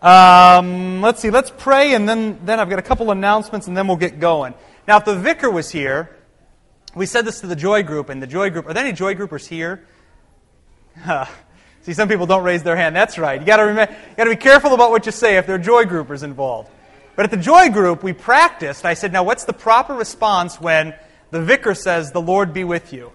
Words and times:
Um, 0.00 1.00
let's 1.02 1.20
see, 1.20 1.30
let's 1.30 1.50
pray, 1.50 1.94
and 1.94 2.08
then, 2.08 2.38
then 2.44 2.60
I've 2.60 2.70
got 2.70 2.78
a 2.78 2.82
couple 2.82 3.10
announcements, 3.10 3.66
and 3.66 3.76
then 3.76 3.88
we'll 3.88 3.96
get 3.96 4.20
going. 4.20 4.54
Now, 4.86 4.98
if 4.98 5.04
the 5.04 5.16
vicar 5.16 5.50
was 5.50 5.70
here, 5.70 6.16
we 6.94 7.04
said 7.04 7.24
this 7.24 7.40
to 7.40 7.48
the 7.48 7.56
Joy 7.56 7.82
Group, 7.82 8.08
and 8.08 8.22
the 8.22 8.26
Joy 8.26 8.50
Group, 8.50 8.68
are 8.68 8.74
there 8.74 8.84
any 8.84 8.92
Joy 8.92 9.14
Groupers 9.14 9.46
here? 9.46 9.84
see, 11.82 11.94
some 11.94 12.08
people 12.08 12.26
don't 12.26 12.44
raise 12.44 12.62
their 12.62 12.76
hand. 12.76 12.94
That's 12.94 13.18
right. 13.18 13.40
You 13.40 13.46
got 13.46 13.56
to 13.56 13.64
remember, 13.64 13.92
you 13.92 14.16
got 14.16 14.24
to 14.24 14.30
be 14.30 14.36
careful 14.36 14.72
about 14.72 14.90
what 14.90 15.04
you 15.04 15.12
say 15.12 15.36
if 15.36 15.46
there 15.46 15.56
are 15.56 15.58
Joy 15.58 15.84
Groupers 15.84 16.22
involved. 16.22 16.70
But 17.16 17.24
at 17.24 17.32
the 17.32 17.36
Joy 17.36 17.70
Group, 17.70 18.04
we 18.04 18.12
practiced. 18.12 18.84
I 18.84 18.94
said, 18.94 19.12
now 19.12 19.24
what's 19.24 19.44
the 19.44 19.52
proper 19.52 19.94
response 19.94 20.60
when 20.60 20.94
the 21.32 21.42
vicar 21.42 21.74
says, 21.74 22.12
the 22.12 22.20
Lord 22.20 22.54
be 22.54 22.62
with 22.62 22.92
you? 22.92 23.10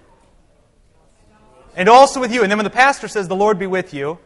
And 1.77 1.87
also 1.87 2.19
with 2.19 2.33
you. 2.33 2.43
And 2.43 2.51
then 2.51 2.57
when 2.57 2.65
the 2.65 2.69
pastor 2.69 3.07
says, 3.07 3.29
the 3.29 3.35
Lord 3.35 3.57
be 3.57 3.67
with 3.67 3.93
you, 3.93 4.19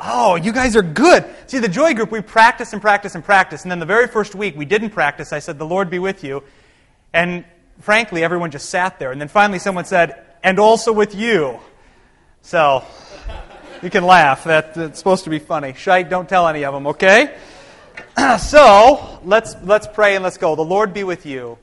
Oh, 0.00 0.34
you 0.36 0.52
guys 0.52 0.76
are 0.76 0.82
good. 0.82 1.24
See, 1.46 1.58
the 1.58 1.68
joy 1.68 1.94
group, 1.94 2.10
we 2.10 2.20
practice 2.20 2.72
and 2.72 2.82
practice 2.82 3.14
and 3.14 3.24
practice. 3.24 3.62
And 3.62 3.70
then 3.70 3.78
the 3.78 3.86
very 3.86 4.08
first 4.08 4.34
week, 4.34 4.56
we 4.56 4.64
didn't 4.64 4.90
practice. 4.90 5.32
I 5.32 5.38
said, 5.38 5.58
The 5.58 5.66
Lord 5.66 5.90
be 5.90 5.98
with 5.98 6.24
you. 6.24 6.42
And 7.12 7.44
frankly, 7.80 8.24
everyone 8.24 8.50
just 8.50 8.68
sat 8.68 8.98
there. 8.98 9.12
And 9.12 9.20
then 9.20 9.28
finally, 9.28 9.58
someone 9.58 9.84
said, 9.84 10.24
And 10.42 10.58
also 10.58 10.92
with 10.92 11.14
you. 11.14 11.60
So, 12.42 12.84
you 13.82 13.90
can 13.90 14.04
laugh. 14.04 14.44
That, 14.44 14.74
that's 14.74 14.98
supposed 14.98 15.24
to 15.24 15.30
be 15.30 15.38
funny. 15.38 15.72
Scheit, 15.72 16.10
don't 16.10 16.28
tell 16.28 16.48
any 16.48 16.64
of 16.64 16.74
them, 16.74 16.88
okay? 16.88 17.36
so, 18.38 19.20
let's, 19.24 19.54
let's 19.62 19.86
pray 19.86 20.16
and 20.16 20.24
let's 20.24 20.38
go. 20.38 20.56
The 20.56 20.62
Lord 20.62 20.92
be 20.92 21.04
with 21.04 21.24
you. 21.24 21.58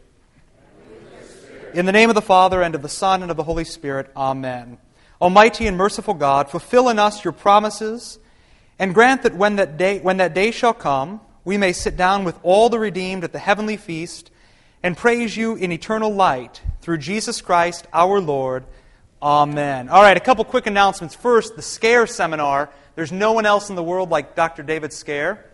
In 1.73 1.85
the 1.85 1.91
name 1.91 2.09
of 2.09 2.15
the 2.15 2.21
Father, 2.21 2.61
and 2.61 2.75
of 2.75 2.81
the 2.81 2.89
Son, 2.89 3.21
and 3.21 3.31
of 3.31 3.37
the 3.37 3.43
Holy 3.43 3.63
Spirit, 3.63 4.11
Amen. 4.15 4.77
Almighty 5.21 5.67
and 5.67 5.77
merciful 5.77 6.15
God, 6.15 6.49
fulfill 6.49 6.89
in 6.89 6.97
us 6.97 7.23
your 7.23 7.31
promises 7.31 8.17
and 8.79 8.93
grant 8.95 9.21
that 9.21 9.35
when 9.35 9.57
that 9.57 9.77
day, 9.77 9.99
when 9.99 10.17
that 10.17 10.33
day 10.33 10.49
shall 10.49 10.73
come, 10.73 11.21
we 11.45 11.57
may 11.57 11.73
sit 11.73 11.95
down 11.95 12.23
with 12.23 12.39
all 12.41 12.69
the 12.69 12.79
redeemed 12.79 13.23
at 13.23 13.31
the 13.31 13.37
heavenly 13.37 13.77
feast 13.77 14.31
and 14.81 14.97
praise 14.97 15.37
you 15.37 15.55
in 15.55 15.71
eternal 15.71 16.11
light 16.11 16.61
through 16.81 16.97
Jesus 16.97 17.41
Christ 17.41 17.85
our 17.93 18.19
Lord. 18.19 18.65
Amen. 19.21 19.89
All 19.89 20.01
right, 20.01 20.17
a 20.17 20.21
couple 20.21 20.43
quick 20.43 20.65
announcements. 20.65 21.13
First, 21.13 21.55
the 21.55 21.61
Scaer 21.61 22.07
seminar. 22.07 22.71
There's 22.95 23.11
no 23.11 23.33
one 23.33 23.45
else 23.45 23.69
in 23.69 23.75
the 23.75 23.83
world 23.83 24.09
like 24.09 24.35
Dr. 24.35 24.63
David 24.63 24.91
Scaer. 24.91 25.45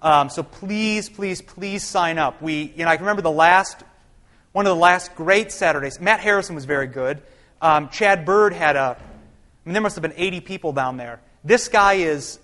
Um, 0.00 0.30
so 0.30 0.44
please, 0.44 1.08
please, 1.08 1.42
please 1.42 1.82
sign 1.82 2.18
up. 2.18 2.40
We, 2.40 2.72
you 2.76 2.84
know, 2.84 2.90
I 2.90 2.94
remember 2.94 3.22
the 3.22 3.30
last, 3.32 3.82
one 4.52 4.64
of 4.66 4.70
the 4.70 4.80
last 4.80 5.16
great 5.16 5.50
Saturdays. 5.50 5.98
Matt 5.98 6.20
Harrison 6.20 6.54
was 6.54 6.64
very 6.64 6.86
good. 6.86 7.20
Um, 7.60 7.88
Chad 7.88 8.24
Bird 8.24 8.52
had 8.52 8.76
a, 8.76 8.96
mean, 9.68 9.74
there 9.74 9.82
must 9.82 9.96
have 9.96 10.02
been 10.02 10.14
80 10.16 10.40
people 10.40 10.72
down 10.72 10.96
there. 10.96 11.20
This 11.44 11.68
guy 11.68 11.94
is 11.94 12.40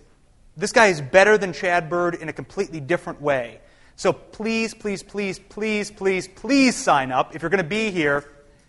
this 0.56 0.72
guy 0.72 0.86
is 0.86 1.00
better 1.00 1.36
than 1.36 1.52
Chad 1.52 1.90
Bird 1.90 2.14
in 2.14 2.28
a 2.28 2.32
completely 2.32 2.78
different 2.78 3.20
way. 3.20 3.60
So 3.96 4.12
please, 4.12 4.72
please, 4.72 5.02
please, 5.02 5.38
please, 5.38 5.90
please, 5.90 6.28
please 6.28 6.76
sign 6.76 7.10
up. 7.10 7.34
If 7.34 7.42
you're 7.42 7.50
going 7.50 7.62
to 7.62 7.68
be 7.68 7.90
here, 7.90 8.24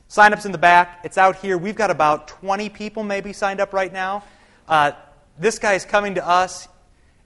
sign 0.07 0.33
up's 0.33 0.45
in 0.45 0.51
the 0.51 0.57
back. 0.57 1.01
It's 1.03 1.17
out 1.17 1.35
here. 1.37 1.57
We've 1.57 1.75
got 1.75 1.91
about 1.91 2.27
20 2.27 2.69
people 2.69 3.03
maybe 3.03 3.33
signed 3.33 3.59
up 3.59 3.71
right 3.73 3.93
now. 3.93 4.23
Uh, 4.67 4.93
this 5.37 5.59
guy 5.59 5.73
is 5.73 5.85
coming 5.85 6.15
to 6.15 6.27
us. 6.27 6.67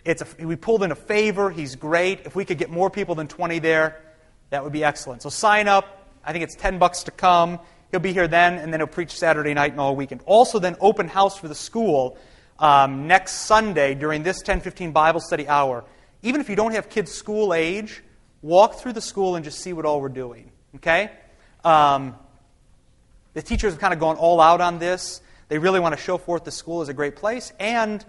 It's 0.03 0.21
a, 0.21 0.45
we 0.45 0.55
pulled 0.55 0.83
in 0.83 0.91
a 0.91 0.95
favor. 0.95 1.49
He's 1.49 1.75
great. 1.75 2.21
If 2.25 2.35
we 2.35 2.43
could 2.43 2.57
get 2.57 2.69
more 2.69 2.89
people 2.89 3.15
than 3.15 3.27
20 3.27 3.59
there, 3.59 4.01
that 4.49 4.63
would 4.63 4.73
be 4.73 4.83
excellent. 4.83 5.21
So 5.21 5.29
sign 5.29 5.67
up. 5.67 6.07
I 6.23 6.33
think 6.33 6.43
it's 6.43 6.55
10 6.55 6.79
bucks 6.79 7.03
to 7.03 7.11
come. 7.11 7.59
He'll 7.91 7.99
be 7.99 8.13
here 8.13 8.27
then, 8.27 8.55
and 8.55 8.71
then 8.71 8.79
he'll 8.79 8.87
preach 8.87 9.17
Saturday 9.17 9.53
night 9.53 9.71
and 9.71 9.79
all 9.79 9.95
weekend. 9.95 10.21
Also, 10.25 10.59
then 10.59 10.75
open 10.79 11.07
house 11.07 11.37
for 11.37 11.47
the 11.47 11.55
school 11.55 12.17
um, 12.59 13.07
next 13.07 13.33
Sunday 13.45 13.95
during 13.95 14.21
this 14.21 14.37
1015 14.37 14.91
Bible 14.91 15.19
study 15.19 15.47
hour. 15.47 15.83
Even 16.21 16.41
if 16.41 16.49
you 16.49 16.55
don't 16.55 16.73
have 16.73 16.89
kids 16.89 17.11
school 17.11 17.53
age, 17.53 18.03
walk 18.41 18.75
through 18.75 18.93
the 18.93 19.01
school 19.01 19.35
and 19.35 19.43
just 19.43 19.59
see 19.59 19.73
what 19.73 19.85
all 19.85 20.01
we're 20.01 20.09
doing. 20.09 20.51
Okay? 20.75 21.09
Um, 21.63 22.15
the 23.33 23.41
teachers 23.41 23.73
have 23.73 23.79
kind 23.79 23.93
of 23.93 23.99
gone 23.99 24.17
all 24.17 24.39
out 24.39 24.61
on 24.61 24.79
this. 24.79 25.21
They 25.47 25.57
really 25.57 25.79
want 25.79 25.95
to 25.95 26.01
show 26.01 26.17
forth 26.17 26.43
the 26.43 26.51
school 26.51 26.81
as 26.81 26.89
a 26.89 26.93
great 26.93 27.15
place. 27.15 27.53
And, 27.59 28.05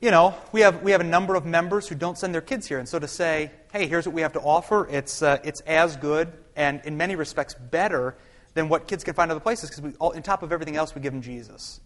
you 0.00 0.12
know, 0.12 0.34
we 0.52 0.60
have, 0.60 0.82
we 0.82 0.92
have 0.92 1.00
a 1.00 1.04
number 1.04 1.34
of 1.34 1.44
members 1.44 1.88
who 1.88 1.96
don't 1.96 2.16
send 2.16 2.32
their 2.32 2.40
kids 2.40 2.68
here. 2.68 2.78
And 2.78 2.88
so 2.88 3.00
to 3.00 3.08
say, 3.08 3.50
hey, 3.72 3.88
here's 3.88 4.06
what 4.06 4.14
we 4.14 4.22
have 4.22 4.34
to 4.34 4.40
offer, 4.40 4.86
it's, 4.88 5.22
uh, 5.22 5.38
it's 5.42 5.60
as 5.62 5.96
good 5.96 6.32
and 6.54 6.80
in 6.84 6.96
many 6.96 7.16
respects 7.16 7.54
better 7.54 8.16
than 8.56 8.70
what 8.70 8.88
kids 8.88 9.04
can 9.04 9.14
find 9.14 9.30
other 9.30 9.38
places 9.38 9.70
because 9.70 9.94
on 10.00 10.22
top 10.22 10.42
of 10.42 10.50
everything 10.50 10.76
else, 10.76 10.94
we 10.94 11.00
give 11.00 11.12
them 11.12 11.22
Jesus. 11.22 11.80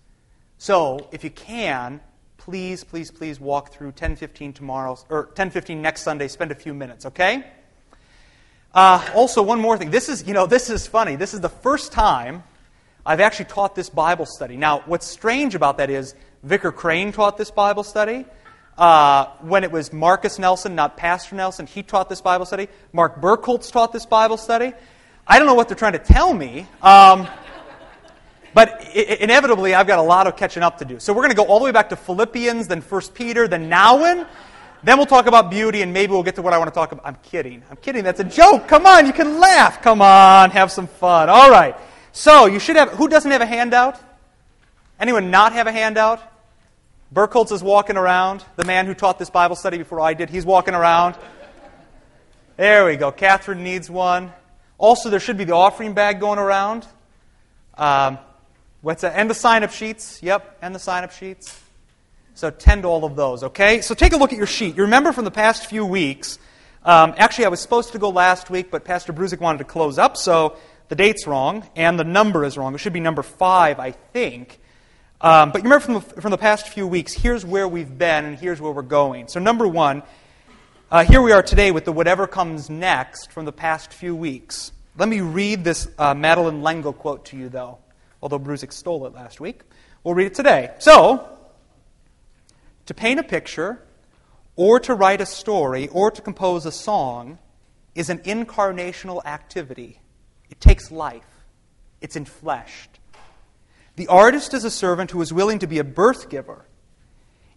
So, 0.57 1.09
if 1.11 1.25
you 1.25 1.31
can, 1.31 2.01
please, 2.39 2.85
please, 2.85 3.11
please 3.11 3.41
walk 3.41 3.73
through 3.73 3.93
10:15 3.93 4.55
tomorrow 4.55 4.97
or 5.11 5.27
10:15 5.35 5.83
next 5.83 6.03
Sunday. 6.03 6.29
Spend 6.29 6.53
a 6.53 6.55
few 6.55 6.73
minutes, 6.73 7.05
okay? 7.07 7.45
Uh, 8.73 9.05
also, 9.15 9.43
one 9.43 9.61
more 9.61 9.77
thing. 9.77 9.91
This 9.91 10.09
is, 10.09 10.27
you 10.29 10.33
know, 10.33 10.47
this 10.47 10.71
is 10.71 10.87
funny. 10.87 11.17
This 11.17 11.35
is 11.35 11.41
the 11.41 11.49
first 11.49 11.91
time 11.91 12.45
I've 13.05 13.21
actually 13.21 13.47
taught 13.47 13.75
this 13.75 13.91
Bible 13.91 14.27
study. 14.27 14.57
Now, 14.57 14.83
what's 14.87 15.07
strange 15.07 15.57
about 15.57 15.79
that 15.79 15.91
is 15.91 16.15
Vicar 16.45 16.71
Crane 16.71 17.11
taught 17.11 17.37
this 17.37 17.51
Bible 17.51 17.83
study. 17.83 18.27
Uh, 18.79 19.27
when 19.41 19.65
it 19.65 19.73
was 19.73 19.93
Marcus 19.93 20.39
Nelson, 20.39 20.77
not 20.77 20.97
Pastor 20.97 21.35
Nelson, 21.35 21.67
he 21.67 21.83
taught 21.83 22.09
this 22.09 22.21
Bible 22.21 22.47
study. 22.47 22.69
Mark 22.93 23.21
Burkholz 23.21 23.73
taught 23.73 23.93
this 23.93 24.07
Bible 24.07 24.37
study. 24.37 24.73
I 25.31 25.39
don't 25.39 25.47
know 25.47 25.55
what 25.55 25.69
they're 25.69 25.77
trying 25.77 25.93
to 25.93 26.01
tell 26.01 26.35
me. 26.35 26.67
Um, 26.83 27.29
but 28.53 28.85
inevitably, 28.97 29.77
I've 29.77 29.87
got 29.87 30.01
a 30.01 30.03
lot 30.03 30.27
of 30.27 30.37
catching 30.37 30.65
up 30.65 30.79
to 30.79 30.85
do. 30.85 30.99
So 30.99 31.13
we're 31.13 31.23
going 31.23 31.31
to 31.31 31.37
go 31.37 31.45
all 31.45 31.61
the 31.61 31.65
way 31.65 31.71
back 31.71 31.91
to 31.91 31.97
Philippians, 31.97 32.67
then 32.67 32.81
1 32.81 33.03
Peter, 33.15 33.47
then 33.47 33.69
Nahum. 33.69 34.27
Then 34.83 34.97
we'll 34.97 35.07
talk 35.07 35.27
about 35.27 35.49
beauty, 35.49 35.83
and 35.83 35.93
maybe 35.93 36.11
we'll 36.11 36.25
get 36.25 36.35
to 36.35 36.43
what 36.43 36.53
I 36.53 36.59
want 36.59 36.67
to 36.67 36.75
talk 36.75 36.91
about. 36.91 37.07
I'm 37.07 37.17
kidding. 37.23 37.63
I'm 37.71 37.77
kidding. 37.77 38.03
That's 38.03 38.19
a 38.19 38.25
joke. 38.25 38.67
Come 38.67 38.87
on, 38.87 39.07
you 39.07 39.13
can 39.13 39.39
laugh. 39.39 39.81
Come 39.83 40.03
on, 40.03 40.51
have 40.51 40.73
some 40.73 40.89
fun. 40.89 41.29
All 41.29 41.49
right. 41.49 41.77
So 42.11 42.47
you 42.47 42.59
should 42.59 42.75
have. 42.75 42.91
Who 42.91 43.07
doesn't 43.07 43.31
have 43.31 43.41
a 43.41 43.47
handout? 43.47 44.01
Anyone 44.99 45.31
not 45.31 45.53
have 45.53 45.69
a 45.69 45.73
handout? 45.73 46.21
Burkholz 47.15 47.53
is 47.53 47.63
walking 47.63 47.97
around. 47.97 48.45
The 48.57 48.65
man 48.65 48.85
who 48.87 48.95
taught 48.95 49.21
this 49.21 49.31
Bible 49.31 49.55
study 49.55 49.79
before 49.79 50.01
I 50.01 50.13
did, 50.15 50.29
he's 50.29 50.45
walking 50.45 50.75
around. 50.75 51.15
There 52.57 52.85
we 52.85 52.97
go. 52.97 53.13
Catherine 53.13 53.63
needs 53.63 53.89
one. 53.89 54.33
Also, 54.81 55.11
there 55.11 55.21
should 55.21 55.39
be 55.39 55.45
the 55.45 55.55
offering 55.55 55.93
bag 55.95 56.19
going 56.19 56.39
around. 56.39 56.87
Um, 57.79 58.19
What's 58.83 59.03
that? 59.03 59.13
And 59.15 59.29
the 59.29 59.35
sign 59.35 59.63
up 59.63 59.73
sheets. 59.73 60.23
Yep, 60.23 60.59
and 60.63 60.75
the 60.75 60.79
sign 60.79 61.05
up 61.05 61.13
sheets. 61.13 61.61
So 62.35 62.51
tend 62.51 62.85
to 62.85 62.89
all 62.89 63.05
of 63.05 63.15
those, 63.15 63.45
okay? 63.45 63.83
So 63.83 63.95
take 63.95 64.15
a 64.15 64.17
look 64.17 64.33
at 64.33 64.39
your 64.39 64.47
sheet. 64.47 64.77
You 64.77 64.85
remember 64.85 65.13
from 65.13 65.27
the 65.27 65.31
past 65.31 65.67
few 65.67 65.85
weeks, 65.85 66.39
um, 66.83 67.13
actually, 67.19 67.45
I 67.45 67.49
was 67.49 67.61
supposed 67.61 67.93
to 67.93 67.99
go 67.99 68.09
last 68.09 68.49
week, 68.49 68.71
but 68.71 68.85
Pastor 68.85 69.13
Bruzik 69.13 69.39
wanted 69.39 69.59
to 69.59 69.65
close 69.65 69.99
up, 69.99 70.17
so 70.17 70.57
the 70.89 70.95
date's 70.95 71.27
wrong, 71.27 71.69
and 71.77 71.99
the 71.99 72.05
number 72.05 72.43
is 72.43 72.57
wrong. 72.57 72.75
It 72.75 72.79
should 72.79 72.95
be 72.95 73.01
number 73.01 73.23
five, 73.23 73.79
I 73.79 73.91
think. 73.91 74.59
Um, 75.21 75.51
but 75.53 75.59
you 75.59 75.65
remember 75.65 75.85
from 75.85 75.95
the, 75.95 76.01
from 76.23 76.31
the 76.31 76.39
past 76.39 76.69
few 76.69 76.87
weeks, 76.87 77.13
here's 77.13 77.45
where 77.45 77.69
we've 77.69 77.99
been, 77.99 78.25
and 78.25 78.39
here's 78.39 78.63
where 78.63 78.73
we're 78.73 78.81
going. 78.81 79.29
So, 79.29 79.39
number 79.41 79.69
one, 79.69 80.03
uh, 80.91 81.05
here 81.05 81.23
we 81.23 81.33
are 81.33 81.43
today 81.43 81.71
with 81.71 81.85
the 81.85 81.93
whatever 81.93 82.27
comes 82.27 82.69
next 82.69 83.31
from 83.33 83.45
the 83.45 83.53
past 83.53 83.93
few 83.93 84.17
weeks. 84.17 84.73
Let 84.97 85.09
me 85.09 85.21
read 85.21 85.65
this 85.65 85.89
uh, 85.99 86.15
Madeleine 86.15 86.63
L'Engle 86.63 86.93
quote 86.93 87.27
to 87.27 87.37
you, 87.37 87.49
though 87.49 87.79
although 88.23 88.39
Bruzik 88.39 88.73
stole 88.73 89.07
it 89.07 89.15
last 89.15 89.41
week. 89.41 89.63
We'll 90.05 90.15
read 90.15 90.27
it 90.27 90.35
today. 90.35 90.71
So, 90.79 91.29
to 92.87 92.95
paint 92.95 93.21
a 93.21 93.23
picture, 93.23 93.83
or 94.57 94.81
to 94.81 94.95
write 94.95 95.21
a 95.21 95.27
story, 95.27 95.89
or 95.89 96.11
to 96.11 96.21
compose 96.21 96.67
a 96.67 96.73
song 96.73 97.39
is 97.95 98.11
an 98.11 98.19
incarnational 98.19 99.25
activity. 99.25 100.01
It 100.51 100.61
takes 100.61 100.91
life, 100.91 101.45
it's 102.01 102.17
enfleshed. 102.17 102.89
The 103.97 104.09
artist 104.09 104.55
is 104.55 104.65
a 104.65 104.71
servant 104.71 105.11
who 105.11 105.21
is 105.21 105.33
willing 105.33 105.59
to 105.61 105.67
be 105.67 105.79
a 105.79 105.85
birth 105.85 106.29
giver. 106.31 106.65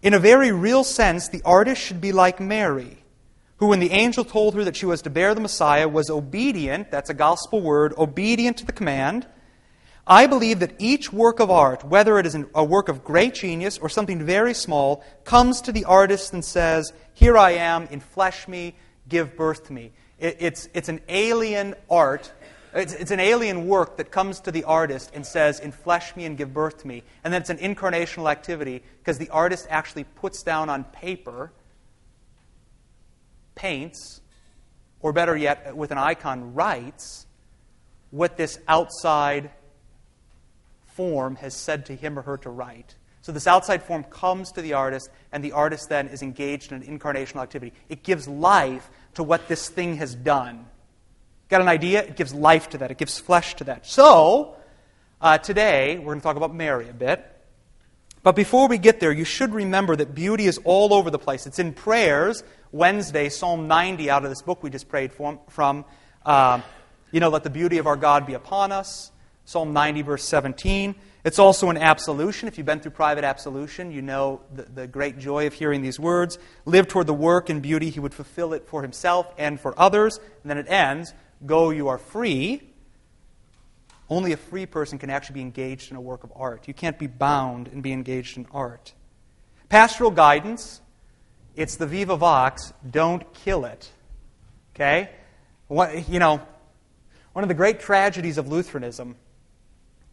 In 0.02 0.14
a 0.14 0.20
very 0.20 0.52
real 0.52 0.84
sense, 0.84 1.30
the 1.30 1.42
artist 1.46 1.82
should 1.82 2.02
be 2.02 2.12
like 2.12 2.40
Mary, 2.40 3.03
who, 3.64 3.70
when 3.70 3.80
the 3.80 3.92
angel 3.92 4.26
told 4.26 4.56
her 4.56 4.66
that 4.66 4.76
she 4.76 4.86
was 4.86 5.02
to 5.04 5.10
bear 5.10 5.34
the 5.34 5.40
Messiah, 5.40 5.88
was 5.88 6.10
obedient 6.10 6.92
that's 6.92 7.10
a 7.10 7.14
gospel 7.14 7.62
word 7.62 7.94
obedient 7.98 8.58
to 8.58 8.66
the 8.66 8.74
command 8.74 9.26
I 10.06 10.28
believe 10.28 10.60
that 10.60 10.74
each 10.80 11.14
work 11.14 11.40
of 11.40 11.50
art, 11.50 11.86
whether 11.86 12.20
it 12.20 12.26
is 12.26 12.38
a 12.54 12.64
work 12.64 12.90
of 12.90 13.06
great 13.06 13.36
genius 13.36 13.78
or 13.78 13.88
something 13.88 14.22
very 14.26 14.54
small, 14.54 15.02
comes 15.24 15.62
to 15.62 15.72
the 15.72 15.86
artist 15.86 16.34
and 16.34 16.44
says, 16.44 16.92
Here 17.14 17.38
I 17.38 17.52
am, 17.52 17.88
enflesh 17.88 18.48
me, 18.50 18.76
give 19.08 19.38
birth 19.38 19.68
to 19.68 19.74
me. 19.74 19.94
it's, 20.20 20.68
it's 20.74 20.90
an 20.90 21.00
alien 21.08 21.76
art. 21.90 22.34
It's, 22.74 22.92
it's 22.94 23.12
an 23.12 23.22
alien 23.22 23.66
work 23.66 23.96
that 23.96 24.12
comes 24.12 24.42
to 24.42 24.52
the 24.52 24.66
artist 24.66 25.12
and 25.14 25.26
says, 25.26 25.62
Enflesh 25.62 26.18
me 26.18 26.26
and 26.26 26.38
give 26.38 26.54
birth 26.54 26.80
to 26.82 26.88
me. 26.88 27.04
And 27.24 27.34
then 27.34 27.40
it's 27.40 27.50
an 27.50 27.60
incarnational 27.60 28.30
activity 28.30 28.84
because 29.00 29.18
the 29.18 29.30
artist 29.30 29.68
actually 29.70 30.04
puts 30.04 30.44
down 30.44 30.70
on 30.70 30.84
paper, 30.84 31.54
paints, 33.56 34.22
or 35.02 35.14
better 35.14 35.36
yet, 35.36 35.76
with 35.76 35.92
an 35.92 35.98
icon, 35.98 36.54
writes 36.54 37.26
what 38.12 38.38
this 38.38 38.60
outside 38.68 39.52
form 40.96 41.36
has 41.38 41.56
said 41.56 41.86
to 41.88 41.96
him 41.96 42.18
or 42.18 42.22
her 42.22 42.38
to 42.38 42.50
write. 42.50 42.96
So 43.22 43.32
this 43.32 43.48
outside 43.48 43.84
form 43.84 44.04
comes 44.04 44.52
to 44.52 44.62
the 44.62 44.74
artist, 44.74 45.10
and 45.32 45.44
the 45.44 45.54
artist 45.54 45.90
then 45.90 46.10
is 46.10 46.22
engaged 46.22 46.72
in 46.72 46.82
an 46.82 47.00
incarnational 47.00 47.42
activity. 47.42 47.74
It 47.90 48.04
gives 48.04 48.28
life 48.28 48.90
to 49.16 49.24
what 49.24 49.48
this 49.48 49.70
thing 49.70 49.96
has 49.98 50.14
done. 50.14 50.66
Got 51.50 51.62
an 51.62 51.70
idea? 51.70 52.04
It 52.04 52.16
gives 52.16 52.34
life 52.34 52.70
to 52.70 52.80
that, 52.80 52.92
it 52.92 52.98
gives 52.98 53.20
flesh 53.20 53.56
to 53.56 53.64
that. 53.66 53.86
So, 53.86 54.56
uh, 55.22 55.38
today, 55.38 55.98
we're 55.98 56.14
going 56.14 56.20
to 56.20 56.24
talk 56.24 56.36
about 56.36 56.54
Mary 56.54 56.90
a 56.90 56.94
bit. 56.94 57.30
But 58.24 58.36
before 58.36 58.68
we 58.68 58.78
get 58.78 59.00
there, 59.00 59.12
you 59.12 59.26
should 59.26 59.54
remember 59.54 59.96
that 59.96 60.16
beauty 60.16 60.46
is 60.46 60.58
all 60.64 60.94
over 60.94 61.10
the 61.10 61.20
place. 61.20 61.46
It's 61.46 61.60
in 61.60 61.74
prayers. 61.74 62.44
Wednesday, 62.74 63.30
Psalm 63.30 63.68
90 63.68 64.10
out 64.10 64.24
of 64.26 64.32
this 64.32 64.42
book 64.42 64.64
we 64.64 64.72
just 64.72 64.90
prayed 64.90 65.14
from. 65.14 65.86
uh, 66.26 66.62
you 67.12 67.20
know, 67.20 67.30
let 67.30 67.44
the 67.44 67.50
beauty 67.52 67.78
of 67.78 67.86
our 67.86 67.96
God 67.96 68.26
be 68.26 68.34
upon 68.34 68.72
us. 68.72 69.12
Psalm 69.46 69.72
90, 69.72 70.02
verse 70.02 70.24
17. 70.24 70.96
It's 71.24 71.38
also 71.38 71.70
an 71.70 71.78
absolution. 71.78 72.48
If 72.48 72.58
you've 72.58 72.66
been 72.66 72.80
through 72.80 72.92
private 72.92 73.24
absolution, 73.24 73.92
you 73.92 74.02
know 74.02 74.42
the, 74.52 74.64
the, 74.64 74.88
great 74.88 75.20
joy 75.20 75.46
of 75.46 75.54
hearing 75.54 75.84
these 75.84 76.00
words. 76.00 76.40
Live 76.66 76.88
toward 76.88 77.06
the 77.06 77.14
work 77.14 77.52
and 77.52 77.62
beauty, 77.62 77.92
he 77.92 78.00
would 78.00 78.16
fulfill 78.16 78.54
it 78.54 78.68
for 78.68 78.82
himself 78.82 79.32
and 79.38 79.60
for 79.60 79.80
others. 79.80 80.20
And 80.42 80.50
then 80.50 80.58
it 80.58 80.66
ends 80.68 81.14
Go, 81.46 81.70
you 81.70 81.90
are 81.90 82.00
free. 82.00 82.62
Only 84.10 84.32
a 84.32 84.38
free 84.38 84.66
person 84.66 84.98
can 84.98 85.12
actually 85.12 85.36
be 85.36 85.42
engaged 85.42 85.92
in 85.92 85.98
a 85.98 86.02
work 86.02 86.24
of 86.24 86.34
art. 86.36 86.68
You 86.68 86.74
can't 86.74 86.98
be 86.98 87.08
bound 87.08 87.68
and 87.68 87.84
be 87.84 87.92
engaged 87.92 88.38
in 88.38 88.48
art. 88.52 88.94
Pastoral 89.70 90.12
guidance, 90.12 90.82
it's 91.56 91.76
the 91.76 91.88
viva 91.88 92.18
vox, 92.18 92.74
don't 92.90 93.34
kill 93.34 93.66
it. 93.66 93.90
Okay? 94.76 95.10
What, 95.68 96.10
you 96.10 96.20
know, 96.20 96.42
one 97.34 97.44
of 97.44 97.48
the 97.48 97.56
great 97.56 97.80
tragedies 97.80 98.38
of 98.38 98.48
Lutheranism 98.48 99.16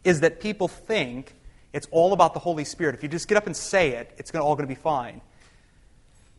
is 0.03 0.21
that 0.21 0.39
people 0.39 0.67
think 0.67 1.33
it's 1.73 1.87
all 1.91 2.13
about 2.13 2.33
the 2.33 2.39
Holy 2.39 2.65
Spirit. 2.65 2.95
If 2.95 3.03
you 3.03 3.09
just 3.09 3.27
get 3.27 3.37
up 3.37 3.45
and 3.45 3.55
say 3.55 3.91
it, 3.91 4.11
it's 4.17 4.33
all 4.33 4.55
going 4.55 4.67
to 4.67 4.73
be 4.73 4.79
fine. 4.79 5.21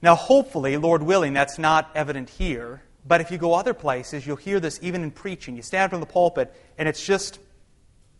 Now, 0.02 0.16
hopefully, 0.16 0.76
Lord 0.76 1.02
willing, 1.02 1.32
that's 1.32 1.58
not 1.58 1.90
evident 1.94 2.28
here. 2.30 2.82
But 3.06 3.20
if 3.20 3.30
you 3.30 3.38
go 3.38 3.54
other 3.54 3.74
places, 3.74 4.26
you'll 4.26 4.36
hear 4.36 4.60
this 4.60 4.78
even 4.82 5.02
in 5.02 5.10
preaching. 5.10 5.56
You 5.56 5.62
stand 5.62 5.90
up 5.90 5.94
in 5.94 6.00
the 6.00 6.06
pulpit, 6.06 6.54
and 6.78 6.88
it's 6.88 7.04
just, 7.04 7.38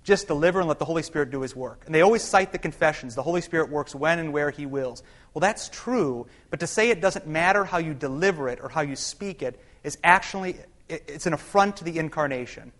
just 0.04 0.26
deliver 0.26 0.60
and 0.60 0.69
let 0.69 0.78
the 0.78 0.84
Holy 0.84 1.02
Spirit 1.02 1.31
do 1.31 1.43
His 1.43 1.54
work. 1.54 1.82
And 1.87 1.94
they 1.94 2.00
always 2.00 2.22
cite 2.22 2.52
the 2.52 2.58
confessions. 2.58 3.14
The 3.14 3.22
Holy 3.22 3.40
Spirit 3.40 3.70
works 3.70 3.94
when 3.94 4.19
and 4.19 4.32
where 4.32 4.50
He 4.50 4.66
wills. 4.66 5.02
Well, 5.32 5.40
that's 5.40 5.69
true, 5.69 6.26
but 6.50 6.60
to 6.60 6.66
say 6.66 6.90
it 6.90 7.00
doesn't 7.00 7.26
matter 7.26 7.64
how 7.64 7.78
you 7.78 7.94
deliver 7.94 8.49
it 8.49 8.60
or 8.62 8.69
how 8.69 8.81
you 8.82 8.96
speak 8.96 9.43
it 9.43 9.58
is 9.82 9.99
actually 10.04 10.56
it's 10.88 11.26
an 11.26 11.32
affront 11.32 11.78
to 11.78 11.84
the 11.84 11.99
incarnation 11.99 12.72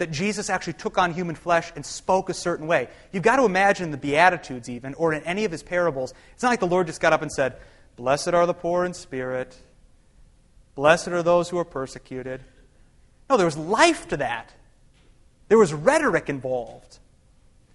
that 0.00 0.10
Jesus 0.10 0.48
actually 0.48 0.72
took 0.72 0.96
on 0.96 1.12
human 1.12 1.34
flesh 1.34 1.70
and 1.76 1.84
spoke 1.84 2.30
a 2.30 2.34
certain 2.34 2.66
way. 2.66 2.88
You've 3.12 3.22
got 3.22 3.36
to 3.36 3.44
imagine 3.44 3.90
the 3.90 3.98
Beatitudes, 3.98 4.70
even, 4.70 4.94
or 4.94 5.12
in 5.12 5.22
any 5.24 5.44
of 5.44 5.52
his 5.52 5.62
parables. 5.62 6.14
It's 6.32 6.42
not 6.42 6.48
like 6.48 6.60
the 6.60 6.66
Lord 6.66 6.86
just 6.86 7.02
got 7.02 7.12
up 7.12 7.20
and 7.20 7.30
said, 7.30 7.58
Blessed 7.96 8.28
are 8.28 8.46
the 8.46 8.54
poor 8.54 8.86
in 8.86 8.94
spirit, 8.94 9.54
blessed 10.74 11.08
are 11.08 11.22
those 11.22 11.50
who 11.50 11.58
are 11.58 11.66
persecuted. 11.66 12.40
No, 13.28 13.36
there 13.36 13.44
was 13.44 13.58
life 13.58 14.08
to 14.08 14.16
that, 14.16 14.54
there 15.50 15.58
was 15.58 15.74
rhetoric 15.74 16.28
involved. 16.28 17.00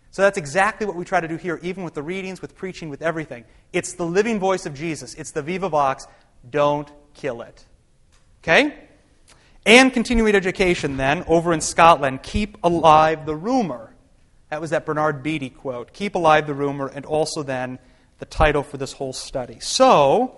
So 0.10 0.22
that's 0.22 0.38
exactly 0.38 0.88
what 0.88 0.96
we 0.96 1.04
try 1.04 1.20
to 1.20 1.28
do 1.28 1.36
here, 1.36 1.60
even 1.62 1.84
with 1.84 1.94
the 1.94 2.02
readings, 2.02 2.42
with 2.42 2.56
preaching, 2.56 2.90
with 2.90 3.02
everything. 3.02 3.44
It's 3.74 3.94
the 3.94 4.06
living 4.06 4.40
voice 4.40 4.66
of 4.66 4.74
Jesus, 4.74 5.14
it's 5.14 5.32
the 5.32 5.42
Viva 5.42 5.68
Vox. 5.68 6.08
Don't 6.50 6.90
kill 7.14 7.42
it. 7.42 7.66
Okay? 8.42 8.78
And 9.66 9.92
continuing 9.92 10.36
education, 10.36 10.96
then, 10.96 11.26
over 11.28 11.52
in 11.52 11.60
Scotland, 11.60 12.24
keep 12.24 12.58
alive 12.64 13.26
the 13.26 13.36
rumor. 13.36 13.94
That 14.50 14.62
was 14.62 14.70
that 14.70 14.86
Bernard 14.86 15.22
Beatty 15.22 15.50
quote. 15.50 15.92
Keep 15.92 16.16
alive 16.16 16.48
the 16.48 16.54
rumor, 16.54 16.88
and 16.88 17.06
also 17.06 17.44
then 17.44 17.78
the 18.20 18.26
title 18.26 18.64
for 18.64 18.78
this 18.78 18.94
whole 18.94 19.12
study. 19.12 19.60
So, 19.60 20.38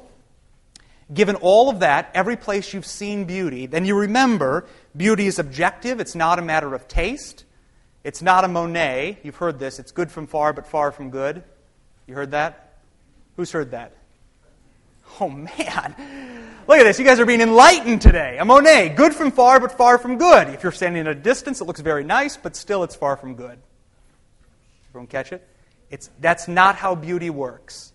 given 1.13 1.35
all 1.35 1.69
of 1.69 1.79
that, 1.79 2.11
every 2.13 2.35
place 2.35 2.73
you've 2.73 2.85
seen 2.85 3.25
beauty, 3.25 3.65
then 3.65 3.85
you 3.85 3.97
remember 3.97 4.65
beauty 4.95 5.27
is 5.27 5.39
objective. 5.39 5.99
It's 5.99 6.15
not 6.15 6.39
a 6.39 6.41
matter 6.41 6.73
of 6.73 6.87
taste. 6.87 7.45
It's 8.03 8.21
not 8.21 8.43
a 8.43 8.47
Monet. 8.47 9.19
You've 9.23 9.35
heard 9.35 9.59
this. 9.59 9.79
It's 9.79 9.91
good 9.91 10.11
from 10.11 10.27
far, 10.27 10.53
but 10.53 10.67
far 10.67 10.91
from 10.91 11.09
good. 11.09 11.43
You 12.07 12.15
heard 12.15 12.31
that? 12.31 12.79
Who's 13.35 13.51
heard 13.51 13.71
that? 13.71 13.93
Oh, 15.19 15.29
man. 15.29 15.95
Look 16.67 16.79
at 16.79 16.83
this. 16.83 16.99
You 16.99 17.05
guys 17.05 17.19
are 17.19 17.25
being 17.25 17.41
enlightened 17.41 18.01
today. 18.01 18.37
A 18.37 18.45
Monet, 18.45 18.89
good 18.89 19.13
from 19.13 19.31
far, 19.31 19.59
but 19.59 19.71
far 19.71 19.97
from 19.97 20.17
good. 20.17 20.49
If 20.49 20.63
you're 20.63 20.71
standing 20.71 21.01
at 21.01 21.07
a 21.07 21.15
distance, 21.15 21.61
it 21.61 21.63
looks 21.63 21.79
very 21.79 22.03
nice, 22.03 22.37
but 22.37 22.55
still 22.55 22.83
it's 22.83 22.95
far 22.95 23.15
from 23.15 23.35
good. 23.35 23.57
Everyone 24.89 25.07
catch 25.07 25.31
it? 25.31 25.47
It's, 25.89 26.09
that's 26.19 26.47
not 26.47 26.75
how 26.75 26.95
beauty 26.95 27.29
works. 27.29 27.93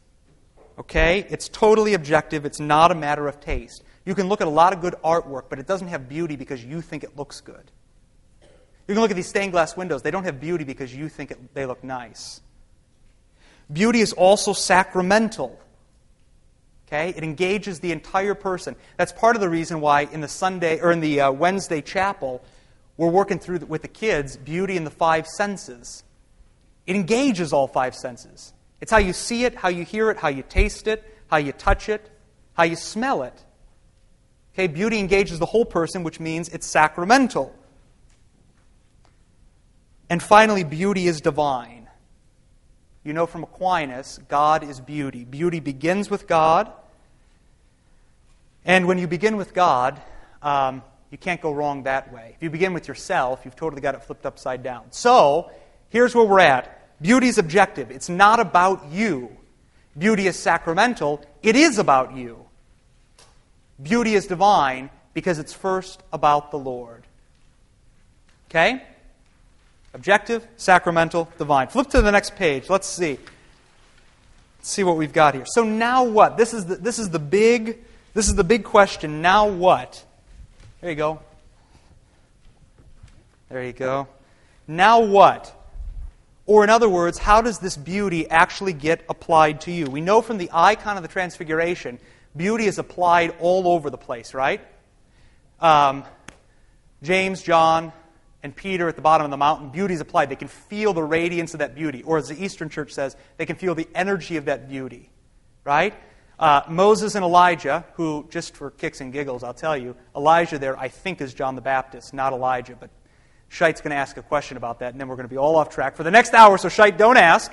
Okay? 0.79 1.27
It's 1.29 1.49
totally 1.49 1.95
objective. 1.95 2.45
It's 2.45 2.61
not 2.61 2.91
a 2.91 2.95
matter 2.95 3.29
of 3.29 3.41
taste. 3.41 3.83
You 4.05 4.15
can 4.15 4.29
look 4.29 4.41
at 4.41 4.47
a 4.47 4.51
lot 4.51 4.73
of 4.73 4.81
good 4.81 4.95
artwork, 5.05 5.45
but 5.49 5.59
it 5.59 5.67
doesn't 5.67 5.89
have 5.89 6.09
beauty 6.09 6.37
because 6.37 6.65
you 6.65 6.81
think 6.81 7.05
it 7.05 7.17
looks 7.17 7.41
good. 7.41 7.71
You 8.89 8.95
can 8.95 9.01
look 9.01 9.11
at 9.11 9.17
these 9.17 9.29
stained 9.29 9.53
glass 9.53 9.77
windows. 9.77 10.03
They 10.03 10.11
don't 10.11 10.25
have 10.25 10.41
beauty 10.41 10.65
because 10.65 10.95
you 10.95 11.09
think 11.09 11.31
it, 11.31 11.55
they 11.55 11.67
look 11.67 11.85
nice. 11.85 12.41
Beauty 13.73 14.01
is 14.01 14.13
also 14.13 14.53
sacramental. 14.53 15.59
Okay? 16.89 17.11
It 17.11 17.23
engages 17.23 17.81
the 17.81 17.93
entire 17.93 18.35
person. 18.35 18.75
That's 18.97 19.13
part 19.13 19.37
of 19.37 19.41
the 19.41 19.49
reason 19.49 19.81
why 19.81 20.03
in 20.03 20.21
the 20.21 20.29
Sunday 20.29 20.81
or 20.81 20.91
in 20.91 21.01
the 21.01 21.21
uh, 21.21 21.33
Wednesday 21.33 21.81
chapel, 21.81 22.45
we're 22.97 23.09
working 23.09 23.39
through 23.39 23.61
with 23.61 23.83
the 23.83 23.89
kids 23.89 24.37
beauty 24.37 24.77
in 24.77 24.85
the 24.85 24.91
five 24.91 25.27
senses. 25.27 26.03
It 26.87 26.97
engages 26.97 27.53
all 27.53 27.69
five 27.69 27.95
senses. 27.95 28.53
It's 28.83 28.91
how 28.91 28.99
you 28.99 29.13
see 29.13 29.45
it, 29.45 29.55
how 29.55 29.69
you 29.69 29.85
hear 29.85 30.11
it, 30.11 30.17
how 30.17 30.27
you 30.27 30.43
taste 30.43 30.89
it, 30.89 31.05
how 31.29 31.37
you 31.37 31.53
touch 31.53 31.89
it, 31.89 32.11
how 32.55 32.65
you 32.65 32.75
smell 32.75 33.23
it. 33.23 33.45
Okay, 34.55 34.67
beauty 34.67 34.99
engages 34.99 35.39
the 35.39 35.47
whole 35.47 35.65
person, 35.65 36.03
which 36.03 36.19
means 36.19 36.49
it's 36.49 36.67
sacramental. 36.67 37.55
And 40.11 40.21
finally, 40.21 40.65
beauty 40.65 41.07
is 41.07 41.21
divine. 41.21 41.89
You 43.05 43.13
know 43.13 43.25
from 43.25 43.45
Aquinas, 43.45 44.19
God 44.29 44.65
is 44.65 44.81
beauty. 44.81 45.25
Beauty 45.25 45.61
begins 45.61 46.11
with 46.11 46.27
God, 46.27 46.73
and 48.65 48.89
when 48.89 48.99
you 48.99 49.07
begin 49.07 49.37
with 49.37 49.55
God, 49.55 50.03
um, 50.43 50.83
you 51.11 51.19
can't 51.19 51.41
go 51.41 51.53
wrong 51.53 51.85
that 51.85 52.13
way. 52.13 52.33
If 52.35 52.43
you 52.43 52.51
begin 52.51 52.75
with 52.75 52.89
yourself, 52.89 53.43
you've 53.45 53.55
totally 53.55 53.81
got 53.81 53.95
it 53.95 54.03
flipped 54.03 54.27
upside 54.27 54.65
down. 54.65 54.87
So, 54.91 55.53
here's 55.89 56.17
where 56.17 56.27
we're 56.27 56.41
at 56.41 56.82
beauty 57.03 57.27
is 57.27 57.37
objective, 57.37 57.91
it's 57.91 58.09
not 58.09 58.41
about 58.41 58.91
you. 58.91 59.37
Beauty 59.99 60.27
is 60.27 60.39
sacramental, 60.39 61.23
it 61.43 61.57
is 61.57 61.79
about 61.79 62.17
you. 62.17 62.47
Beauty 63.83 64.15
is 64.15 64.27
divine 64.27 64.89
because 65.13 65.39
it's 65.39 65.53
first 65.53 66.03
about 66.13 66.51
the 66.51 66.59
Lord. 66.59 67.05
Okay? 68.49 68.83
Objective, 69.93 70.47
sacramental, 70.57 71.29
divine. 71.37 71.69
Flip 71.69 71.89
to 71.89 72.01
the 72.01 72.13
next 72.13 72.37
page. 72.37 72.71
Let's 72.71 72.87
see. 72.87 73.19
Let's 74.59 74.71
see 74.71 74.85
what 74.85 74.97
we've 74.97 75.13
got 75.13 75.35
here. 75.35 75.45
So 75.47 75.65
now 75.65 76.05
what? 76.05 76.39
This 76.39 76.55
is 76.55 76.65
the, 76.65 76.77
this 76.77 76.99
is 76.99 77.11
the 77.11 77.19
big 77.19 77.79
this 78.15 78.29
is 78.29 78.35
the 78.35 78.45
big 78.45 78.65
question. 78.65 79.23
Now 79.23 79.49
what? 79.49 80.05
There 80.81 80.91
you 80.91 80.97
go. 80.97 81.21
There 83.49 83.65
you 83.65 83.73
go. 83.73 84.09
Now 84.69 85.01
what? 85.01 85.55
Or, 86.45 86.65
in 86.65 86.71
other 86.71 86.89
words, 86.89 87.19
how 87.19 87.41
does 87.41 87.61
this 87.61 87.77
beauty 87.77 88.29
actually 88.29 88.73
get 88.73 89.05
applied 89.09 89.61
to 89.63 89.73
you? 89.73 89.87
We 89.87 90.01
know 90.01 90.23
from 90.23 90.39
the 90.39 90.51
icon 90.53 90.97
of 90.97 91.03
the 91.03 91.09
Transfiguration, 91.09 91.99
beauty 92.37 92.67
is 92.67 92.79
applied 92.79 93.35
all 93.39 93.69
over 93.69 93.91
the 93.91 93.99
place, 93.99 94.35
right? 94.35 94.61
Um, 95.61 96.05
James, 97.03 97.43
John, 97.43 97.93
and 98.43 98.55
Peter 98.55 98.89
at 98.89 98.97
the 98.97 99.03
bottom 99.03 99.25
of 99.25 99.31
the 99.31 99.37
mountain, 99.37 99.69
beauty 99.71 99.95
is 99.95 100.01
applied. 100.01 100.31
They 100.31 100.37
can 100.37 100.49
feel 100.49 100.93
the 100.93 101.03
radiance 101.03 101.55
of 101.55 101.61
that 101.61 101.77
beauty. 101.77 102.03
Or, 102.03 102.19
as 102.19 102.29
the 102.29 102.45
Eastern 102.45 102.69
Church 102.69 102.93
says, 102.93 103.17
they 103.37 103.47
can 103.47 103.55
feel 103.55 103.77
the 103.77 103.89
energy 103.95 104.37
of 104.37 104.47
that 104.47 104.69
beauty, 104.69 105.11
right? 105.63 105.95
Uh, 106.41 106.63
Moses 106.69 107.15
and 107.15 107.25
Elijah, 107.25 107.85
who, 107.95 108.27
just 108.31 108.57
for 108.57 108.73
kicks 108.73 109.01
and 109.01 109.13
giggles, 109.13 109.45
I'll 109.45 109.55
tell 109.55 109.77
you, 109.77 109.95
Elijah 110.17 110.59
there, 110.59 110.77
I 110.77 110.89
think, 110.89 111.21
is 111.21 111.35
John 111.35 111.55
the 111.55 111.61
Baptist, 111.61 112.13
not 112.13 112.33
Elijah. 112.33 112.77
But 112.79 112.91
Scheit's 113.53 113.83
going 113.83 113.91
to 113.91 113.97
ask 113.97 114.17
a 114.17 114.23
question 114.23 114.57
about 114.57 114.79
that, 114.79 114.93
and 114.93 115.01
then 115.01 115.09
we're 115.09 115.17
going 115.17 115.29
to 115.29 115.33
be 115.33 115.37
all 115.37 115.57
off 115.57 115.69
track 115.69 115.95
for 115.95 116.05
the 116.05 116.11
next 116.11 116.33
hour, 116.33 116.57
so 116.57 116.69
Scheit, 116.69 116.97
don't 116.97 117.19
ask. 117.19 117.53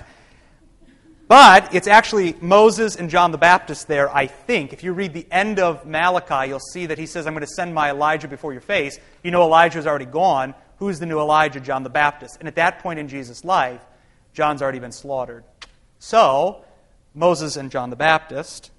But 1.28 1.76
it's 1.76 1.88
actually 1.88 2.36
Moses 2.40 2.96
and 2.96 3.10
John 3.10 3.32
the 3.32 3.38
Baptist 3.38 3.88
there, 3.88 4.10
I 4.16 4.26
think. 4.28 4.72
If 4.72 4.84
you 4.84 4.94
read 4.94 5.14
the 5.14 5.28
end 5.30 5.60
of 5.60 5.86
Malachi, 5.86 6.50
you'll 6.50 6.62
see 6.62 6.86
that 6.86 6.98
he 6.98 7.06
says, 7.06 7.28
I'm 7.28 7.34
going 7.34 7.46
to 7.46 7.54
send 7.54 7.76
my 7.76 7.90
Elijah 7.90 8.30
before 8.30 8.54
your 8.54 8.62
face. 8.62 8.98
You 9.24 9.32
know 9.32 9.44
Elijah's 9.44 9.86
already 9.86 10.06
gone. 10.06 10.56
Who's 10.78 11.00
the 11.00 11.06
new 11.06 11.20
Elijah? 11.20 11.60
John 11.60 11.84
the 11.84 11.90
Baptist. 11.90 12.38
And 12.40 12.48
at 12.48 12.56
that 12.56 12.80
point 12.80 12.98
in 12.98 13.10
Jesus' 13.10 13.44
life, 13.44 13.82
John's 14.34 14.62
already 14.62 14.80
been 14.80 14.94
slaughtered. 14.94 15.44
So, 16.00 16.64
Moses 17.14 17.58
and 17.58 17.70
John 17.70 17.90
the 17.90 17.98
Baptist 17.98 18.72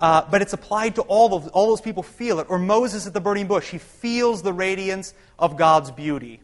uh, 0.00 0.22
but 0.30 0.42
it's 0.42 0.52
applied 0.52 0.94
to 0.94 1.02
all 1.02 1.34
of 1.34 1.48
all 1.48 1.68
those 1.68 1.80
people 1.80 2.02
feel 2.02 2.38
it. 2.38 2.46
Or 2.48 2.58
Moses 2.58 3.06
at 3.06 3.12
the 3.12 3.20
burning 3.20 3.46
bush, 3.46 3.70
he 3.70 3.78
feels 3.78 4.42
the 4.42 4.52
radiance 4.52 5.14
of 5.38 5.56
God's 5.56 5.90
beauty. 5.90 6.40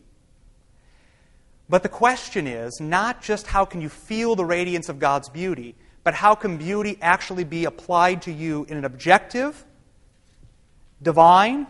But 1.69 1.83
the 1.83 1.89
question 1.89 2.47
is 2.47 2.81
not 2.81 3.23
just 3.23 3.47
how 3.47 3.65
can 3.65 3.81
you 3.81 3.89
feel 3.89 4.37
the 4.37 4.45
radiance 4.45 4.89
of 4.89 4.99
God's 4.99 5.29
beauty, 5.29 5.77
but 6.03 6.15
how 6.15 6.35
can 6.35 6.59
beauty 6.59 6.99
actually 7.01 7.45
be 7.45 7.65
applied 7.65 8.23
to 8.23 8.33
you 8.33 8.67
in 8.69 8.77
an 8.77 8.85
objective, 8.85 9.65
divine, 11.01 11.67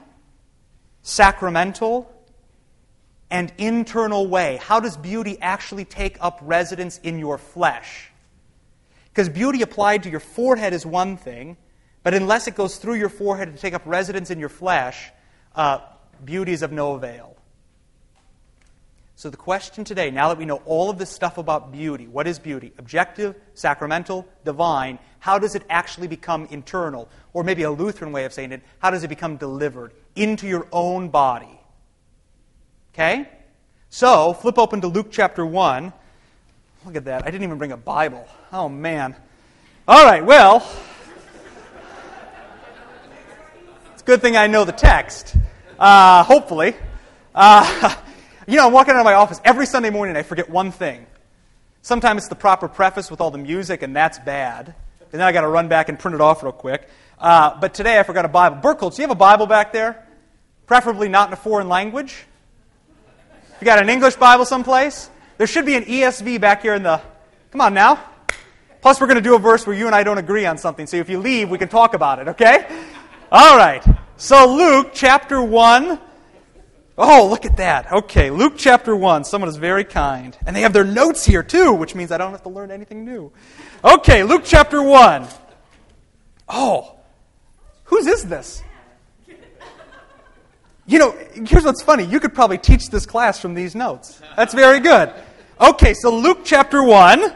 sacramental, 1.03 2.11
and 3.31 3.53
internal 3.59 4.27
way? 4.27 4.59
How 4.61 4.81
does 4.81 4.97
beauty 4.97 5.39
actually 5.41 5.85
take 5.85 6.17
up 6.21 6.41
residence 6.43 6.99
in 6.99 7.19
your 7.19 7.39
flesh? 7.39 8.11
Because 9.11 9.29
beauty 9.29 9.63
applied 9.63 10.03
to 10.03 10.11
your 10.11 10.19
forehead 10.19 10.73
is 10.73 10.85
one 10.85 11.17
thing, 11.17 11.57
but 12.05 12.15
unless 12.15 12.47
it 12.47 12.55
goes 12.55 12.77
through 12.77 12.95
your 12.95 13.09
forehead 13.09 13.53
to 13.53 13.61
take 13.61 13.75
up 13.75 13.83
residence 13.85 14.31
in 14.31 14.39
your 14.39 14.49
flesh, 14.49 15.11
uh, 15.57 15.79
beauty 16.25 16.53
is 16.53 16.63
of 16.63 16.71
no 16.71 16.93
avail. 16.93 17.35
So, 19.17 19.31
the 19.31 19.37
question 19.37 19.85
today, 19.85 20.11
now 20.11 20.29
that 20.29 20.39
we 20.39 20.45
know 20.45 20.61
all 20.67 20.91
of 20.91 20.99
this 20.99 21.09
stuff 21.09 21.39
about 21.39 21.73
beauty, 21.73 22.07
what 22.07 22.27
is 22.27 22.39
beauty? 22.39 22.73
Objective, 22.79 23.37
sacramental, 23.55 24.27
divine. 24.45 24.99
How 25.21 25.39
does 25.39 25.55
it 25.55 25.63
actually 25.71 26.09
become 26.09 26.47
internal? 26.51 27.09
Or 27.33 27.45
maybe 27.45 27.63
a 27.63 27.71
Lutheran 27.71 28.13
way 28.13 28.25
of 28.25 28.33
saying 28.33 28.53
it, 28.53 28.63
how 28.81 28.91
does 28.91 29.05
it 29.05 29.09
become 29.09 29.37
delivered 29.37 29.93
into 30.17 30.49
your 30.49 30.67
own 30.73 31.09
body? 31.09 31.61
Okay? 32.93 33.29
So, 33.89 34.35
flip 34.35 34.59
open 34.59 34.81
to 34.81 34.89
Luke 34.89 35.13
chapter 35.13 35.47
1. 35.47 35.93
Look 36.85 36.97
at 36.97 37.05
that. 37.05 37.23
I 37.23 37.31
didn't 37.31 37.45
even 37.45 37.57
bring 37.57 37.73
a 37.73 37.77
Bible. 37.77 38.27
Oh, 38.53 38.69
man. 38.69 39.15
All 39.87 40.05
right, 40.05 40.25
well, 40.25 40.69
it's 43.93 43.94
a 43.94 43.94
good 44.05 44.21
thing 44.21 44.37
I 44.37 44.47
know 44.47 44.65
the 44.65 44.73
text. 44.73 45.37
Uh, 45.79 46.23
hopefully. 46.23 46.75
Uh, 47.35 47.95
You 48.47 48.57
know, 48.57 48.67
I'm 48.67 48.73
walking 48.75 48.93
out 48.93 49.01
of 49.01 49.05
my 49.05 49.15
office 49.15 49.41
every 49.43 49.65
Sunday 49.65 49.89
morning, 49.89 50.17
I 50.17 50.23
forget 50.23 50.51
one 50.51 50.71
thing. 50.71 51.07
Sometimes 51.81 52.23
it's 52.23 52.29
the 52.29 52.35
proper 52.35 52.69
preface 52.69 53.11
with 53.11 53.23
all 53.23 53.31
the 53.31 53.39
music, 53.39 53.83
and 53.83 53.97
that's 53.97 54.19
bad. 54.19 54.75
And 55.01 55.21
then 55.21 55.23
I 55.23 55.33
got 55.33 55.43
to 55.43 55.49
run 55.49 55.69
back 55.69 55.89
and 55.89 55.99
print 55.99 56.15
it 56.15 56.21
off 56.21 56.43
real 56.43 56.53
quick. 56.53 56.89
Uh, 57.19 57.59
but 57.59 57.73
today 57.73 57.99
I 57.99 58.03
forgot 58.03 58.27
a 58.27 58.29
Bible. 58.29 58.59
Burkholz, 58.59 58.97
do 58.97 59.03
you 59.03 59.09
have 59.09 59.17
a 59.17 59.19
Bible 59.19 59.47
back 59.47 59.73
there? 59.73 60.07
Preferably 60.67 61.09
not 61.09 61.29
in 61.29 61.33
a 61.33 61.37
foreign 61.37 61.71
language. 61.71 62.25
You 63.61 63.65
got 63.65 63.79
an 63.79 63.89
English 63.89 64.17
Bible 64.17 64.45
someplace? 64.45 65.09
There 65.39 65.47
should 65.47 65.65
be 65.65 65.77
an 65.77 65.85
ESV 65.85 66.39
back 66.39 66.63
here 66.63 66.75
in 66.75 66.83
the. 66.83 67.01
Come 67.51 67.63
on 67.63 67.73
now. 67.73 67.99
Plus, 68.83 69.01
we're 69.01 69.07
going 69.07 69.17
to 69.17 69.23
do 69.23 69.37
a 69.37 69.39
verse 69.39 69.67
where 69.67 69.75
you 69.75 69.87
and 69.87 69.95
I 69.95 70.03
don't 70.03 70.19
agree 70.19 70.45
on 70.45 70.59
something. 70.59 70.87
So 70.87 70.99
if 70.99 71.09
you 71.09 71.19
leave, 71.19 71.49
we 71.49 71.57
can 71.57 71.69
talk 71.69 71.95
about 71.95 72.19
it, 72.19 72.29
okay? 72.29 72.67
All 73.37 73.57
right. 73.57 73.85
So, 74.17 74.55
Luke 74.55 74.93
chapter 74.95 75.43
1 75.43 75.99
Oh, 76.97 77.27
look 77.29 77.45
at 77.45 77.57
that. 77.57 77.91
Okay, 77.91 78.31
Luke 78.31 78.55
chapter 78.57 78.95
1. 78.95 79.25
Someone 79.25 79.49
is 79.49 79.57
very 79.57 79.83
kind. 79.83 80.37
And 80.47 80.55
they 80.55 80.61
have 80.61 80.73
their 80.73 80.85
notes 80.85 81.25
here, 81.25 81.43
too, 81.43 81.73
which 81.73 81.97
means 81.97 82.13
I 82.13 82.19
don't 82.19 82.31
have 82.31 82.45
to 82.45 82.49
learn 82.49 82.71
anything 82.71 83.05
new. 83.05 83.33
Okay, 83.85 84.23
Luke 84.23 84.43
chapter 84.45 84.81
1. 84.81 85.27
Oh, 86.49 86.95
whose 87.85 88.07
is 88.07 88.25
this? 88.27 88.63
You 90.87 90.99
know, 91.01 91.17
here's 91.33 91.65
what's 91.65 91.83
funny. 91.83 92.05
You 92.05 92.21
could 92.21 92.35
probably 92.35 92.59
teach 92.59 92.91
this 92.91 93.07
class 93.07 93.41
from 93.41 93.55
these 93.55 93.75
notes. 93.75 94.21
That's 94.37 94.55
very 94.55 94.79
good. 94.79 95.13
Okay, 95.61 95.95
so 95.95 96.15
Luke 96.15 96.43
chapter 96.45 96.85
1, 96.85 97.35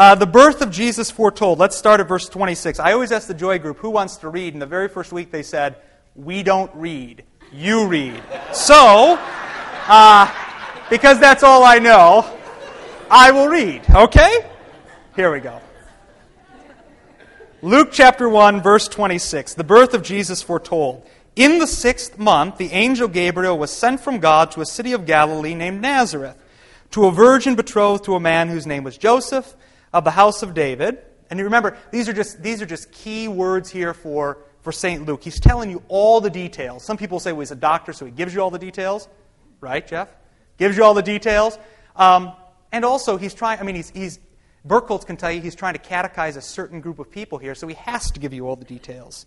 uh, 0.00 0.14
the 0.14 0.26
birth 0.26 0.62
of 0.62 0.70
Jesus 0.70 1.10
foretold. 1.10 1.58
Let's 1.58 1.76
start 1.76 2.00
at 2.00 2.08
verse 2.08 2.28
26. 2.28 2.80
I 2.80 2.92
always 2.92 3.12
ask 3.12 3.28
the 3.28 3.34
Joy 3.34 3.58
group 3.58 3.76
who 3.78 3.90
wants 3.90 4.16
to 4.18 4.28
read, 4.28 4.54
and 4.54 4.62
the 4.62 4.66
very 4.66 4.88
first 4.88 5.12
week 5.12 5.30
they 5.30 5.42
said, 5.42 5.76
We 6.16 6.42
don't 6.42 6.70
read 6.74 7.24
you 7.52 7.86
read. 7.86 8.22
So, 8.52 9.18
uh, 9.18 10.32
because 10.88 11.18
that's 11.18 11.42
all 11.42 11.64
I 11.64 11.78
know, 11.78 12.24
I 13.10 13.30
will 13.30 13.48
read. 13.48 13.82
Okay? 13.90 14.50
Here 15.16 15.32
we 15.32 15.40
go. 15.40 15.60
Luke 17.62 17.88
chapter 17.92 18.28
1, 18.28 18.62
verse 18.62 18.88
26. 18.88 19.54
The 19.54 19.64
birth 19.64 19.92
of 19.94 20.02
Jesus 20.02 20.40
foretold. 20.42 21.06
In 21.36 21.58
the 21.58 21.66
sixth 21.66 22.18
month, 22.18 22.56
the 22.56 22.72
angel 22.72 23.08
Gabriel 23.08 23.58
was 23.58 23.70
sent 23.70 24.00
from 24.00 24.18
God 24.18 24.50
to 24.52 24.60
a 24.60 24.66
city 24.66 24.92
of 24.92 25.06
Galilee 25.06 25.54
named 25.54 25.82
Nazareth, 25.82 26.36
to 26.92 27.06
a 27.06 27.10
virgin 27.10 27.54
betrothed 27.54 28.04
to 28.04 28.14
a 28.14 28.20
man 28.20 28.48
whose 28.48 28.66
name 28.66 28.82
was 28.82 28.96
Joseph, 28.96 29.54
of 29.92 30.04
the 30.04 30.10
house 30.10 30.42
of 30.42 30.54
David. 30.54 30.98
And 31.28 31.38
you 31.38 31.44
remember, 31.44 31.76
these 31.90 32.08
are 32.08 32.12
just, 32.12 32.42
these 32.42 32.60
are 32.60 32.66
just 32.66 32.90
key 32.90 33.28
words 33.28 33.70
here 33.70 33.94
for 33.94 34.38
for 34.62 34.72
St. 34.72 35.06
Luke. 35.06 35.22
He's 35.22 35.40
telling 35.40 35.70
you 35.70 35.82
all 35.88 36.20
the 36.20 36.30
details. 36.30 36.84
Some 36.84 36.96
people 36.96 37.20
say, 37.20 37.32
well, 37.32 37.40
he's 37.40 37.50
a 37.50 37.56
doctor, 37.56 37.92
so 37.92 38.04
he 38.04 38.10
gives 38.12 38.34
you 38.34 38.42
all 38.42 38.50
the 38.50 38.58
details. 38.58 39.08
Right, 39.60 39.86
Jeff? 39.86 40.08
Gives 40.58 40.76
you 40.76 40.84
all 40.84 40.94
the 40.94 41.02
details. 41.02 41.58
Um, 41.96 42.32
and 42.72 42.84
also, 42.84 43.16
he's 43.16 43.34
trying, 43.34 43.58
I 43.58 43.62
mean, 43.62 43.74
he's, 43.74 43.90
he's, 43.90 44.18
Burkholz 44.66 45.06
can 45.06 45.16
tell 45.16 45.32
you 45.32 45.40
he's 45.40 45.54
trying 45.54 45.74
to 45.74 45.80
catechize 45.80 46.36
a 46.36 46.40
certain 46.42 46.80
group 46.80 46.98
of 46.98 47.10
people 47.10 47.38
here, 47.38 47.54
so 47.54 47.66
he 47.66 47.74
has 47.74 48.10
to 48.12 48.20
give 48.20 48.32
you 48.32 48.46
all 48.46 48.56
the 48.56 48.64
details. 48.64 49.26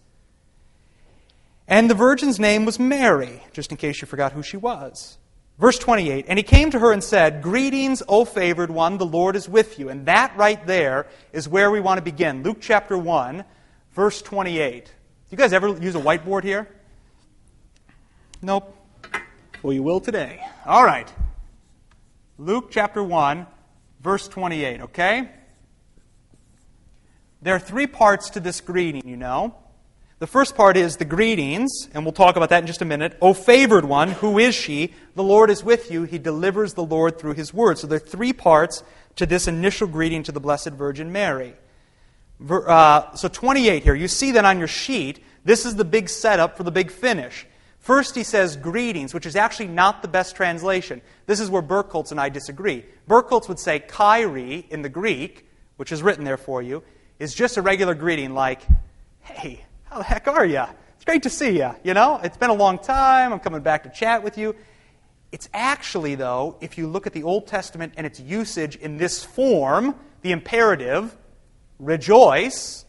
And 1.67 1.89
the 1.89 1.96
virgin's 1.96 2.39
name 2.39 2.65
was 2.65 2.79
Mary, 2.79 3.41
just 3.53 3.72
in 3.72 3.77
case 3.77 4.01
you 4.01 4.08
forgot 4.08 4.34
who 4.34 4.43
she 4.43 4.58
was. 4.58 5.17
Verse 5.60 5.78
28 5.78 6.26
And 6.28 6.40
he 6.40 6.44
came 6.44 6.72
to 6.72 6.80
her 6.80 6.92
and 6.92 7.04
said, 7.04 7.42
Greetings, 7.42 8.02
O 8.08 8.26
favored 8.26 8.72
one, 8.72 8.98
the 8.98 9.06
Lord 9.06 9.36
is 9.36 9.48
with 9.48 9.80
you. 9.80 9.90
And 9.90 10.06
that 10.06 10.36
right 10.36 10.66
there 10.66 11.08
is 11.32 11.48
where 11.48 11.72
we 11.72 11.80
want 11.80 11.98
to 11.98 12.04
begin. 12.04 12.44
Luke 12.44 12.58
chapter 12.60 12.98
1, 12.98 13.44
verse 13.94 14.22
28 14.22 14.92
you 15.34 15.38
guys 15.38 15.52
ever 15.52 15.70
use 15.70 15.96
a 15.96 16.00
whiteboard 16.00 16.44
here? 16.44 16.68
Nope. 18.44 18.78
Well, 19.64 19.74
you 19.74 19.82
will 19.82 20.00
today. 20.00 20.40
All 20.64 20.86
right. 20.86 21.12
Luke 22.38 22.68
chapter 22.70 23.04
1, 23.04 23.48
verse 24.00 24.28
28, 24.28 24.82
okay? 24.82 25.32
There 27.42 27.56
are 27.56 27.60
three 27.60 27.88
parts 27.88 28.30
to 28.32 28.40
this 28.40 28.62
greeting, 28.62 29.08
you 29.10 29.18
know. 29.18 29.56
The 30.24 30.27
first 30.27 30.56
part 30.56 30.77
is 30.77 30.96
the 30.96 31.03
greetings, 31.03 31.89
and 31.94 32.06
we'll 32.06 32.13
talk 32.13 32.38
about 32.38 32.48
that 32.51 32.63
in 32.63 32.65
just 32.65 32.82
a 32.82 32.86
minute. 32.86 33.18
O 33.22 33.34
favored 33.34 33.84
one, 33.84 34.10
who 34.10 34.39
is 34.39 34.56
she? 34.56 34.94
The 35.15 35.22
Lord 35.22 35.50
is 35.50 35.65
with 35.65 35.92
you. 35.92 36.03
He 36.03 36.18
delivers 36.18 36.75
the 36.75 36.84
Lord 36.86 37.20
through 37.20 37.34
his 37.34 37.53
word. 37.53 37.77
So 37.77 37.88
there 37.88 37.98
are 37.98 38.00
three 38.00 38.32
parts 38.32 38.84
to 39.18 39.25
this 39.25 39.50
initial 39.50 39.86
greeting 39.86 40.24
to 40.24 40.32
the 40.32 40.39
Blessed 40.39 40.70
Virgin 40.70 41.12
Mary. 41.12 41.56
Uh, 42.50 43.13
so 43.15 43.27
28 43.27 43.84
here. 43.84 43.96
You 43.96 44.08
see 44.08 44.32
that 44.32 44.46
on 44.46 44.60
your 44.60 44.70
sheet. 44.70 45.22
This 45.44 45.65
is 45.65 45.75
the 45.75 45.84
big 45.84 46.08
setup 46.08 46.56
for 46.56 46.63
the 46.63 46.72
big 46.72 46.89
finish. 46.89 47.46
First, 47.80 48.15
he 48.15 48.24
says 48.24 48.56
greetings, 48.56 49.13
which 49.13 49.25
is 49.25 49.36
actually 49.36 49.68
not 49.68 50.01
the 50.01 50.08
best 50.08 50.38
translation. 50.38 51.01
This 51.25 51.42
is 51.42 51.50
where 51.50 51.62
Burkholz 51.62 52.12
and 52.12 52.20
I 52.22 52.30
disagree. 52.30 52.86
Burkholz 53.10 53.50
would 53.50 53.60
say 53.60 53.82
chaire 53.89 54.70
in 54.70 54.84
the 54.84 54.89
Greek, 54.89 55.46
which 55.75 55.92
is 55.92 56.01
written 56.01 56.24
there 56.24 56.38
for 56.38 56.62
you, 56.62 56.82
is 57.20 57.36
just 57.36 57.58
a 57.58 57.62
regular 57.62 57.94
greeting 57.94 58.34
like, 58.34 58.62
hey, 59.20 59.65
how 59.94 60.00
the 60.00 60.06
heck 60.06 60.28
are 60.28 60.44
you? 60.44 60.64
It's 60.96 61.06
great 61.06 61.22
to 61.22 61.30
see 61.30 61.60
you. 61.60 61.70
You 61.84 61.94
know, 61.94 62.20
it's 62.24 62.36
been 62.36 62.50
a 62.50 62.56
long 62.56 62.80
time. 62.80 63.32
I'm 63.32 63.40
coming 63.40 63.62
back 63.62 63.84
to 63.84 63.92
chat 63.92 64.24
with 64.24 64.40
you. 64.40 64.56
It's 65.32 65.48
actually, 65.54 66.16
though, 66.16 66.58
if 66.62 66.80
you 66.80 66.88
look 66.88 67.06
at 67.06 67.14
the 67.14 67.22
Old 67.22 67.46
Testament 67.46 67.94
and 67.96 68.08
its 68.08 68.20
usage 68.20 68.76
in 68.76 68.98
this 68.98 69.24
form, 69.24 69.94
the 70.24 70.32
imperative, 70.32 71.16
rejoice, 71.78 72.86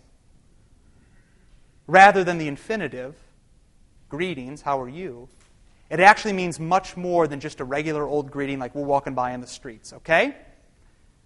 rather 1.87 2.25
than 2.25 2.39
the 2.39 2.49
infinitive, 2.49 3.17
greetings, 4.09 4.63
how 4.63 4.81
are 4.81 4.89
you? 4.89 5.29
It 5.91 6.01
actually 6.01 6.33
means 6.33 6.59
much 6.59 6.97
more 6.97 7.29
than 7.29 7.39
just 7.39 7.61
a 7.61 7.65
regular 7.65 8.07
old 8.07 8.31
greeting 8.31 8.59
like 8.59 8.75
we're 8.75 8.83
walking 8.83 9.13
by 9.13 9.33
in 9.33 9.43
the 9.43 9.47
streets, 9.47 9.93
okay? 9.93 10.35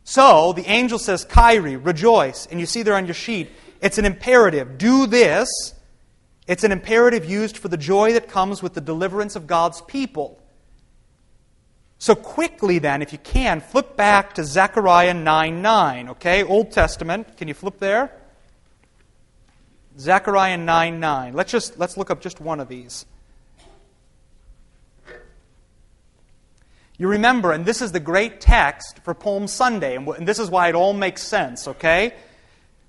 So 0.02 0.54
the 0.54 0.68
angel 0.68 0.98
says, 0.98 1.24
chaire, 1.24 1.78
rejoice. 1.84 2.46
And 2.46 2.58
you 2.58 2.66
see 2.66 2.82
there 2.82 2.96
on 2.96 3.06
your 3.06 3.14
sheet, 3.14 3.50
it's 3.80 3.98
an 3.98 4.04
imperative. 4.04 4.78
Do 4.78 5.06
this. 5.06 5.48
It's 6.46 6.64
an 6.64 6.72
imperative 6.72 7.28
used 7.28 7.58
for 7.58 7.68
the 7.68 7.76
joy 7.76 8.14
that 8.14 8.28
comes 8.28 8.62
with 8.62 8.74
the 8.74 8.80
deliverance 8.80 9.36
of 9.36 9.46
God's 9.46 9.80
people. 9.82 10.42
So 11.98 12.14
quickly 12.14 12.78
then, 12.78 13.02
if 13.02 13.12
you 13.12 13.18
can, 13.18 13.60
flip 13.60 13.96
back 13.96 14.34
to 14.34 14.44
Zechariah 14.44 15.14
9 15.14 15.62
9, 15.62 16.08
okay? 16.10 16.44
Old 16.44 16.70
Testament. 16.70 17.36
Can 17.36 17.48
you 17.48 17.54
flip 17.54 17.78
there? 17.78 18.12
Zechariah 19.98 20.56
9 20.56 21.00
9. 21.00 21.34
Let's 21.34 21.50
just 21.50 21.78
let's 21.78 21.96
look 21.96 22.10
up 22.10 22.20
just 22.20 22.40
one 22.40 22.60
of 22.60 22.68
these. 22.68 23.04
You 26.98 27.08
remember, 27.08 27.52
and 27.52 27.64
this 27.64 27.80
is 27.80 27.92
the 27.92 28.00
great 28.00 28.40
text 28.40 28.98
for 29.04 29.14
Palm 29.14 29.46
Sunday, 29.46 29.94
and 29.94 30.26
this 30.26 30.40
is 30.40 30.50
why 30.50 30.68
it 30.68 30.74
all 30.74 30.92
makes 30.92 31.22
sense, 31.22 31.68
okay? 31.68 32.14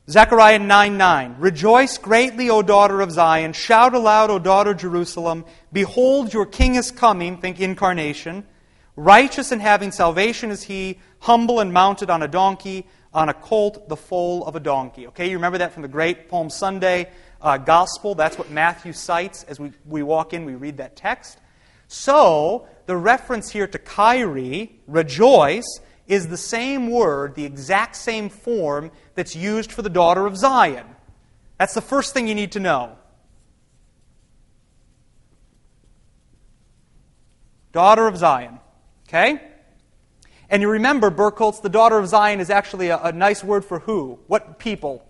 Zechariah 0.09 0.57
9 0.57 0.97
9. 0.97 1.35
Rejoice 1.37 1.99
greatly, 1.99 2.49
O 2.49 2.63
daughter 2.63 2.99
of 2.99 3.11
Zion. 3.11 3.53
Shout 3.53 3.93
aloud, 3.93 4.31
O 4.31 4.39
daughter 4.39 4.73
Jerusalem. 4.73 5.45
Behold, 5.71 6.33
your 6.33 6.47
king 6.47 6.73
is 6.73 6.89
coming. 6.89 7.37
Think 7.37 7.59
incarnation. 7.59 8.43
Righteous 8.95 9.51
and 9.51 9.61
having 9.61 9.91
salvation 9.91 10.49
is 10.49 10.63
he, 10.63 10.97
humble 11.19 11.59
and 11.59 11.71
mounted 11.71 12.09
on 12.09 12.23
a 12.23 12.27
donkey 12.27 12.87
on 13.13 13.29
a 13.29 13.33
colt, 13.35 13.87
the 13.87 13.95
foal 13.95 14.45
of 14.45 14.55
a 14.55 14.59
donkey. 14.59 15.07
Okay, 15.07 15.29
you 15.29 15.37
remember 15.37 15.59
that 15.59 15.73
from 15.73 15.83
the 15.83 15.87
great 15.87 16.27
Palm 16.27 16.49
Sunday 16.49 17.11
uh, 17.39 17.57
gospel? 17.57 18.15
That's 18.15 18.37
what 18.37 18.49
Matthew 18.49 18.93
cites 18.93 19.43
as 19.43 19.59
we, 19.59 19.71
we 19.85 20.01
walk 20.01 20.33
in, 20.33 20.43
we 20.43 20.55
read 20.55 20.77
that 20.77 20.95
text. 20.95 21.37
So, 21.87 22.67
the 22.87 22.97
reference 22.97 23.51
here 23.51 23.67
to 23.67 23.77
chaire, 23.77 24.69
rejoice, 24.87 25.81
is 26.09 26.27
the 26.27 26.37
same 26.37 26.89
word, 26.89 27.35
the 27.35 27.45
exact 27.45 27.95
same 27.95 28.29
form 28.29 28.91
that's 29.19 29.35
used 29.35 29.69
for 29.69 29.81
the 29.81 29.89
daughter 29.89 30.25
of 30.25 30.37
Zion. 30.37 30.85
That's 31.57 31.73
the 31.73 31.81
first 31.81 32.13
thing 32.13 32.29
you 32.29 32.35
need 32.35 32.53
to 32.53 32.59
know. 32.61 32.95
Daughter 37.73 38.07
of 38.07 38.15
Zion. 38.15 38.59
Okay? 39.09 39.41
And 40.49 40.61
you 40.61 40.69
remember, 40.69 41.11
Burkholz, 41.11 41.61
the 41.61 41.67
daughter 41.67 41.97
of 41.97 42.07
Zion 42.07 42.39
is 42.39 42.49
actually 42.49 42.87
a, 42.87 42.97
a 42.97 43.11
nice 43.11 43.43
word 43.43 43.65
for 43.65 43.79
who? 43.79 44.19
What 44.27 44.57
people? 44.57 45.05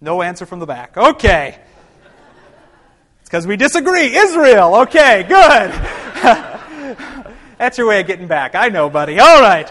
No 0.00 0.22
answer 0.22 0.46
from 0.46 0.60
the 0.60 0.66
back. 0.66 0.96
Okay. 0.96 1.58
It's 3.22 3.28
because 3.28 3.44
we 3.44 3.56
disagree. 3.56 4.16
Israel. 4.16 4.76
Okay, 4.82 5.24
good. 5.24 5.72
That's 7.58 7.76
your 7.76 7.88
way 7.88 8.00
of 8.02 8.06
getting 8.06 8.28
back. 8.28 8.54
I 8.54 8.68
know, 8.68 8.88
buddy. 8.88 9.18
All 9.18 9.40
right. 9.40 9.68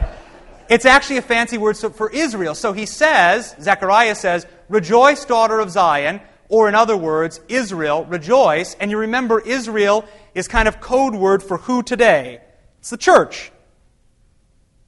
It's 0.70 0.86
actually 0.86 1.18
a 1.18 1.22
fancy 1.22 1.58
word 1.58 1.78
for 1.78 2.10
Israel. 2.10 2.56
So 2.56 2.74
he 2.74 2.86
says, 2.86 3.56
Zechariah 3.62 4.16
says, 4.16 4.48
Rejoice, 4.70 5.26
daughter 5.26 5.60
of 5.60 5.70
Zion, 5.70 6.22
or 6.50 6.68
in 6.68 6.76
other 6.76 6.98
words, 6.98 7.40
Israel, 7.48 8.06
rejoice. 8.06 8.76
And 8.80 8.92
you 8.92 8.98
remember, 8.98 9.40
Israel 9.40 10.06
is 10.34 10.48
kind 10.48 10.68
of 10.68 10.80
code 10.82 11.16
word 11.16 11.44
for 11.44 11.58
who 11.58 11.84
today? 11.84 12.42
It's 12.80 12.90
the 12.90 12.98
church. 12.98 13.52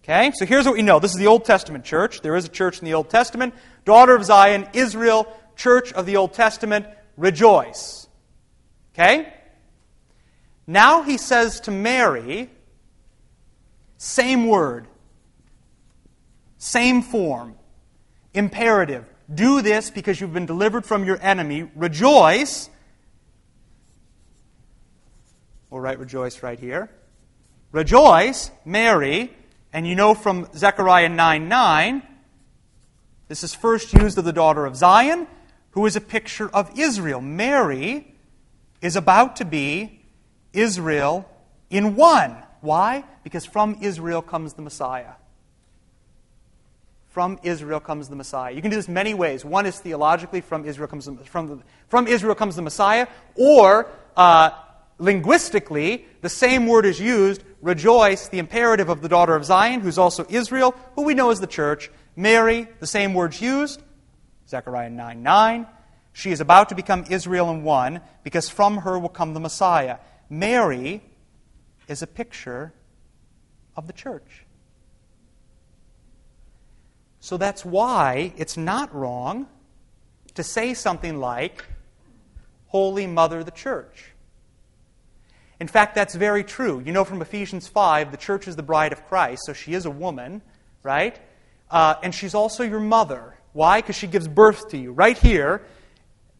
Okay, 0.04 0.32
so 0.36 0.46
here's 0.46 0.66
what 0.66 0.76
we 0.76 0.82
know. 0.82 1.00
This 1.00 1.12
is 1.12 1.18
the 1.18 1.28
Old 1.28 1.44
Testament 1.44 1.84
church. 1.84 2.22
There 2.22 2.36
is 2.36 2.46
a 2.46 2.50
church 2.50 2.80
in 2.80 2.86
the 2.86 2.94
Old 2.94 3.10
Testament. 3.10 3.54
Daughter 3.84 4.16
of 4.16 4.24
Zion, 4.24 4.68
Israel, 4.74 5.28
church 5.58 5.92
of 5.94 6.06
the 6.06 6.16
Old 6.16 6.34
Testament, 6.34 6.86
rejoice. 7.18 8.08
Okay? 8.94 9.34
Now 10.66 11.04
he 11.04 11.18
says 11.18 11.60
to 11.62 11.72
Mary, 11.72 12.50
same 13.98 14.48
word, 14.48 14.88
same 16.68 17.02
form, 17.02 17.56
imperative. 18.34 19.06
Do 19.34 19.62
this 19.62 19.90
because 19.90 20.20
you've 20.20 20.34
been 20.34 20.46
delivered 20.46 20.86
from 20.86 21.06
your 21.06 21.18
enemy. 21.22 21.70
Rejoice. 21.76 22.70
We'll 25.70 25.82
write 25.82 26.00
rejoice 26.00 26.44
right 26.44 26.60
here. 26.60 26.90
Rejoice, 27.72 28.52
Mary. 28.66 29.34
And 29.74 29.88
you 29.88 29.96
know 29.96 30.14
from 30.14 30.48
Zechariah 30.56 31.10
9 31.10 31.48
9, 31.48 32.04
this 33.28 33.44
is 33.44 33.54
first 33.54 33.94
used 33.94 34.18
of 34.18 34.24
the 34.26 34.34
daughter 34.34 34.66
of 34.66 34.76
Zion, 34.76 35.28
who 35.72 35.86
is 35.86 35.96
a 35.96 36.02
picture 36.02 36.50
of 36.50 36.78
Israel. 36.80 37.22
Mary 37.22 38.16
is 38.82 38.96
about 38.96 39.38
to 39.38 39.46
be 39.46 40.06
Israel 40.54 41.30
in 41.70 41.96
one. 41.96 42.36
Why? 42.62 43.04
Because 43.24 43.46
from 43.46 43.78
Israel 43.82 44.22
comes 44.22 44.54
the 44.54 44.62
Messiah. 44.62 45.14
From 47.10 47.40
Israel 47.44 47.80
comes 47.80 48.10
the 48.10 48.16
Messiah. 48.16 48.54
You 48.54 48.62
can 48.62 48.70
do 48.70 48.78
this 48.78 48.88
many 48.88 49.14
ways. 49.14 49.44
One 49.44 49.66
is 49.66 49.80
theologically, 49.80 50.42
from 50.42 50.66
Israel 50.66 50.88
comes 50.88 51.06
the, 51.06 51.16
from, 51.18 51.48
the, 51.48 51.60
from 51.88 52.08
Israel 52.08 52.36
comes 52.36 52.56
the 52.56 52.62
Messiah, 52.62 53.08
or 53.36 53.90
uh, 54.16 54.52
linguistically, 55.00 56.06
the 56.22 56.30
same 56.30 56.68
word 56.68 56.86
is 56.86 57.00
used, 57.00 57.44
rejoice, 57.62 58.28
the 58.28 58.40
imperative 58.40 58.90
of 58.90 59.02
the 59.02 59.10
daughter 59.10 59.36
of 59.36 59.46
Zion, 59.46 59.82
who's 59.82 59.98
also 59.98 60.26
Israel, 60.30 60.76
who 60.96 61.04
we 61.04 61.14
know 61.14 61.30
as 61.30 61.40
the 61.40 61.48
church. 61.48 61.90
Mary, 62.16 62.68
the 62.80 62.88
same 62.88 63.14
word's 63.14 63.42
used, 63.42 63.82
Zechariah 64.50 64.90
9 64.90 65.22
9. 65.22 65.68
She 66.14 66.32
is 66.32 66.42
about 66.42 66.70
to 66.70 66.76
become 66.76 67.06
Israel 67.10 67.52
in 67.52 67.64
one, 67.64 68.02
because 68.24 68.50
from 68.50 68.78
her 68.78 68.98
will 68.98 69.10
come 69.10 69.34
the 69.34 69.40
Messiah. 69.40 69.98
Mary 70.30 71.04
is 71.88 72.02
a 72.02 72.08
picture 72.08 72.74
of 73.76 73.86
the 73.86 73.94
church. 73.94 74.47
So 77.28 77.36
that's 77.36 77.66
why 77.66 78.32
it's 78.38 78.56
not 78.56 78.96
wrong 78.96 79.48
to 80.36 80.44
say 80.44 80.74
something 80.74 81.20
like, 81.20 81.66
Holy 82.68 83.06
Mother 83.06 83.44
the 83.44 83.52
Church. 83.52 84.14
In 85.60 85.68
fact, 85.68 85.94
that's 85.94 86.16
very 86.16 86.46
true. 86.46 86.80
You 86.80 86.94
know 86.94 87.04
from 87.04 87.22
Ephesians 87.22 87.68
5, 87.68 88.12
the 88.12 88.18
church 88.18 88.48
is 88.48 88.56
the 88.56 88.64
bride 88.64 88.94
of 88.94 89.06
Christ, 89.10 89.42
so 89.46 89.52
she 89.52 89.74
is 89.74 89.86
a 89.86 89.92
woman, 89.92 90.42
right? 90.84 91.20
Uh, 91.70 91.96
and 92.02 92.16
she's 92.16 92.34
also 92.34 92.64
your 92.64 92.80
mother. 92.80 93.36
Why? 93.52 93.82
Because 93.82 93.98
she 93.98 94.08
gives 94.08 94.30
birth 94.30 94.70
to 94.70 94.78
you. 94.78 94.94
Right 94.94 95.18
here, 95.18 95.64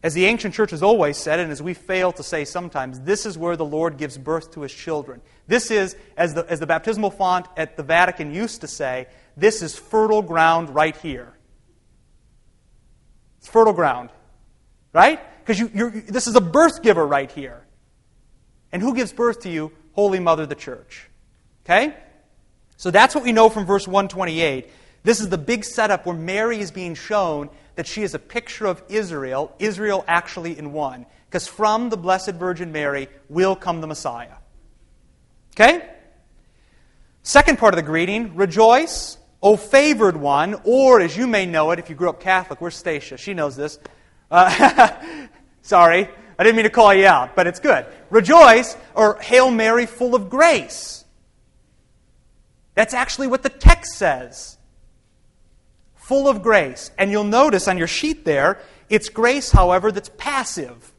as 0.02 0.14
the 0.14 0.24
ancient 0.24 0.54
church 0.54 0.70
has 0.70 0.82
always 0.82 1.18
said, 1.18 1.38
and 1.38 1.52
as 1.52 1.60
we 1.60 1.74
fail 1.74 2.12
to 2.12 2.22
say 2.22 2.46
sometimes, 2.46 3.00
this 3.00 3.26
is 3.26 3.36
where 3.36 3.56
the 3.56 3.64
Lord 3.64 3.98
gives 3.98 4.16
birth 4.16 4.52
to 4.52 4.62
his 4.62 4.72
children. 4.72 5.20
This 5.48 5.70
is, 5.70 5.96
as 6.16 6.32
the, 6.32 6.46
as 6.48 6.60
the 6.60 6.66
baptismal 6.66 7.10
font 7.10 7.46
at 7.58 7.76
the 7.76 7.82
Vatican 7.82 8.32
used 8.32 8.62
to 8.62 8.68
say, 8.68 9.08
this 9.38 9.62
is 9.62 9.78
fertile 9.78 10.22
ground 10.22 10.74
right 10.74 10.96
here. 10.96 11.32
It's 13.38 13.48
fertile 13.48 13.72
ground, 13.72 14.10
right? 14.92 15.20
Because 15.40 15.58
you, 15.60 15.70
you're, 15.72 15.90
this 15.90 16.26
is 16.26 16.34
a 16.34 16.40
birth 16.40 16.82
giver 16.82 17.06
right 17.06 17.30
here. 17.30 17.64
And 18.72 18.82
who 18.82 18.94
gives 18.94 19.12
birth 19.12 19.40
to 19.40 19.48
you? 19.48 19.72
Holy 19.92 20.20
Mother, 20.20 20.44
the 20.44 20.54
Church. 20.54 21.08
Okay? 21.64 21.94
So 22.76 22.90
that's 22.90 23.14
what 23.14 23.24
we 23.24 23.32
know 23.32 23.48
from 23.48 23.64
verse 23.64 23.86
128. 23.86 24.70
This 25.04 25.20
is 25.20 25.28
the 25.28 25.38
big 25.38 25.64
setup 25.64 26.04
where 26.04 26.16
Mary 26.16 26.58
is 26.58 26.70
being 26.70 26.94
shown 26.94 27.48
that 27.76 27.86
she 27.86 28.02
is 28.02 28.14
a 28.14 28.18
picture 28.18 28.66
of 28.66 28.82
Israel, 28.88 29.54
Israel 29.58 30.04
actually 30.08 30.58
in 30.58 30.72
one. 30.72 31.06
Because 31.26 31.46
from 31.46 31.90
the 31.90 31.96
Blessed 31.96 32.32
Virgin 32.32 32.72
Mary 32.72 33.08
will 33.28 33.54
come 33.54 33.80
the 33.80 33.86
Messiah. 33.86 34.34
Okay? 35.54 35.88
Second 37.22 37.58
part 37.58 37.74
of 37.74 37.76
the 37.76 37.82
greeting 37.82 38.34
rejoice, 38.36 39.18
O 39.42 39.56
favored 39.56 40.16
one, 40.16 40.56
or 40.64 41.00
as 41.00 41.16
you 41.16 41.26
may 41.26 41.46
know 41.46 41.70
it 41.70 41.78
if 41.78 41.88
you 41.88 41.94
grew 41.94 42.08
up 42.08 42.20
Catholic, 42.20 42.60
where's 42.60 42.76
Stacia? 42.76 43.16
She 43.16 43.34
knows 43.34 43.56
this. 43.56 43.78
Uh, 44.30 44.90
sorry. 45.62 46.08
I 46.38 46.44
didn't 46.44 46.56
mean 46.56 46.64
to 46.64 46.70
call 46.70 46.94
you 46.94 47.06
out, 47.06 47.34
but 47.34 47.46
it's 47.46 47.58
good. 47.58 47.86
Rejoice, 48.10 48.76
or 48.94 49.18
Hail 49.20 49.50
Mary, 49.50 49.86
full 49.86 50.14
of 50.14 50.30
grace. 50.30 51.04
That's 52.74 52.94
actually 52.94 53.26
what 53.26 53.42
the 53.42 53.48
text 53.48 53.96
says. 53.96 54.56
Full 55.96 56.28
of 56.28 56.42
grace. 56.42 56.92
And 56.96 57.10
you'll 57.10 57.24
notice 57.24 57.66
on 57.66 57.76
your 57.76 57.88
sheet 57.88 58.24
there, 58.24 58.60
it's 58.88 59.08
grace, 59.08 59.50
however, 59.50 59.90
that's 59.90 60.10
passive. 60.16 60.92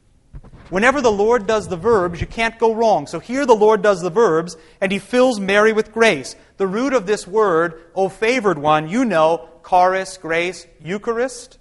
Whenever 0.70 1.00
the 1.00 1.12
Lord 1.12 1.46
does 1.46 1.68
the 1.68 1.76
verbs, 1.76 2.20
you 2.20 2.26
can't 2.26 2.58
go 2.58 2.72
wrong. 2.72 3.06
So 3.06 3.18
here 3.18 3.44
the 3.44 3.54
Lord 3.54 3.82
does 3.82 4.00
the 4.00 4.10
verbs, 4.10 4.56
and 4.80 4.90
he 4.90 4.98
fills 4.98 5.38
Mary 5.38 5.72
with 5.72 5.92
grace. 5.92 6.36
The 6.56 6.66
root 6.66 6.94
of 6.94 7.06
this 7.06 7.26
word, 7.26 7.82
O 7.94 8.08
favored 8.08 8.58
one, 8.58 8.88
you 8.88 9.04
know, 9.04 9.48
charis, 9.68 10.16
grace, 10.16 10.66
Eucharist. 10.80 11.58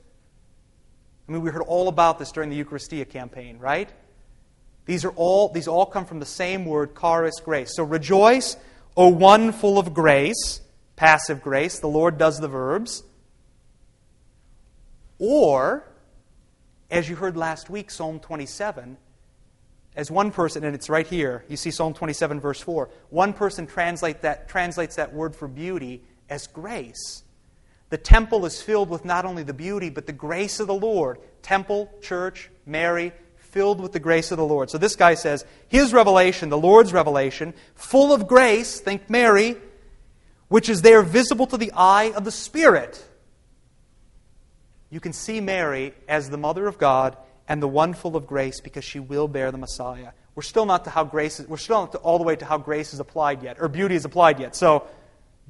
I 1.28 1.32
mean, 1.32 1.42
we 1.42 1.50
heard 1.50 1.64
all 1.64 1.88
about 1.88 2.20
this 2.20 2.32
during 2.32 2.50
the 2.50 2.64
Eucharistia 2.64 3.10
campaign, 3.10 3.60
right? 3.60 3.90
These 4.86 5.06
are 5.06 5.12
all 5.12 5.50
these 5.50 5.68
all 5.68 5.86
come 5.86 6.06
from 6.06 6.20
the 6.20 6.26
same 6.26 6.66
word, 6.66 7.00
charis, 7.00 7.40
grace. 7.40 7.76
So 7.76 7.84
rejoice, 7.84 8.58
O 8.98 9.10
one 9.10 9.52
full 9.52 9.78
of 9.78 9.94
grace, 9.94 10.62
passive 10.96 11.42
grace. 11.42 11.80
The 11.80 11.88
Lord 11.88 12.18
does 12.18 12.40
the 12.40 12.48
verbs. 12.48 13.04
Or, 15.20 15.84
as 16.92 17.10
you 17.10 17.16
heard 17.16 17.38
last 17.38 17.70
week, 17.70 17.92
Psalm 17.92 18.20
27, 18.20 18.98
as 19.96 20.10
one 20.10 20.32
person, 20.32 20.64
and 20.64 20.76
it's 20.76 20.90
right 20.90 21.06
here, 21.06 21.44
you 21.48 21.58
see 21.58 21.72
Psalm 21.72 21.94
27, 21.94 22.40
verse 22.40 22.62
4. 22.62 22.90
One 23.10 23.34
person 23.34 23.68
translate 23.68 24.22
that, 24.22 24.48
translates 24.48 24.96
that 24.96 25.14
word 25.14 25.36
for 25.36 25.48
beauty 25.48 26.04
as 26.30 26.48
grace. 26.48 27.24
The 27.90 27.98
temple 27.98 28.46
is 28.46 28.62
filled 28.62 28.90
with 28.90 29.04
not 29.04 29.26
only 29.26 29.44
the 29.44 29.54
beauty, 29.54 29.90
but 29.90 30.06
the 30.06 30.14
grace 30.14 30.60
of 30.60 30.68
the 30.68 30.76
Lord. 30.76 31.20
Temple, 31.42 31.92
church, 32.02 32.50
Mary, 32.66 33.12
filled 33.36 33.82
with 33.82 33.94
the 33.94 34.00
grace 34.00 34.32
of 34.32 34.38
the 34.38 34.46
Lord. 34.46 34.70
So 34.70 34.78
this 34.78 34.96
guy 34.96 35.16
says, 35.16 35.44
his 35.68 35.92
revelation, 35.92 36.50
the 36.50 36.58
Lord's 36.58 36.94
revelation, 36.94 37.54
full 37.74 38.14
of 38.14 38.28
grace, 38.28 38.80
think 38.80 39.10
Mary, 39.10 39.58
which 40.50 40.70
is 40.70 40.84
there 40.84 41.02
visible 41.02 41.48
to 41.48 41.58
the 41.58 41.72
eye 41.76 42.14
of 42.16 42.26
the 42.26 42.32
Spirit. 42.32 43.04
You 44.90 45.00
can 45.00 45.14
see 45.14 45.40
Mary 45.40 45.94
as 46.08 46.30
the 46.30 46.38
mother 46.38 46.68
of 46.68 46.78
God 46.78 47.16
and 47.48 47.62
the 47.62 47.68
one 47.68 47.94
full 47.94 48.16
of 48.16 48.28
grace 48.28 48.60
because 48.60 48.84
she 48.84 49.00
will 49.00 49.28
bear 49.28 49.52
the 49.52 49.58
Messiah. 49.58 50.12
We're 50.36 50.44
still 50.44 50.66
not 50.66 50.86
to 50.86 50.90
how 50.90 51.04
grace 51.04 51.40
is, 51.40 51.48
we're 51.48 51.58
still 51.58 51.82
not 51.82 51.96
all 51.96 52.18
the 52.18 52.24
way 52.24 52.36
to 52.36 52.46
how 52.46 52.58
grace 52.58 52.94
is 52.94 53.00
applied 53.00 53.44
yet, 53.44 53.58
or 53.60 53.68
beauty 53.68 53.96
is 53.96 54.06
applied 54.06 54.40
yet. 54.40 54.56
So 54.56 54.88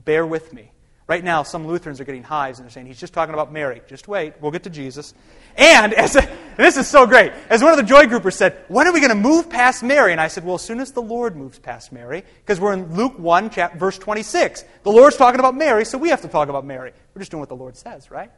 bear 0.03 0.25
with 0.25 0.53
me. 0.53 0.71
Right 1.07 1.23
now, 1.23 1.41
some 1.41 1.65
Lutherans 1.65 1.99
are 1.99 2.03
getting 2.03 2.21
hives 2.21 2.59
and 2.59 2.67
they're 2.67 2.71
saying, 2.71 2.85
he's 2.85 2.99
just 2.99 3.13
talking 3.13 3.33
about 3.33 3.51
Mary. 3.51 3.81
Just 3.87 4.07
wait, 4.07 4.35
we'll 4.39 4.51
get 4.51 4.63
to 4.63 4.69
Jesus. 4.69 5.15
And, 5.57 5.91
as 5.93 6.15
a, 6.15 6.29
this 6.57 6.77
is 6.77 6.87
so 6.87 7.07
great. 7.07 7.31
As 7.49 7.63
one 7.63 7.71
of 7.71 7.77
the 7.77 7.83
joy 7.83 8.03
groupers 8.03 8.33
said, 8.33 8.63
when 8.67 8.87
are 8.87 8.93
we 8.93 8.99
going 8.99 9.09
to 9.09 9.15
move 9.15 9.49
past 9.49 9.81
Mary? 9.81 10.11
And 10.11 10.21
I 10.21 10.27
said, 10.27 10.45
well, 10.45 10.55
as 10.55 10.61
soon 10.61 10.79
as 10.79 10.91
the 10.91 11.01
Lord 11.01 11.35
moves 11.35 11.57
past 11.57 11.91
Mary, 11.91 12.23
because 12.45 12.59
we're 12.59 12.73
in 12.73 12.95
Luke 12.95 13.17
1, 13.17 13.49
chapter, 13.49 13.75
verse 13.75 13.97
26. 13.97 14.63
The 14.83 14.91
Lord's 14.91 15.17
talking 15.17 15.39
about 15.39 15.55
Mary, 15.55 15.83
so 15.83 15.97
we 15.97 16.09
have 16.09 16.21
to 16.21 16.27
talk 16.27 16.47
about 16.47 16.63
Mary. 16.63 16.93
We're 17.15 17.21
just 17.21 17.31
doing 17.31 17.39
what 17.39 17.49
the 17.49 17.55
Lord 17.55 17.75
says, 17.75 18.11
right? 18.11 18.31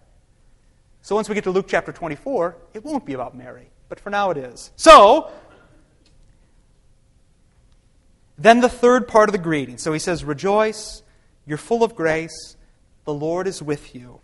So 1.01 1.15
once 1.15 1.27
we 1.29 1.35
get 1.35 1.45
to 1.45 1.51
Luke 1.51 1.67
chapter 1.67 1.91
24, 1.91 2.55
it 2.73 2.83
won't 2.83 3.05
be 3.05 3.13
about 3.13 3.35
Mary. 3.35 3.67
But 3.89 3.99
for 3.99 4.09
now 4.09 4.29
it 4.29 4.37
is. 4.37 4.71
So, 4.75 5.31
Then 8.41 8.59
the 8.59 8.69
third 8.69 9.07
part 9.07 9.29
of 9.29 9.33
the 9.33 9.39
greeting. 9.39 9.77
So 9.77 9.93
he 9.93 9.99
says, 9.99 10.23
Rejoice, 10.23 11.03
you're 11.45 11.59
full 11.59 11.83
of 11.83 11.93
grace, 11.95 12.55
the 13.05 13.13
Lord 13.13 13.45
is 13.45 13.61
with 13.61 13.93
you. 13.93 14.19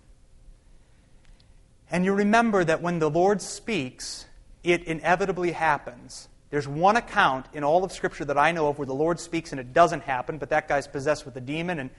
And 1.91 2.03
you 2.03 2.13
remember 2.13 2.63
that 2.63 2.81
when 2.81 2.97
the 2.97 3.11
Lord 3.11 3.43
speaks, 3.43 4.25
it 4.63 4.83
inevitably 4.85 5.51
happens. 5.51 6.29
There's 6.49 6.67
one 6.67 6.97
account 6.97 7.45
in 7.53 7.63
all 7.63 7.83
of 7.83 7.91
Scripture 7.91 8.25
that 8.25 8.39
I 8.39 8.51
know 8.51 8.67
of 8.69 8.79
where 8.79 8.87
the 8.87 8.93
Lord 8.93 9.19
speaks 9.19 9.51
and 9.51 9.59
it 9.59 9.71
doesn't 9.71 10.01
happen, 10.01 10.39
but 10.39 10.49
that 10.49 10.67
guy's 10.67 10.87
possessed 10.87 11.23
with 11.23 11.35
a 11.35 11.41
demon 11.41 11.77
and 11.79 11.91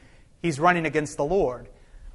he's 0.42 0.58
running 0.58 0.86
against 0.86 1.16
the 1.18 1.24
Lord. 1.24 1.68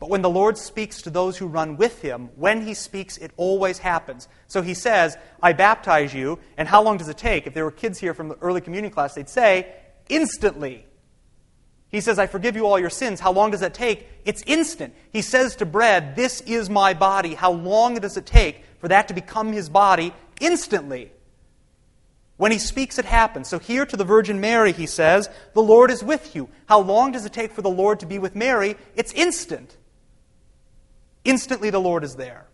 But 0.04 0.10
when 0.10 0.22
the 0.22 0.30
Lord 0.30 0.58
speaks 0.58 1.02
to 1.04 1.10
those 1.10 1.38
who 1.38 1.48
run 1.48 1.78
with 1.78 2.02
him, 2.02 2.30
when 2.36 2.60
he 2.68 2.74
speaks, 2.74 3.16
it 3.16 3.32
always 3.38 3.78
happens. 3.78 4.28
So 4.48 4.62
he 4.62 4.74
says, 4.74 5.16
I 5.42 5.54
baptize 5.54 6.14
you, 6.14 6.40
and 6.58 6.68
how 6.68 6.84
long 6.84 6.98
does 6.98 7.08
it 7.08 7.18
take? 7.18 7.48
If 7.48 7.54
there 7.54 7.64
were 7.64 7.72
kids 7.72 8.00
here 8.00 8.14
from 8.14 8.28
the 8.28 8.38
early 8.42 8.60
communion 8.60 8.92
class, 8.92 9.14
they'd 9.14 9.30
say, 9.30 9.74
instantly. 10.10 10.86
He 11.88 12.02
says, 12.02 12.20
I 12.20 12.28
forgive 12.28 12.58
you 12.58 12.66
all 12.66 12.78
your 12.78 12.90
sins. 12.90 13.22
How 13.22 13.32
long 13.32 13.52
does 13.52 13.62
that 13.62 13.74
take? 13.74 14.06
It's 14.26 14.44
instant. 14.46 14.94
He 15.14 15.22
says 15.22 15.56
to 15.56 15.66
bread, 15.66 16.18
This 16.18 16.42
is 16.42 16.70
my 16.70 16.94
body. 16.94 17.34
How 17.34 17.54
long 17.54 17.96
does 17.96 18.18
it 18.18 18.26
take 18.26 18.66
for 18.80 18.90
that 18.90 19.08
to 19.08 19.14
become 19.14 19.54
his 19.54 19.70
body? 19.70 20.14
Instantly. 20.42 21.14
When 22.36 22.52
he 22.52 22.60
speaks, 22.60 23.00
it 23.00 23.06
happens. 23.06 23.48
So 23.48 23.58
here 23.58 23.86
to 23.86 23.96
the 23.96 24.04
Virgin 24.04 24.42
Mary, 24.42 24.74
he 24.74 24.86
says, 24.86 25.30
The 25.54 25.64
Lord 25.64 25.90
is 25.92 26.04
with 26.04 26.36
you. 26.36 26.50
How 26.66 26.82
long 26.82 27.14
does 27.14 27.26
it 27.26 27.32
take 27.32 27.54
for 27.54 27.62
the 27.62 27.70
Lord 27.70 28.02
to 28.02 28.06
be 28.06 28.20
with 28.20 28.36
Mary? 28.36 28.76
It's 28.98 29.14
instant. 29.14 29.78
Instantly, 31.26 31.70
the 31.70 31.80
Lord 31.80 32.04
is 32.04 32.16
there. 32.16 32.46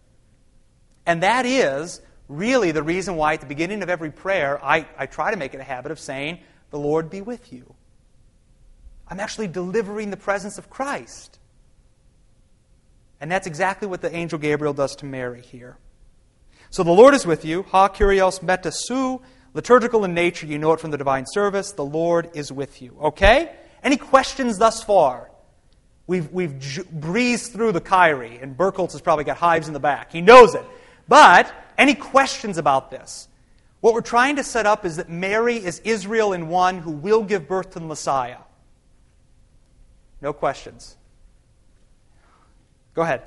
And 1.05 1.23
that 1.23 1.45
is 1.45 2.01
really 2.27 2.71
the 2.71 2.83
reason 2.83 3.15
why 3.15 3.33
at 3.33 3.41
the 3.41 3.47
beginning 3.47 3.81
of 3.81 3.89
every 3.89 4.11
prayer, 4.11 4.63
I, 4.63 4.87
I 4.97 5.07
try 5.07 5.31
to 5.31 5.37
make 5.37 5.53
it 5.53 5.59
a 5.59 5.63
habit 5.63 5.91
of 5.91 5.99
saying, 5.99 6.39
The 6.69 6.79
Lord 6.79 7.09
be 7.09 7.21
with 7.21 7.51
you. 7.51 7.73
I'm 9.07 9.19
actually 9.19 9.47
delivering 9.47 10.11
the 10.11 10.17
presence 10.17 10.57
of 10.57 10.69
Christ. 10.69 11.39
And 13.19 13.31
that's 13.31 13.47
exactly 13.47 13.87
what 13.87 14.01
the 14.01 14.15
angel 14.15 14.39
Gabriel 14.39 14.73
does 14.73 14.95
to 14.97 15.05
Mary 15.05 15.41
here. 15.41 15.77
So 16.69 16.83
the 16.83 16.91
Lord 16.91 17.15
is 17.15 17.25
with 17.25 17.43
you. 17.43 17.63
Ho 17.63 17.89
kyrios 17.89 18.41
meta 18.43 18.71
sou. 18.71 19.21
Liturgical 19.55 20.05
in 20.05 20.13
nature, 20.13 20.45
you 20.45 20.59
know 20.59 20.73
it 20.73 20.79
from 20.79 20.91
the 20.91 20.97
divine 20.97 21.25
service. 21.27 21.71
The 21.71 21.83
Lord 21.83 22.29
is 22.35 22.51
with 22.51 22.83
you. 22.83 22.95
Okay? 23.01 23.51
Any 23.83 23.97
questions 23.97 24.59
thus 24.59 24.83
far? 24.83 25.31
We've, 26.09 26.31
we've 26.31 26.57
j- 26.57 26.81
breezed 26.91 27.53
through 27.53 27.73
the 27.73 27.81
Kyrie, 27.81 28.39
and 28.41 28.57
Burkholz 28.57 28.93
has 28.93 29.01
probably 29.01 29.25
got 29.25 29.37
hives 29.37 29.67
in 29.67 29.75
the 29.75 29.79
back. 29.79 30.11
He 30.11 30.21
knows 30.21 30.55
it. 30.55 30.65
But 31.07 31.53
any 31.77 31.93
questions 31.93 32.57
about 32.57 32.89
this? 32.89 33.27
What 33.81 33.93
we're 33.93 34.01
trying 34.01 34.37
to 34.37 34.43
set 34.43 34.65
up 34.65 34.85
is 34.85 34.95
that 34.95 35.07
Mary 35.07 35.57
is 35.57 35.77
Israel 35.83 36.33
in 36.33 36.47
one 36.47 36.79
who 36.79 36.89
will 36.89 37.21
give 37.21 37.47
birth 37.47 37.69
to 37.73 37.79
the 37.79 37.85
Messiah. 37.85 38.39
No 40.19 40.33
questions. 40.33 40.97
Go 42.95 43.03
ahead. 43.03 43.21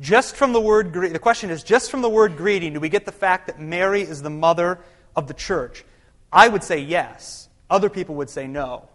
Just 0.00 0.36
from 0.36 0.52
the 0.52 0.60
word 0.60 0.92
the 0.92 1.18
question 1.18 1.50
is 1.50 1.62
just 1.62 1.90
from 1.90 2.02
the 2.02 2.08
word 2.08 2.36
greeting, 2.36 2.72
do 2.72 2.80
we 2.80 2.88
get 2.88 3.04
the 3.04 3.12
fact 3.12 3.46
that 3.46 3.60
Mary 3.60 4.02
is 4.02 4.22
the 4.22 4.30
mother 4.30 4.78
of 5.14 5.28
the 5.28 5.34
church? 5.34 5.84
I 6.32 6.48
would 6.48 6.64
say 6.64 6.78
yes. 6.78 7.48
Other 7.68 7.88
people 7.88 8.16
would 8.16 8.30
say 8.30 8.46
no. 8.46 8.88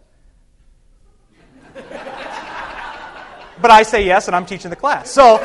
but 3.61 3.71
I 3.71 3.83
say 3.83 4.05
yes, 4.05 4.27
and 4.27 4.35
I'm 4.35 4.45
teaching 4.45 4.69
the 4.69 4.75
class. 4.75 5.11
So, 5.11 5.37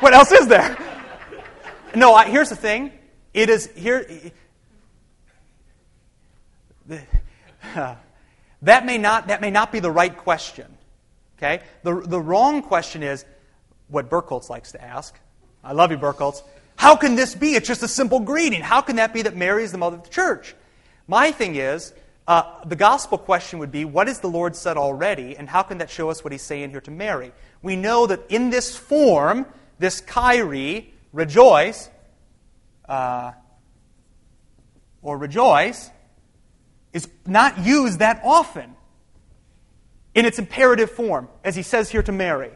what 0.00 0.12
else 0.12 0.32
is 0.32 0.46
there? 0.46 0.76
No, 1.94 2.14
I, 2.14 2.28
here's 2.28 2.50
the 2.50 2.56
thing. 2.56 2.92
It 3.32 3.48
is 3.48 3.70
here. 3.74 4.06
Uh, 7.74 7.94
that 8.62 8.86
may 8.86 8.98
not 8.98 9.28
that 9.28 9.40
may 9.40 9.50
not 9.50 9.72
be 9.72 9.80
the 9.80 9.90
right 9.90 10.16
question. 10.16 10.76
Okay. 11.38 11.62
The 11.82 12.00
the 12.00 12.20
wrong 12.20 12.62
question 12.62 13.02
is 13.02 13.24
what 13.94 14.10
Burkholz 14.10 14.50
likes 14.50 14.72
to 14.72 14.82
ask. 14.82 15.18
I 15.62 15.72
love 15.72 15.90
you, 15.90 15.96
Burkholz. 15.96 16.42
How 16.76 16.96
can 16.96 17.14
this 17.14 17.34
be? 17.34 17.54
It's 17.54 17.68
just 17.68 17.82
a 17.82 17.88
simple 17.88 18.20
greeting. 18.20 18.60
How 18.60 18.80
can 18.80 18.96
that 18.96 19.14
be 19.14 19.22
that 19.22 19.36
Mary 19.36 19.64
is 19.64 19.72
the 19.72 19.78
mother 19.78 19.96
of 19.96 20.02
the 20.02 20.10
church? 20.10 20.54
My 21.06 21.30
thing 21.30 21.56
is, 21.56 21.94
uh, 22.26 22.64
the 22.64 22.76
gospel 22.76 23.18
question 23.18 23.58
would 23.58 23.70
be, 23.70 23.84
what 23.84 24.08
has 24.08 24.20
the 24.20 24.28
Lord 24.28 24.56
said 24.56 24.76
already, 24.76 25.36
and 25.36 25.48
how 25.48 25.62
can 25.62 25.78
that 25.78 25.90
show 25.90 26.10
us 26.10 26.24
what 26.24 26.32
he's 26.32 26.42
saying 26.42 26.70
here 26.70 26.80
to 26.80 26.90
Mary? 26.90 27.32
We 27.62 27.76
know 27.76 28.06
that 28.06 28.20
in 28.28 28.50
this 28.50 28.76
form, 28.76 29.46
this 29.78 30.00
chaire, 30.00 30.86
rejoice, 31.12 31.90
uh, 32.88 33.32
or 35.02 35.18
rejoice, 35.18 35.90
is 36.92 37.08
not 37.26 37.58
used 37.58 37.98
that 37.98 38.20
often 38.24 38.74
in 40.14 40.24
its 40.24 40.38
imperative 40.38 40.90
form, 40.90 41.28
as 41.42 41.54
he 41.54 41.62
says 41.62 41.90
here 41.90 42.02
to 42.02 42.12
Mary. 42.12 42.50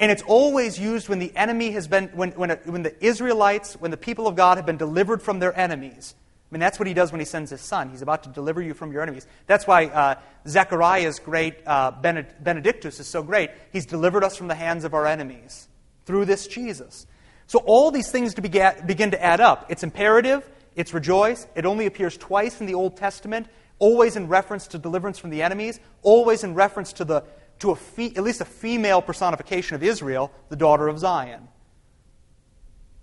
And 0.00 0.10
it's 0.10 0.22
always 0.22 0.80
used 0.80 1.10
when 1.10 1.18
the 1.18 1.30
enemy 1.36 1.72
has 1.72 1.86
been, 1.86 2.08
when, 2.08 2.30
when, 2.32 2.50
when 2.64 2.82
the 2.82 3.04
Israelites, 3.04 3.74
when 3.74 3.90
the 3.90 3.98
people 3.98 4.26
of 4.26 4.34
God 4.34 4.56
have 4.56 4.64
been 4.64 4.78
delivered 4.78 5.22
from 5.22 5.38
their 5.38 5.56
enemies. 5.56 6.14
I 6.50 6.54
mean, 6.54 6.60
that's 6.60 6.80
what 6.80 6.88
he 6.88 6.94
does 6.94 7.12
when 7.12 7.20
he 7.20 7.26
sends 7.26 7.50
his 7.50 7.60
son. 7.60 7.90
He's 7.90 8.02
about 8.02 8.24
to 8.24 8.30
deliver 8.30 8.60
you 8.60 8.74
from 8.74 8.90
your 8.90 9.02
enemies. 9.02 9.26
That's 9.46 9.66
why 9.66 9.86
uh, 9.86 10.14
Zechariah's 10.48 11.20
great 11.20 11.64
uh, 11.64 11.92
Benedictus 11.92 12.98
is 12.98 13.06
so 13.06 13.22
great. 13.22 13.50
He's 13.72 13.86
delivered 13.86 14.24
us 14.24 14.36
from 14.36 14.48
the 14.48 14.54
hands 14.56 14.84
of 14.84 14.94
our 14.94 15.06
enemies 15.06 15.68
through 16.06 16.24
this 16.24 16.48
Jesus. 16.48 17.06
So 17.46 17.60
all 17.60 17.90
these 17.90 18.10
things 18.10 18.34
to 18.34 18.42
begin 18.42 19.10
to 19.10 19.22
add 19.22 19.40
up. 19.40 19.66
It's 19.68 19.84
imperative, 19.84 20.48
it's 20.74 20.94
rejoice. 20.94 21.46
It 21.54 21.66
only 21.66 21.86
appears 21.86 22.16
twice 22.16 22.60
in 22.60 22.66
the 22.66 22.74
Old 22.74 22.96
Testament, 22.96 23.48
always 23.78 24.16
in 24.16 24.28
reference 24.28 24.66
to 24.68 24.78
deliverance 24.78 25.18
from 25.18 25.30
the 25.30 25.42
enemies, 25.42 25.78
always 26.02 26.42
in 26.42 26.54
reference 26.54 26.92
to 26.94 27.04
the 27.04 27.22
to 27.60 27.70
a 27.70 27.76
fe- 27.76 28.12
at 28.16 28.22
least 28.22 28.40
a 28.40 28.44
female 28.44 29.00
personification 29.00 29.76
of 29.76 29.82
Israel, 29.82 30.32
the 30.48 30.56
daughter 30.56 30.88
of 30.88 30.98
Zion. 30.98 31.48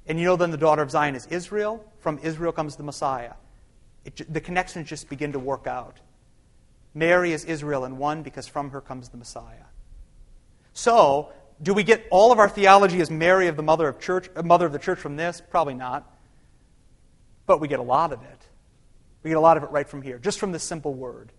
And 0.07 0.19
you 0.19 0.25
know, 0.25 0.35
then 0.35 0.51
the 0.51 0.57
daughter 0.57 0.81
of 0.81 0.91
Zion 0.91 1.15
is 1.15 1.25
Israel. 1.27 1.83
From 1.99 2.19
Israel 2.23 2.51
comes 2.51 2.75
the 2.75 2.83
Messiah. 2.83 3.33
It, 4.05 4.33
the 4.33 4.41
connections 4.41 4.89
just 4.89 5.09
begin 5.09 5.33
to 5.33 5.39
work 5.39 5.67
out. 5.67 5.99
Mary 6.93 7.33
is 7.33 7.45
Israel 7.45 7.85
in 7.85 7.97
one 7.97 8.23
because 8.23 8.47
from 8.47 8.71
her 8.71 8.81
comes 8.81 9.09
the 9.09 9.17
Messiah. 9.17 9.65
So, 10.73 11.29
do 11.61 11.73
we 11.73 11.83
get 11.83 12.05
all 12.11 12.31
of 12.31 12.39
our 12.39 12.49
theology 12.49 13.01
as 13.01 13.11
Mary 13.11 13.47
of 13.47 13.55
the 13.55 13.63
mother 13.63 13.87
of 13.87 13.99
church, 13.99 14.29
uh, 14.35 14.43
mother 14.43 14.65
of 14.65 14.71
the 14.71 14.79
church 14.79 14.99
from 14.99 15.15
this? 15.15 15.41
Probably 15.49 15.73
not. 15.73 16.11
But 17.45 17.59
we 17.59 17.67
get 17.67 17.79
a 17.79 17.83
lot 17.83 18.13
of 18.13 18.21
it. 18.21 18.41
We 19.23 19.29
get 19.29 19.37
a 19.37 19.41
lot 19.41 19.57
of 19.57 19.63
it 19.63 19.71
right 19.71 19.87
from 19.87 20.01
here, 20.01 20.19
just 20.19 20.39
from 20.39 20.51
this 20.51 20.63
simple 20.63 20.93
word 20.93 21.31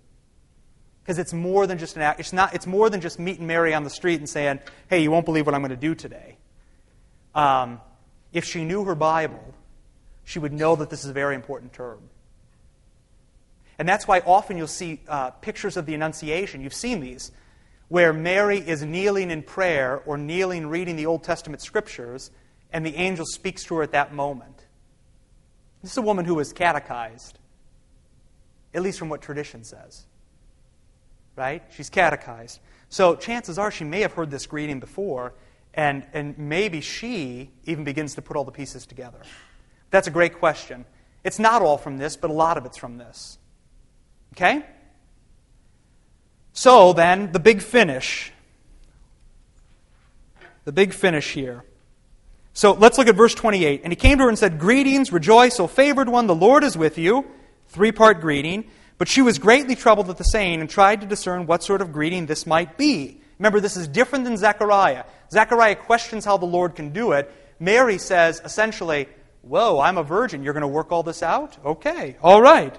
because 1.08 1.18
it's 1.18 1.32
more 1.32 1.66
than 1.66 1.78
just 1.78 1.96
an 1.96 2.02
act. 2.02 2.20
It's, 2.20 2.34
not, 2.34 2.54
it's 2.54 2.66
more 2.66 2.90
than 2.90 3.00
just 3.00 3.18
meeting 3.18 3.46
Mary 3.46 3.72
on 3.72 3.82
the 3.82 3.88
street 3.88 4.18
and 4.18 4.28
saying, 4.28 4.60
hey, 4.90 5.02
you 5.02 5.10
won't 5.10 5.24
believe 5.24 5.46
what 5.46 5.54
I'm 5.54 5.62
going 5.62 5.70
to 5.70 5.76
do 5.76 5.94
today. 5.94 6.36
Um, 7.34 7.80
if 8.30 8.44
she 8.44 8.62
knew 8.62 8.84
her 8.84 8.94
Bible, 8.94 9.54
she 10.24 10.38
would 10.38 10.52
know 10.52 10.76
that 10.76 10.90
this 10.90 11.04
is 11.04 11.08
a 11.08 11.14
very 11.14 11.34
important 11.34 11.72
term. 11.72 12.10
And 13.78 13.88
that's 13.88 14.06
why 14.06 14.18
often 14.18 14.58
you'll 14.58 14.66
see 14.66 15.00
uh, 15.08 15.30
pictures 15.30 15.78
of 15.78 15.86
the 15.86 15.94
Annunciation. 15.94 16.60
You've 16.60 16.74
seen 16.74 17.00
these, 17.00 17.32
where 17.88 18.12
Mary 18.12 18.58
is 18.58 18.82
kneeling 18.82 19.30
in 19.30 19.42
prayer 19.42 20.02
or 20.04 20.18
kneeling 20.18 20.66
reading 20.66 20.96
the 20.96 21.06
Old 21.06 21.24
Testament 21.24 21.62
scriptures, 21.62 22.30
and 22.70 22.84
the 22.84 22.96
angel 22.96 23.24
speaks 23.24 23.64
to 23.64 23.76
her 23.76 23.82
at 23.82 23.92
that 23.92 24.12
moment. 24.12 24.66
This 25.80 25.92
is 25.92 25.96
a 25.96 26.02
woman 26.02 26.26
who 26.26 26.34
was 26.34 26.52
catechized, 26.52 27.38
at 28.74 28.82
least 28.82 28.98
from 28.98 29.08
what 29.08 29.22
tradition 29.22 29.64
says 29.64 30.04
right? 31.38 31.62
She's 31.70 31.88
catechized. 31.88 32.58
So 32.90 33.14
chances 33.14 33.58
are 33.58 33.70
she 33.70 33.84
may 33.84 34.00
have 34.00 34.12
heard 34.12 34.30
this 34.30 34.46
greeting 34.46 34.80
before, 34.80 35.32
and, 35.72 36.04
and 36.12 36.36
maybe 36.36 36.80
she 36.80 37.50
even 37.64 37.84
begins 37.84 38.16
to 38.16 38.22
put 38.22 38.36
all 38.36 38.44
the 38.44 38.52
pieces 38.52 38.84
together. 38.84 39.20
That's 39.90 40.08
a 40.08 40.10
great 40.10 40.38
question. 40.38 40.84
It's 41.22 41.38
not 41.38 41.62
all 41.62 41.78
from 41.78 41.98
this, 41.98 42.16
but 42.16 42.30
a 42.30 42.32
lot 42.32 42.58
of 42.58 42.66
it's 42.66 42.76
from 42.76 42.98
this. 42.98 43.38
Okay? 44.34 44.64
So 46.52 46.92
then, 46.92 47.30
the 47.30 47.38
big 47.38 47.62
finish. 47.62 48.32
The 50.64 50.72
big 50.72 50.92
finish 50.92 51.32
here. 51.32 51.64
So 52.52 52.72
let's 52.72 52.98
look 52.98 53.06
at 53.06 53.14
verse 53.14 53.34
28. 53.34 53.82
And 53.84 53.92
he 53.92 53.96
came 53.96 54.18
to 54.18 54.24
her 54.24 54.28
and 54.28 54.38
said, 54.38 54.58
Greetings, 54.58 55.12
rejoice, 55.12 55.60
O 55.60 55.68
favored 55.68 56.08
one, 56.08 56.26
the 56.26 56.34
Lord 56.34 56.64
is 56.64 56.76
with 56.76 56.98
you. 56.98 57.24
Three 57.68 57.92
part 57.92 58.20
greeting. 58.20 58.68
But 58.98 59.08
she 59.08 59.22
was 59.22 59.38
greatly 59.38 59.76
troubled 59.76 60.10
at 60.10 60.18
the 60.18 60.24
saying 60.24 60.60
and 60.60 60.68
tried 60.68 61.00
to 61.00 61.06
discern 61.06 61.46
what 61.46 61.62
sort 61.62 61.80
of 61.80 61.92
greeting 61.92 62.26
this 62.26 62.46
might 62.46 62.76
be. 62.76 63.20
Remember, 63.38 63.60
this 63.60 63.76
is 63.76 63.86
different 63.86 64.24
than 64.24 64.36
Zechariah. 64.36 65.04
Zechariah 65.30 65.76
questions 65.76 66.24
how 66.24 66.36
the 66.36 66.46
Lord 66.46 66.74
can 66.74 66.90
do 66.90 67.12
it. 67.12 67.32
Mary 67.60 67.98
says, 67.98 68.42
essentially, 68.44 69.08
Whoa, 69.42 69.80
I'm 69.80 69.96
a 69.98 70.02
virgin. 70.02 70.42
You're 70.42 70.52
going 70.52 70.60
to 70.62 70.68
work 70.68 70.92
all 70.92 71.02
this 71.02 71.22
out? 71.22 71.56
Okay, 71.64 72.16
all 72.22 72.42
right. 72.42 72.76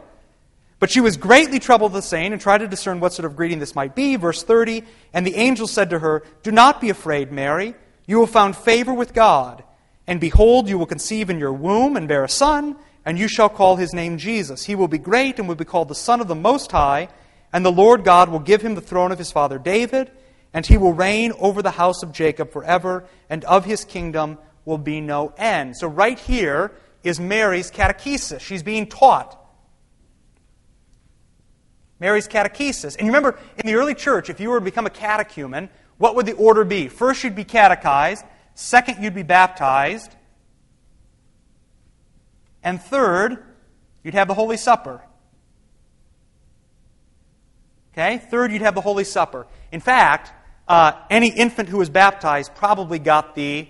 But 0.78 0.92
she 0.92 1.02
was 1.02 1.18
greatly 1.18 1.60
troubled 1.60 1.92
at 1.92 1.96
the 1.96 2.02
saying 2.02 2.32
and 2.32 2.42
tried 2.42 2.60
to 2.60 2.68
discern 2.68 3.00
what 3.00 3.12
sort 3.12 3.26
of 3.26 3.36
greeting 3.36 3.60
this 3.60 3.76
might 3.76 3.96
be. 3.96 4.16
Verse 4.16 4.44
30 4.44 4.84
And 5.14 5.26
the 5.26 5.36
angel 5.36 5.68
said 5.68 5.90
to 5.90 6.00
her, 6.00 6.24
Do 6.44 6.52
not 6.52 6.80
be 6.80 6.90
afraid, 6.90 7.32
Mary. 7.32 7.76
You 8.06 8.22
have 8.22 8.30
found 8.30 8.56
favor 8.56 8.94
with 8.94 9.14
God. 9.14 9.64
And 10.08 10.20
behold, 10.20 10.70
you 10.70 10.78
will 10.78 10.86
conceive 10.86 11.30
in 11.30 11.40
your 11.40 11.54
womb 11.54 11.96
and 11.96 12.08
bear 12.08 12.24
a 12.24 12.30
son, 12.30 12.76
and 13.10 13.18
you 13.18 13.28
shall 13.28 13.50
call 13.50 13.76
his 13.76 13.92
name 13.92 14.20
Jesus. 14.20 14.66
He 14.66 14.76
will 14.76 14.88
be 14.88 15.00
great 15.00 15.40
and 15.40 15.48
will 15.48 15.56
be 15.56 15.66
called 15.66 15.88
the 15.88 15.96
Son 15.96 16.22
of 16.22 16.28
the 16.28 16.36
Most 16.36 16.72
High, 16.72 17.10
and 17.52 17.66
the 17.66 17.72
Lord 17.72 18.04
God 18.04 18.30
will 18.30 18.38
give 18.38 18.62
him 18.62 18.76
the 18.76 18.82
throne 18.82 19.12
of 19.12 19.18
his 19.18 19.32
father 19.32 19.58
David, 19.58 20.12
and 20.54 20.64
he 20.64 20.78
will 20.78 20.94
reign 20.94 21.34
over 21.40 21.64
the 21.64 21.72
house 21.72 22.04
of 22.04 22.12
Jacob 22.12 22.52
forever, 22.52 23.06
and 23.28 23.44
of 23.46 23.66
his 23.66 23.84
kingdom 23.84 24.38
will 24.64 24.78
be 24.78 25.02
no 25.02 25.34
end. 25.40 25.76
So, 25.76 25.88
right 25.88 26.20
here 26.20 26.72
is 27.02 27.20
Mary's 27.20 27.72
catechesis. 27.72 28.42
She's 28.42 28.62
being 28.62 28.86
taught. 28.86 29.44
Mary's 32.00 32.28
catechesis. 32.28 32.96
And 32.96 33.08
remember, 33.08 33.40
in 33.58 33.66
the 33.66 33.74
early 33.74 33.96
church, 33.96 34.30
if 34.30 34.40
you 34.40 34.52
were 34.52 34.60
to 34.60 34.66
become 34.66 34.86
a 34.86 34.92
catechumen, 34.92 35.72
what 35.98 36.16
would 36.16 36.28
the 36.28 36.34
order 36.34 36.64
be? 36.64 36.88
First, 36.88 37.24
you'd 37.24 37.34
be 37.34 37.44
catechized. 37.44 38.24
Second, 38.54 39.04
you'd 39.04 39.16
be 39.16 39.24
baptized. 39.24 40.16
And 42.64 42.82
third, 42.82 43.44
you'd 44.04 44.14
have 44.14 44.28
the 44.28 44.34
Holy 44.34 44.58
Supper. 44.58 45.02
Okay? 47.94 48.18
Third, 48.18 48.52
you'd 48.52 48.62
have 48.62 48.76
the 48.76 48.82
Holy 48.82 49.04
Supper. 49.04 49.48
In 49.72 49.80
fact, 49.80 50.34
uh, 50.68 50.94
any 51.10 51.30
infant 51.30 51.70
who 51.70 51.78
was 51.78 51.90
baptized 51.90 52.56
probably 52.56 53.00
got 53.00 53.36
the 53.36 53.68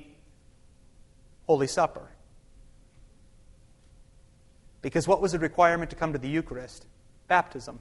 Holy 1.47 1.67
Supper. 1.67 2.09
Because 4.81 5.07
what 5.07 5.21
was 5.21 5.33
the 5.33 5.39
requirement 5.39 5.89
to 5.89 5.95
come 5.95 6.13
to 6.13 6.19
the 6.19 6.29
Eucharist? 6.29 6.85
Baptism. 7.27 7.79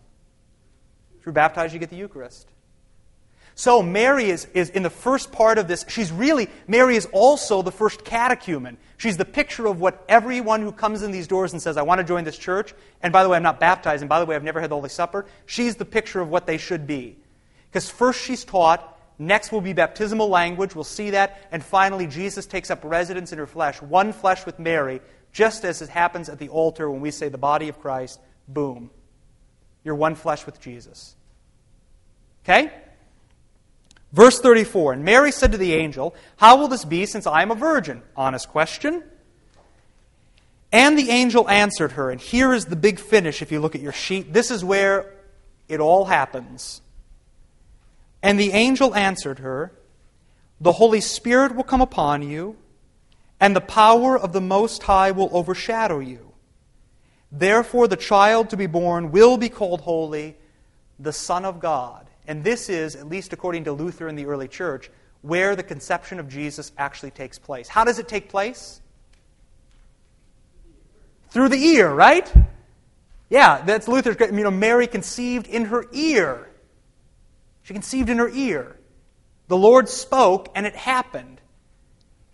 If 1.18 1.26
you're 1.26 1.32
baptized, 1.32 1.72
you 1.72 1.80
get 1.80 1.90
the 1.90 1.96
Eucharist. 1.96 2.48
So 3.58 3.82
Mary 3.82 4.30
is, 4.30 4.46
is 4.54 4.70
in 4.70 4.84
the 4.84 4.88
first 4.88 5.32
part 5.32 5.58
of 5.58 5.66
this, 5.66 5.84
she's 5.88 6.12
really, 6.12 6.48
Mary 6.68 6.94
is 6.94 7.06
also 7.06 7.60
the 7.60 7.72
first 7.72 8.04
catechumen. 8.04 8.78
She's 8.98 9.16
the 9.16 9.24
picture 9.24 9.66
of 9.66 9.80
what 9.80 10.04
everyone 10.08 10.62
who 10.62 10.70
comes 10.70 11.02
in 11.02 11.10
these 11.10 11.26
doors 11.26 11.52
and 11.52 11.60
says, 11.60 11.76
I 11.76 11.82
want 11.82 11.98
to 11.98 12.04
join 12.04 12.22
this 12.22 12.38
church, 12.38 12.72
and 13.02 13.12
by 13.12 13.24
the 13.24 13.28
way, 13.28 13.36
I'm 13.36 13.42
not 13.42 13.58
baptized, 13.58 14.00
and 14.00 14.08
by 14.08 14.20
the 14.20 14.26
way, 14.26 14.36
I've 14.36 14.44
never 14.44 14.60
had 14.60 14.70
the 14.70 14.76
Holy 14.76 14.88
Supper, 14.88 15.26
she's 15.44 15.74
the 15.74 15.84
picture 15.84 16.20
of 16.20 16.28
what 16.28 16.46
they 16.46 16.56
should 16.56 16.86
be. 16.86 17.16
Because 17.68 17.90
first 17.90 18.22
she's 18.22 18.44
taught, 18.44 18.96
next 19.18 19.50
will 19.50 19.60
be 19.60 19.72
baptismal 19.72 20.28
language, 20.28 20.76
we'll 20.76 20.84
see 20.84 21.10
that, 21.10 21.48
and 21.50 21.60
finally 21.60 22.06
Jesus 22.06 22.46
takes 22.46 22.70
up 22.70 22.84
residence 22.84 23.32
in 23.32 23.40
her 23.40 23.46
flesh, 23.48 23.82
one 23.82 24.12
flesh 24.12 24.46
with 24.46 24.60
Mary, 24.60 25.00
just 25.32 25.64
as 25.64 25.82
it 25.82 25.88
happens 25.88 26.28
at 26.28 26.38
the 26.38 26.50
altar 26.50 26.88
when 26.88 27.00
we 27.00 27.10
say 27.10 27.28
the 27.28 27.38
body 27.38 27.68
of 27.68 27.80
Christ, 27.80 28.20
boom. 28.46 28.88
You're 29.82 29.96
one 29.96 30.14
flesh 30.14 30.46
with 30.46 30.60
Jesus. 30.60 31.16
Okay? 32.44 32.70
Verse 34.12 34.40
34 34.40 34.94
And 34.94 35.04
Mary 35.04 35.32
said 35.32 35.52
to 35.52 35.58
the 35.58 35.74
angel, 35.74 36.14
How 36.36 36.56
will 36.56 36.68
this 36.68 36.84
be 36.84 37.06
since 37.06 37.26
I 37.26 37.42
am 37.42 37.50
a 37.50 37.54
virgin? 37.54 38.02
Honest 38.16 38.48
question. 38.48 39.02
And 40.70 40.98
the 40.98 41.10
angel 41.10 41.48
answered 41.48 41.92
her, 41.92 42.10
and 42.10 42.20
here 42.20 42.52
is 42.52 42.66
the 42.66 42.76
big 42.76 42.98
finish 42.98 43.40
if 43.40 43.50
you 43.50 43.60
look 43.60 43.74
at 43.74 43.80
your 43.80 43.92
sheet. 43.92 44.32
This 44.32 44.50
is 44.50 44.62
where 44.62 45.14
it 45.66 45.80
all 45.80 46.04
happens. 46.04 46.82
And 48.22 48.38
the 48.38 48.52
angel 48.52 48.94
answered 48.94 49.38
her, 49.38 49.72
The 50.60 50.72
Holy 50.72 51.00
Spirit 51.00 51.54
will 51.54 51.62
come 51.62 51.80
upon 51.80 52.22
you, 52.22 52.56
and 53.40 53.56
the 53.56 53.62
power 53.62 54.18
of 54.18 54.32
the 54.32 54.40
Most 54.40 54.82
High 54.82 55.12
will 55.12 55.30
overshadow 55.32 56.00
you. 56.00 56.32
Therefore, 57.32 57.88
the 57.88 57.96
child 57.96 58.50
to 58.50 58.56
be 58.56 58.66
born 58.66 59.10
will 59.10 59.36
be 59.38 59.48
called 59.48 59.82
holy, 59.82 60.36
the 60.98 61.12
Son 61.12 61.44
of 61.44 61.60
God. 61.60 62.07
And 62.28 62.44
this 62.44 62.68
is, 62.68 62.94
at 62.94 63.08
least 63.08 63.32
according 63.32 63.64
to 63.64 63.72
Luther 63.72 64.06
and 64.06 64.16
the 64.16 64.26
early 64.26 64.48
church, 64.48 64.90
where 65.22 65.56
the 65.56 65.62
conception 65.62 66.20
of 66.20 66.28
Jesus 66.28 66.70
actually 66.76 67.10
takes 67.10 67.38
place. 67.38 67.68
How 67.68 67.84
does 67.84 67.98
it 67.98 68.06
take 68.06 68.28
place? 68.28 68.82
Through 71.30 71.48
the 71.48 71.56
ear, 71.56 71.90
right? 71.90 72.30
Yeah, 73.30 73.62
that's 73.62 73.88
Luther's. 73.88 74.16
great. 74.16 74.32
You 74.32 74.44
know, 74.44 74.50
Mary 74.50 74.86
conceived 74.86 75.46
in 75.46 75.64
her 75.66 75.86
ear. 75.92 76.50
She 77.62 77.72
conceived 77.72 78.10
in 78.10 78.18
her 78.18 78.28
ear. 78.28 78.78
The 79.48 79.56
Lord 79.56 79.88
spoke, 79.88 80.50
and 80.54 80.66
it 80.66 80.76
happened. 80.76 81.40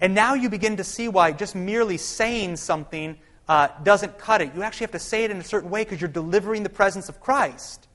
And 0.01 0.15
now 0.15 0.35
you 0.35 0.51
begin 0.51 0.77
to 0.79 0.85
see 0.85 1.07
why 1.07 1.31
just 1.33 1.55
merely 1.55 1.99
saying 1.99 2.57
something 2.57 3.17
uh, 3.49 3.69
doesn't 3.85 4.19
cut 4.19 4.43
it. 4.43 4.55
You 4.57 4.65
actually 4.65 4.85
have 4.85 4.93
to 4.93 4.99
say 4.99 5.23
it 5.23 5.31
in 5.31 5.39
a 5.39 5.45
certain 5.45 5.71
way 5.71 5.85
because 5.85 6.01
you're 6.01 6.11
delivering 6.11 6.65
the 6.65 6.69
presence 6.69 7.09
of 7.09 7.21
Christ. 7.21 7.87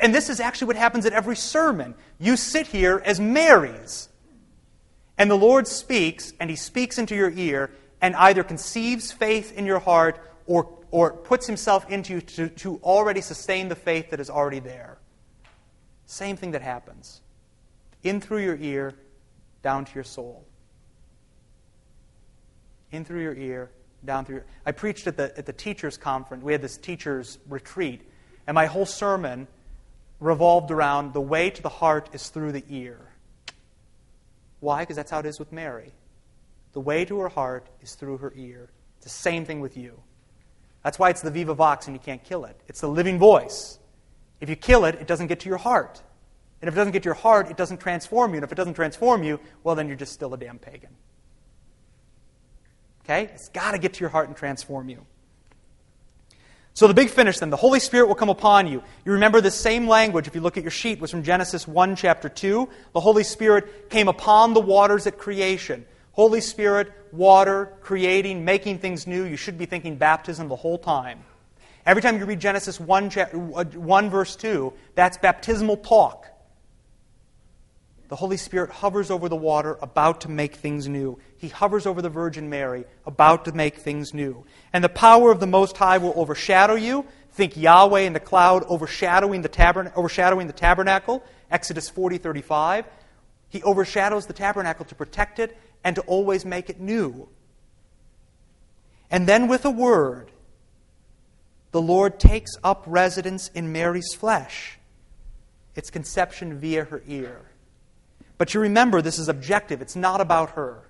And 0.00 0.14
this 0.14 0.30
is 0.30 0.40
actually 0.40 0.68
what 0.68 0.76
happens 0.76 1.04
at 1.06 1.12
every 1.12 1.36
sermon. 1.36 1.94
You 2.18 2.36
sit 2.36 2.68
here 2.68 3.02
as 3.04 3.20
Marys, 3.20 4.08
and 5.18 5.30
the 5.30 5.36
Lord 5.36 5.66
speaks, 5.66 6.32
and 6.40 6.48
He 6.48 6.56
speaks 6.56 6.98
into 6.98 7.14
your 7.14 7.30
ear, 7.30 7.70
and 8.00 8.16
either 8.16 8.42
conceives 8.42 9.12
faith 9.12 9.56
in 9.56 9.66
your 9.66 9.78
heart 9.78 10.18
or, 10.46 10.68
or 10.90 11.12
puts 11.12 11.46
Himself 11.46 11.88
into 11.90 12.14
you 12.14 12.20
to, 12.22 12.48
to 12.48 12.80
already 12.82 13.20
sustain 13.20 13.68
the 13.68 13.76
faith 13.76 14.10
that 14.10 14.20
is 14.20 14.30
already 14.30 14.60
there. 14.60 14.98
Same 16.06 16.36
thing 16.36 16.52
that 16.52 16.62
happens. 16.62 17.20
In 18.02 18.20
through 18.20 18.42
your 18.44 18.56
ear, 18.56 18.94
down 19.62 19.84
to 19.84 19.94
your 19.94 20.04
soul. 20.04 20.44
In 22.90 23.04
through 23.04 23.22
your 23.22 23.34
ear, 23.34 23.70
down 24.04 24.24
through 24.24 24.36
your. 24.36 24.44
I 24.64 24.72
preached 24.72 25.06
at 25.06 25.16
the, 25.16 25.36
at 25.36 25.46
the 25.46 25.52
teachers' 25.52 25.96
conference. 25.96 26.42
We 26.42 26.52
had 26.52 26.62
this 26.62 26.76
teachers' 26.76 27.38
retreat, 27.48 28.02
and 28.46 28.54
my 28.54 28.66
whole 28.66 28.86
sermon 28.86 29.46
revolved 30.20 30.70
around 30.70 31.12
the 31.12 31.20
way 31.20 31.50
to 31.50 31.62
the 31.62 31.68
heart 31.68 32.08
is 32.12 32.28
through 32.28 32.52
the 32.52 32.64
ear. 32.68 32.98
Why? 34.60 34.82
Because 34.82 34.96
that's 34.96 35.10
how 35.10 35.18
it 35.18 35.26
is 35.26 35.38
with 35.38 35.52
Mary. 35.52 35.92
The 36.72 36.80
way 36.80 37.04
to 37.04 37.18
her 37.20 37.28
heart 37.28 37.68
is 37.82 37.94
through 37.94 38.18
her 38.18 38.32
ear. 38.36 38.70
It's 38.96 39.04
the 39.04 39.10
same 39.10 39.44
thing 39.44 39.60
with 39.60 39.76
you. 39.76 40.00
That's 40.82 40.98
why 40.98 41.10
it's 41.10 41.22
the 41.22 41.30
viva 41.30 41.54
vox 41.54 41.86
and 41.86 41.94
you 41.94 42.00
can't 42.00 42.22
kill 42.22 42.44
it. 42.44 42.60
It's 42.68 42.80
the 42.80 42.88
living 42.88 43.18
voice. 43.18 43.78
If 44.40 44.48
you 44.48 44.56
kill 44.56 44.84
it, 44.84 44.96
it 44.96 45.06
doesn't 45.06 45.28
get 45.28 45.40
to 45.40 45.48
your 45.48 45.58
heart. 45.58 46.02
And 46.60 46.68
if 46.68 46.74
it 46.74 46.76
doesn't 46.76 46.92
get 46.92 47.02
to 47.02 47.08
your 47.08 47.14
heart, 47.14 47.50
it 47.50 47.56
doesn't 47.56 47.78
transform 47.78 48.32
you. 48.32 48.38
And 48.38 48.44
if 48.44 48.52
it 48.52 48.54
doesn't 48.54 48.74
transform 48.74 49.22
you, 49.22 49.38
well, 49.62 49.74
then 49.74 49.86
you're 49.86 49.96
just 49.96 50.12
still 50.12 50.34
a 50.34 50.38
damn 50.38 50.58
pagan. 50.58 50.90
Okay? 53.04 53.24
It's 53.34 53.48
got 53.48 53.72
to 53.72 53.78
get 53.78 53.94
to 53.94 54.00
your 54.00 54.08
heart 54.08 54.28
and 54.28 54.36
transform 54.36 54.88
you. 54.88 55.04
So 56.76 56.88
the 56.88 56.94
big 56.94 57.08
finish 57.08 57.38
then, 57.38 57.50
the 57.50 57.56
Holy 57.56 57.78
Spirit 57.78 58.08
will 58.08 58.16
come 58.16 58.28
upon 58.28 58.66
you. 58.66 58.82
You 59.04 59.12
remember 59.12 59.40
the 59.40 59.52
same 59.52 59.86
language, 59.86 60.26
if 60.26 60.34
you 60.34 60.40
look 60.40 60.56
at 60.56 60.64
your 60.64 60.72
sheet, 60.72 61.00
was 61.00 61.08
from 61.08 61.22
Genesis 61.22 61.68
1, 61.68 61.94
chapter 61.94 62.28
2. 62.28 62.68
The 62.92 63.00
Holy 63.00 63.22
Spirit 63.22 63.90
came 63.90 64.08
upon 64.08 64.54
the 64.54 64.60
waters 64.60 65.06
at 65.06 65.16
creation. 65.16 65.86
Holy 66.10 66.40
Spirit, 66.40 66.92
water, 67.12 67.72
creating, 67.80 68.44
making 68.44 68.80
things 68.80 69.06
new. 69.06 69.22
You 69.22 69.36
should 69.36 69.56
be 69.56 69.66
thinking 69.66 69.96
baptism 69.96 70.48
the 70.48 70.56
whole 70.56 70.78
time. 70.78 71.20
Every 71.86 72.02
time 72.02 72.18
you 72.18 72.24
read 72.24 72.40
Genesis 72.40 72.80
1, 72.80 73.10
uh, 73.18 73.64
1 73.64 74.10
verse 74.10 74.34
2, 74.34 74.72
that's 74.96 75.16
baptismal 75.18 75.76
talk. 75.76 76.26
The 78.14 78.18
Holy 78.18 78.36
Spirit 78.36 78.70
hovers 78.70 79.10
over 79.10 79.28
the 79.28 79.34
water, 79.34 79.76
about 79.82 80.20
to 80.20 80.30
make 80.30 80.54
things 80.54 80.86
new. 80.86 81.18
He 81.36 81.48
hovers 81.48 81.84
over 81.84 82.00
the 82.00 82.08
Virgin 82.08 82.48
Mary, 82.48 82.84
about 83.04 83.44
to 83.46 83.52
make 83.52 83.78
things 83.78 84.14
new. 84.14 84.44
And 84.72 84.84
the 84.84 84.88
power 84.88 85.32
of 85.32 85.40
the 85.40 85.48
Most 85.48 85.76
High 85.76 85.98
will 85.98 86.12
overshadow 86.14 86.76
you. 86.76 87.06
Think 87.32 87.56
Yahweh 87.56 88.02
in 88.02 88.12
the 88.12 88.20
cloud 88.20 88.62
overshadowing 88.68 89.42
the, 89.42 89.48
tabern- 89.48 89.92
overshadowing 89.96 90.46
the 90.46 90.52
tabernacle, 90.52 91.24
Exodus 91.50 91.88
40 91.88 92.18
35. 92.18 92.84
He 93.48 93.64
overshadows 93.64 94.26
the 94.26 94.32
tabernacle 94.32 94.84
to 94.84 94.94
protect 94.94 95.40
it 95.40 95.58
and 95.82 95.96
to 95.96 96.02
always 96.02 96.44
make 96.44 96.70
it 96.70 96.78
new. 96.78 97.28
And 99.10 99.26
then 99.26 99.48
with 99.48 99.64
a 99.64 99.72
word, 99.72 100.30
the 101.72 101.82
Lord 101.82 102.20
takes 102.20 102.52
up 102.62 102.84
residence 102.86 103.48
in 103.56 103.72
Mary's 103.72 104.14
flesh. 104.14 104.78
Its 105.74 105.90
conception 105.90 106.60
via 106.60 106.84
her 106.84 107.02
ear. 107.08 107.50
But 108.44 108.52
you 108.52 108.60
remember, 108.60 109.00
this 109.00 109.18
is 109.18 109.30
objective. 109.30 109.80
It's 109.80 109.96
not 109.96 110.20
about 110.20 110.50
her. 110.50 110.82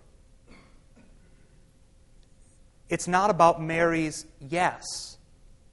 It's 2.88 3.06
not 3.06 3.30
about 3.30 3.62
Mary's 3.62 4.26
yes, 4.40 5.18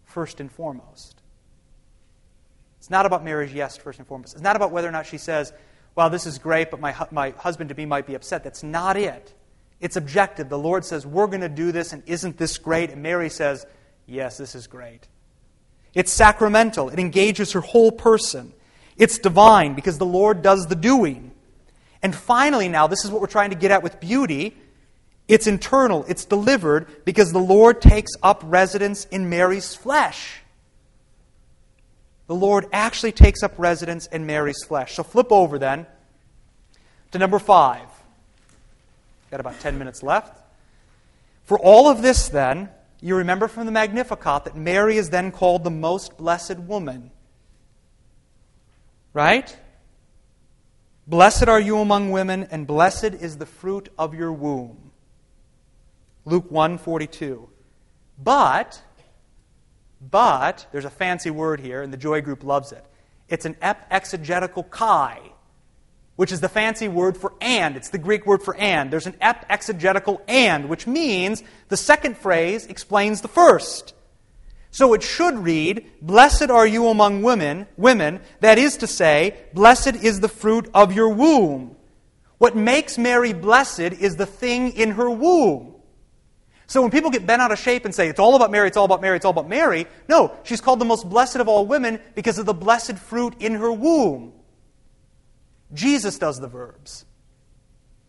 first 0.04 0.40
and 0.40 0.52
foremost. 0.52 1.20
It's 2.78 2.92
not 2.92 3.08
about 3.08 3.24
Mary's 3.24 3.52
yes, 3.52 3.78
first 3.78 3.98
and 3.98 4.08
foremost. 4.08 4.36
It's 4.36 4.44
not 4.44 4.56
about 4.56 4.70
whether 4.70 4.88
or 4.88 4.92
not 4.92 5.08
she 5.08 5.18
says, 5.18 5.54
well, 5.96 6.12
this 6.12 6.28
is 6.28 6.38
great, 6.38 6.70
but 6.70 6.80
my, 6.80 6.96
my 7.10 7.32
husband 7.32 7.70
to 7.70 7.74
be 7.74 7.88
might 7.88 8.06
be 8.06 8.14
upset. 8.14 8.44
That's 8.44 8.62
not 8.62 8.96
it. 8.96 9.34
It's 9.80 9.96
objective. 9.96 10.50
The 10.50 10.60
Lord 10.60 10.86
says, 10.86 11.04
we're 11.04 11.26
going 11.26 11.42
to 11.42 11.50
do 11.50 11.72
this, 11.72 11.94
and 11.94 12.04
isn't 12.06 12.38
this 12.38 12.60
great? 12.60 12.92
And 12.92 13.02
Mary 13.02 13.30
says, 13.30 13.66
yes, 14.06 14.38
this 14.38 14.54
is 14.54 14.68
great. 14.68 15.08
It's 15.96 16.12
sacramental. 16.12 16.90
It 16.90 17.00
engages 17.00 17.54
her 17.54 17.62
whole 17.62 17.92
person. 17.92 18.54
It's 18.98 19.18
divine 19.18 19.74
because 19.74 19.98
the 19.98 20.06
Lord 20.06 20.44
does 20.44 20.68
the 20.68 20.76
doing. 20.76 21.31
And 22.04 22.16
finally, 22.16 22.68
now, 22.68 22.88
this 22.88 23.06
is 23.06 23.12
what 23.12 23.22
we're 23.22 23.28
trying 23.28 23.52
to 23.52 23.56
get 23.56 23.72
at 23.72 23.84
with 23.84 24.00
beauty. 24.00 24.56
It's 25.28 25.48
internal, 25.48 26.04
it's 26.08 26.26
delivered 26.26 27.06
because 27.06 27.32
the 27.32 27.40
Lord 27.40 27.82
takes 27.82 28.12
up 28.24 28.42
residence 28.46 29.06
in 29.06 29.30
Mary's 29.30 29.76
flesh. 29.76 30.42
The 32.28 32.36
Lord 32.36 32.66
actually 32.72 33.12
takes 33.12 33.44
up 33.44 33.54
residence 33.58 34.08
in 34.08 34.26
Mary's 34.26 34.64
flesh. 34.64 34.96
So 34.96 35.04
flip 35.04 35.32
over 35.32 35.60
then 35.60 35.86
to 37.12 37.20
number 37.20 37.40
five. 37.40 37.88
Got 39.30 39.40
about 39.40 39.60
10 39.60 39.78
minutes 39.78 40.02
left. 40.02 40.38
For 41.44 41.60
all 41.60 41.90
of 41.90 42.02
this, 42.02 42.30
then, 42.30 42.70
you 43.02 43.16
remember 43.16 43.48
from 43.48 43.66
the 43.66 43.72
Magnificat 43.72 44.46
that 44.46 44.56
Mary 44.56 44.98
is 44.98 45.10
then 45.10 45.32
called 45.32 45.64
the 45.64 45.72
most 45.72 46.18
blessed 46.18 46.60
woman. 46.60 47.12
Right? 49.14 49.58
Blessed 51.08 51.48
are 51.48 51.60
you 51.60 51.80
among 51.80 52.12
women, 52.12 52.48
and 52.52 52.68
blessed 52.68 53.06
is 53.06 53.38
the 53.38 53.46
fruit 53.46 53.90
of 53.98 54.14
your 54.14 54.32
womb. 54.32 54.92
Luke 56.26 56.50
1 56.52 56.78
42. 56.78 57.50
But, 58.24 58.82
but, 60.00 60.68
there's 60.72 60.86
a 60.86 60.92
fancy 60.92 61.32
word 61.32 61.60
here, 61.60 61.82
and 61.82 61.92
the 61.92 61.98
Joy 61.98 62.22
Group 62.22 62.44
loves 62.44 62.72
it. 62.72 62.86
It's 63.30 63.46
an 63.46 63.56
ep 63.62 63.88
exegetical 63.90 64.64
kai, 64.64 65.20
which 66.18 66.32
is 66.32 66.42
the 66.42 66.50
fancy 66.50 66.88
word 66.88 67.18
for 67.18 67.34
and. 67.42 67.76
It's 67.76 67.90
the 67.90 67.98
Greek 67.98 68.28
word 68.28 68.44
for 68.44 68.56
and. 68.56 68.92
There's 68.92 69.08
an 69.08 69.14
epexegetical 69.14 70.22
and, 70.28 70.70
which 70.70 70.86
means 70.86 71.42
the 71.70 71.78
second 71.78 72.18
phrase 72.18 72.68
explains 72.68 73.22
the 73.22 73.28
first. 73.28 73.96
So 74.72 74.94
it 74.94 75.04
should 75.04 75.38
read, 75.38 75.86
Blessed 76.02 76.50
are 76.50 76.66
you 76.66 76.88
among 76.88 77.22
women, 77.22 77.68
women, 77.76 78.22
that 78.40 78.58
is 78.58 78.78
to 78.78 78.88
say, 78.88 79.36
blessed 79.54 79.96
is 79.96 80.22
the 80.22 80.30
fruit 80.30 80.70
of 80.74 80.94
your 80.94 81.10
womb. 81.10 81.76
What 82.38 82.56
makes 82.56 82.98
Mary 82.98 83.34
blessed 83.34 83.80
is 83.80 84.16
the 84.16 84.26
thing 84.26 84.72
in 84.72 84.92
her 84.92 85.10
womb. 85.10 85.76
So 86.68 86.82
when 86.82 86.90
people 86.90 87.12
get 87.12 87.28
bent 87.28 87.42
out 87.42 87.52
of 87.52 87.60
shape 87.60 87.84
and 87.84 87.94
say, 87.94 88.08
it's 88.08 88.20
all 88.20 88.34
about 88.36 88.50
Mary, 88.50 88.70
it's 88.70 88.78
all 88.78 88.86
about 88.86 89.02
Mary, 89.02 89.18
it's 89.18 89.26
all 89.26 89.32
about 89.34 89.50
Mary, 89.50 89.88
no, 90.08 90.34
she's 90.44 90.62
called 90.62 90.80
the 90.80 90.86
most 90.86 91.10
blessed 91.10 91.36
of 91.36 91.50
all 91.50 91.68
women 91.68 92.00
because 92.16 92.40
of 92.40 92.46
the 92.46 92.54
blessed 92.54 92.98
fruit 92.98 93.36
in 93.42 93.56
her 93.56 93.72
womb. 93.72 94.32
Jesus 95.74 96.18
does 96.18 96.40
the 96.40 96.48
verbs. 96.48 97.06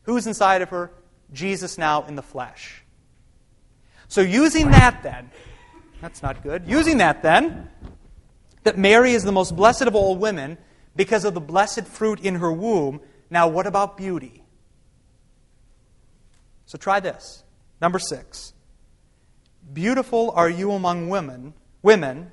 Who's 0.05 0.29
inside 0.29 0.62
of 0.62 0.70
her? 0.70 0.92
Jesus 1.33 1.77
now 1.77 2.05
in 2.05 2.14
the 2.14 2.22
flesh. 2.22 2.85
So 4.07 4.20
using 4.20 4.70
that 4.70 5.03
then, 5.03 5.31
that's 6.02 6.20
not 6.20 6.42
good. 6.42 6.64
Using 6.66 6.98
that, 6.98 7.22
then, 7.22 7.70
that 8.64 8.76
Mary 8.76 9.12
is 9.12 9.22
the 9.22 9.32
most 9.32 9.54
blessed 9.54 9.82
of 9.82 9.94
all 9.94 10.16
women 10.16 10.58
because 10.96 11.24
of 11.24 11.32
the 11.32 11.40
blessed 11.40 11.86
fruit 11.86 12.20
in 12.20 12.34
her 12.34 12.52
womb. 12.52 13.00
Now, 13.30 13.46
what 13.46 13.68
about 13.68 13.96
beauty? 13.96 14.42
So 16.66 16.76
try 16.76 16.98
this. 16.98 17.44
Number 17.80 18.00
six. 18.00 18.52
Beautiful 19.72 20.32
are 20.32 20.50
you 20.50 20.72
among 20.72 21.08
women, 21.08 21.54
women, 21.82 22.32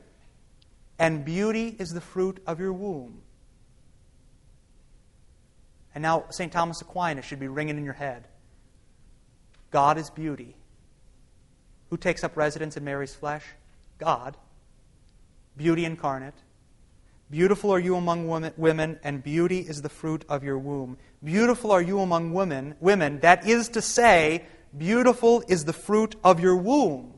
and 0.97 1.23
beauty 1.23 1.75
is 1.77 1.89
the 1.89 2.01
fruit 2.01 2.41
of 2.47 2.59
your 2.59 2.73
womb. 2.73 3.21
And 5.93 6.01
now, 6.01 6.25
St. 6.31 6.51
Thomas 6.51 6.81
Aquinas 6.81 7.23
should 7.23 7.39
be 7.39 7.47
ringing 7.47 7.77
in 7.77 7.85
your 7.85 7.93
head. 7.93 8.27
God 9.69 9.99
is 9.99 10.09
beauty. 10.09 10.55
Who 11.89 11.97
takes 11.97 12.23
up 12.23 12.37
residence 12.37 12.77
in 12.77 12.83
Mary's 12.83 13.15
flesh? 13.15 13.43
God. 13.97 14.37
Beauty 15.57 15.85
incarnate. 15.85 16.35
Beautiful 17.31 17.71
are 17.71 17.79
you 17.79 17.95
among 17.95 18.27
women, 18.57 18.99
and 19.03 19.23
beauty 19.23 19.59
is 19.59 19.83
the 19.83 19.89
fruit 19.89 20.25
of 20.27 20.43
your 20.43 20.57
womb. 20.57 20.97
Beautiful 21.23 21.71
are 21.71 21.81
you 21.81 21.99
among 21.99 22.33
women, 22.33 22.75
women, 22.79 23.19
that 23.19 23.47
is 23.47 23.69
to 23.69 23.83
say, 23.83 24.45
beautiful 24.75 25.43
is 25.47 25.65
the 25.65 25.73
fruit 25.73 26.15
of 26.23 26.39
your 26.39 26.55
womb. 26.55 27.13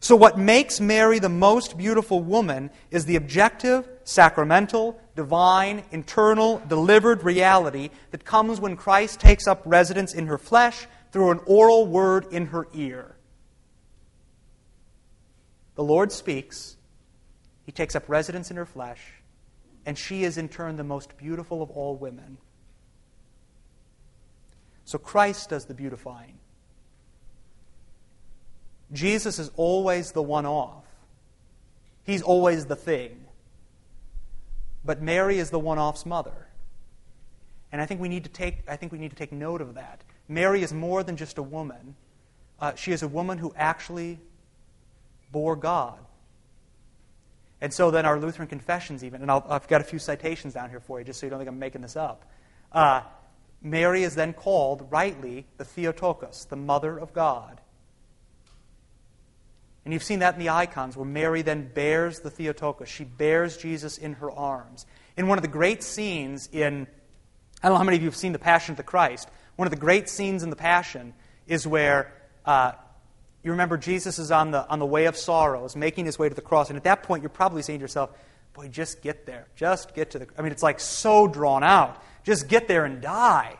So, 0.00 0.16
what 0.16 0.36
makes 0.36 0.80
Mary 0.80 1.18
the 1.18 1.28
most 1.28 1.78
beautiful 1.78 2.22
woman 2.22 2.70
is 2.90 3.06
the 3.06 3.16
objective, 3.16 3.88
sacramental, 4.02 5.00
divine, 5.14 5.84
internal, 5.92 6.60
delivered 6.68 7.22
reality 7.22 7.90
that 8.10 8.24
comes 8.24 8.60
when 8.60 8.76
Christ 8.76 9.20
takes 9.20 9.46
up 9.46 9.62
residence 9.64 10.12
in 10.12 10.26
her 10.26 10.38
flesh 10.38 10.86
through 11.12 11.30
an 11.30 11.40
oral 11.46 11.86
word 11.86 12.26
in 12.32 12.46
her 12.46 12.66
ear. 12.74 13.13
The 15.74 15.84
Lord 15.84 16.12
speaks, 16.12 16.76
He 17.64 17.72
takes 17.72 17.96
up 17.96 18.08
residence 18.08 18.50
in 18.50 18.56
her 18.56 18.66
flesh, 18.66 19.00
and 19.86 19.98
she 19.98 20.24
is 20.24 20.38
in 20.38 20.48
turn 20.48 20.76
the 20.76 20.84
most 20.84 21.16
beautiful 21.16 21.62
of 21.62 21.70
all 21.70 21.96
women. 21.96 22.38
So 24.84 24.98
Christ 24.98 25.50
does 25.50 25.64
the 25.64 25.74
beautifying. 25.74 26.38
Jesus 28.92 29.38
is 29.38 29.50
always 29.56 30.12
the 30.12 30.22
one 30.22 30.46
off. 30.46 30.84
He's 32.04 32.22
always 32.22 32.66
the 32.66 32.76
thing. 32.76 33.24
But 34.84 35.00
Mary 35.00 35.38
is 35.38 35.50
the 35.50 35.58
one 35.58 35.78
off's 35.78 36.04
mother. 36.04 36.48
And 37.72 37.80
I 37.80 37.86
think 37.86 38.00
we 38.00 38.08
need 38.08 38.24
to 38.24 38.30
take, 38.30 38.58
I 38.68 38.76
think 38.76 38.92
we 38.92 38.98
need 38.98 39.10
to 39.10 39.16
take 39.16 39.32
note 39.32 39.60
of 39.60 39.74
that. 39.74 40.02
Mary 40.28 40.62
is 40.62 40.72
more 40.72 41.02
than 41.02 41.16
just 41.16 41.38
a 41.38 41.42
woman. 41.42 41.96
Uh, 42.60 42.74
she 42.74 42.92
is 42.92 43.02
a 43.02 43.08
woman 43.08 43.38
who 43.38 43.52
actually 43.56 44.18
bore 45.34 45.56
God. 45.56 45.98
And 47.60 47.74
so 47.74 47.90
then 47.90 48.06
our 48.06 48.20
Lutheran 48.20 48.46
confessions, 48.46 49.02
even, 49.02 49.20
and 49.20 49.30
i 49.30 49.42
have 49.50 49.66
got 49.66 49.80
a 49.80 49.84
few 49.84 49.98
citations 49.98 50.54
down 50.54 50.70
here 50.70 50.78
for 50.78 51.00
you 51.00 51.04
just 51.04 51.18
so 51.18 51.26
you 51.26 51.30
don't 51.30 51.40
think 51.40 51.48
I'm 51.48 51.58
making 51.58 51.82
this 51.82 51.96
up. 51.96 52.24
Uh, 52.70 53.02
Mary 53.60 54.04
is 54.04 54.14
then 54.14 54.32
called, 54.32 54.86
rightly, 54.90 55.46
the 55.56 55.64
Theotokos, 55.64 56.44
the 56.44 56.56
Mother 56.56 56.96
of 56.96 57.12
God. 57.12 57.60
And 59.84 59.92
you've 59.92 60.04
seen 60.04 60.20
that 60.20 60.34
in 60.34 60.40
the 60.40 60.50
icons 60.50 60.96
where 60.96 61.04
Mary 61.04 61.42
then 61.42 61.68
bears 61.74 62.20
the 62.20 62.30
Theotokos. 62.30 62.88
She 62.88 63.04
bears 63.04 63.56
Jesus 63.56 63.98
in 63.98 64.14
her 64.14 64.30
arms. 64.30 64.86
In 65.16 65.26
one 65.26 65.36
of 65.36 65.42
the 65.42 65.48
great 65.48 65.82
scenes 65.82 66.48
in, 66.52 66.86
I 67.62 67.68
don't 67.68 67.74
know 67.74 67.78
how 67.78 67.84
many 67.84 67.96
of 67.96 68.02
you 68.02 68.08
have 68.08 68.16
seen 68.16 68.32
The 68.32 68.38
Passion 68.38 68.74
of 68.74 68.76
the 68.76 68.82
Christ, 68.84 69.28
one 69.56 69.66
of 69.66 69.72
the 69.72 69.80
great 69.80 70.08
scenes 70.08 70.44
in 70.44 70.50
The 70.50 70.56
Passion 70.56 71.12
is 71.48 71.66
where 71.66 72.12
uh, 72.44 72.72
you 73.44 73.50
remember 73.50 73.76
Jesus 73.76 74.18
is 74.18 74.30
on 74.30 74.50
the, 74.50 74.66
on 74.68 74.78
the 74.78 74.86
way 74.86 75.04
of 75.04 75.16
sorrows, 75.16 75.76
making 75.76 76.06
his 76.06 76.18
way 76.18 76.28
to 76.28 76.34
the 76.34 76.40
cross. 76.40 76.70
And 76.70 76.78
at 76.78 76.84
that 76.84 77.02
point, 77.02 77.22
you're 77.22 77.28
probably 77.28 77.60
saying 77.60 77.78
to 77.78 77.82
yourself, 77.82 78.10
boy, 78.54 78.68
just 78.68 79.02
get 79.02 79.26
there. 79.26 79.46
Just 79.54 79.94
get 79.94 80.12
to 80.12 80.18
the. 80.20 80.26
I 80.38 80.42
mean, 80.42 80.50
it's 80.50 80.62
like 80.62 80.80
so 80.80 81.28
drawn 81.28 81.62
out. 81.62 82.02
Just 82.24 82.48
get 82.48 82.68
there 82.68 82.86
and 82.86 83.02
die. 83.02 83.56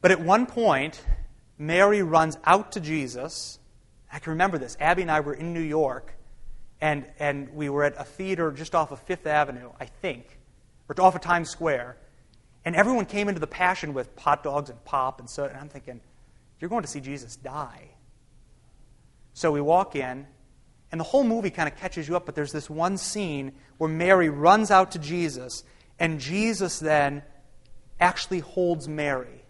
But 0.00 0.10
at 0.10 0.20
one 0.20 0.46
point, 0.46 1.00
Mary 1.56 2.02
runs 2.02 2.36
out 2.44 2.72
to 2.72 2.80
Jesus. 2.80 3.60
I 4.12 4.18
can 4.18 4.32
remember 4.32 4.58
this. 4.58 4.76
Abby 4.80 5.02
and 5.02 5.10
I 5.10 5.20
were 5.20 5.34
in 5.34 5.54
New 5.54 5.60
York, 5.60 6.12
and, 6.80 7.06
and 7.20 7.54
we 7.54 7.68
were 7.68 7.84
at 7.84 7.94
a 7.96 8.04
theater 8.04 8.50
just 8.50 8.74
off 8.74 8.90
of 8.90 9.00
Fifth 9.02 9.28
Avenue, 9.28 9.70
I 9.78 9.86
think, 9.86 10.38
or 10.88 11.00
off 11.00 11.14
of 11.14 11.20
Times 11.20 11.48
Square. 11.48 11.96
And 12.64 12.74
everyone 12.74 13.06
came 13.06 13.28
into 13.28 13.40
the 13.40 13.46
Passion 13.46 13.94
with 13.94 14.08
hot 14.18 14.42
dogs 14.42 14.68
and 14.68 14.84
pop 14.84 15.20
and 15.20 15.30
so. 15.30 15.44
And 15.44 15.56
I'm 15.56 15.68
thinking, 15.68 16.00
you're 16.58 16.70
going 16.70 16.82
to 16.82 16.88
see 16.88 17.00
Jesus 17.00 17.36
die. 17.36 17.91
So 19.34 19.52
we 19.52 19.60
walk 19.60 19.96
in, 19.96 20.26
and 20.90 21.00
the 21.00 21.04
whole 21.04 21.24
movie 21.24 21.50
kind 21.50 21.68
of 21.68 21.76
catches 21.76 22.06
you 22.06 22.16
up, 22.16 22.26
but 22.26 22.34
there's 22.34 22.52
this 22.52 22.68
one 22.68 22.98
scene 22.98 23.52
where 23.78 23.90
Mary 23.90 24.28
runs 24.28 24.70
out 24.70 24.90
to 24.92 24.98
Jesus, 24.98 25.64
and 25.98 26.20
Jesus 26.20 26.78
then 26.78 27.22
actually 27.98 28.40
holds 28.40 28.88
Mary. 28.88 29.44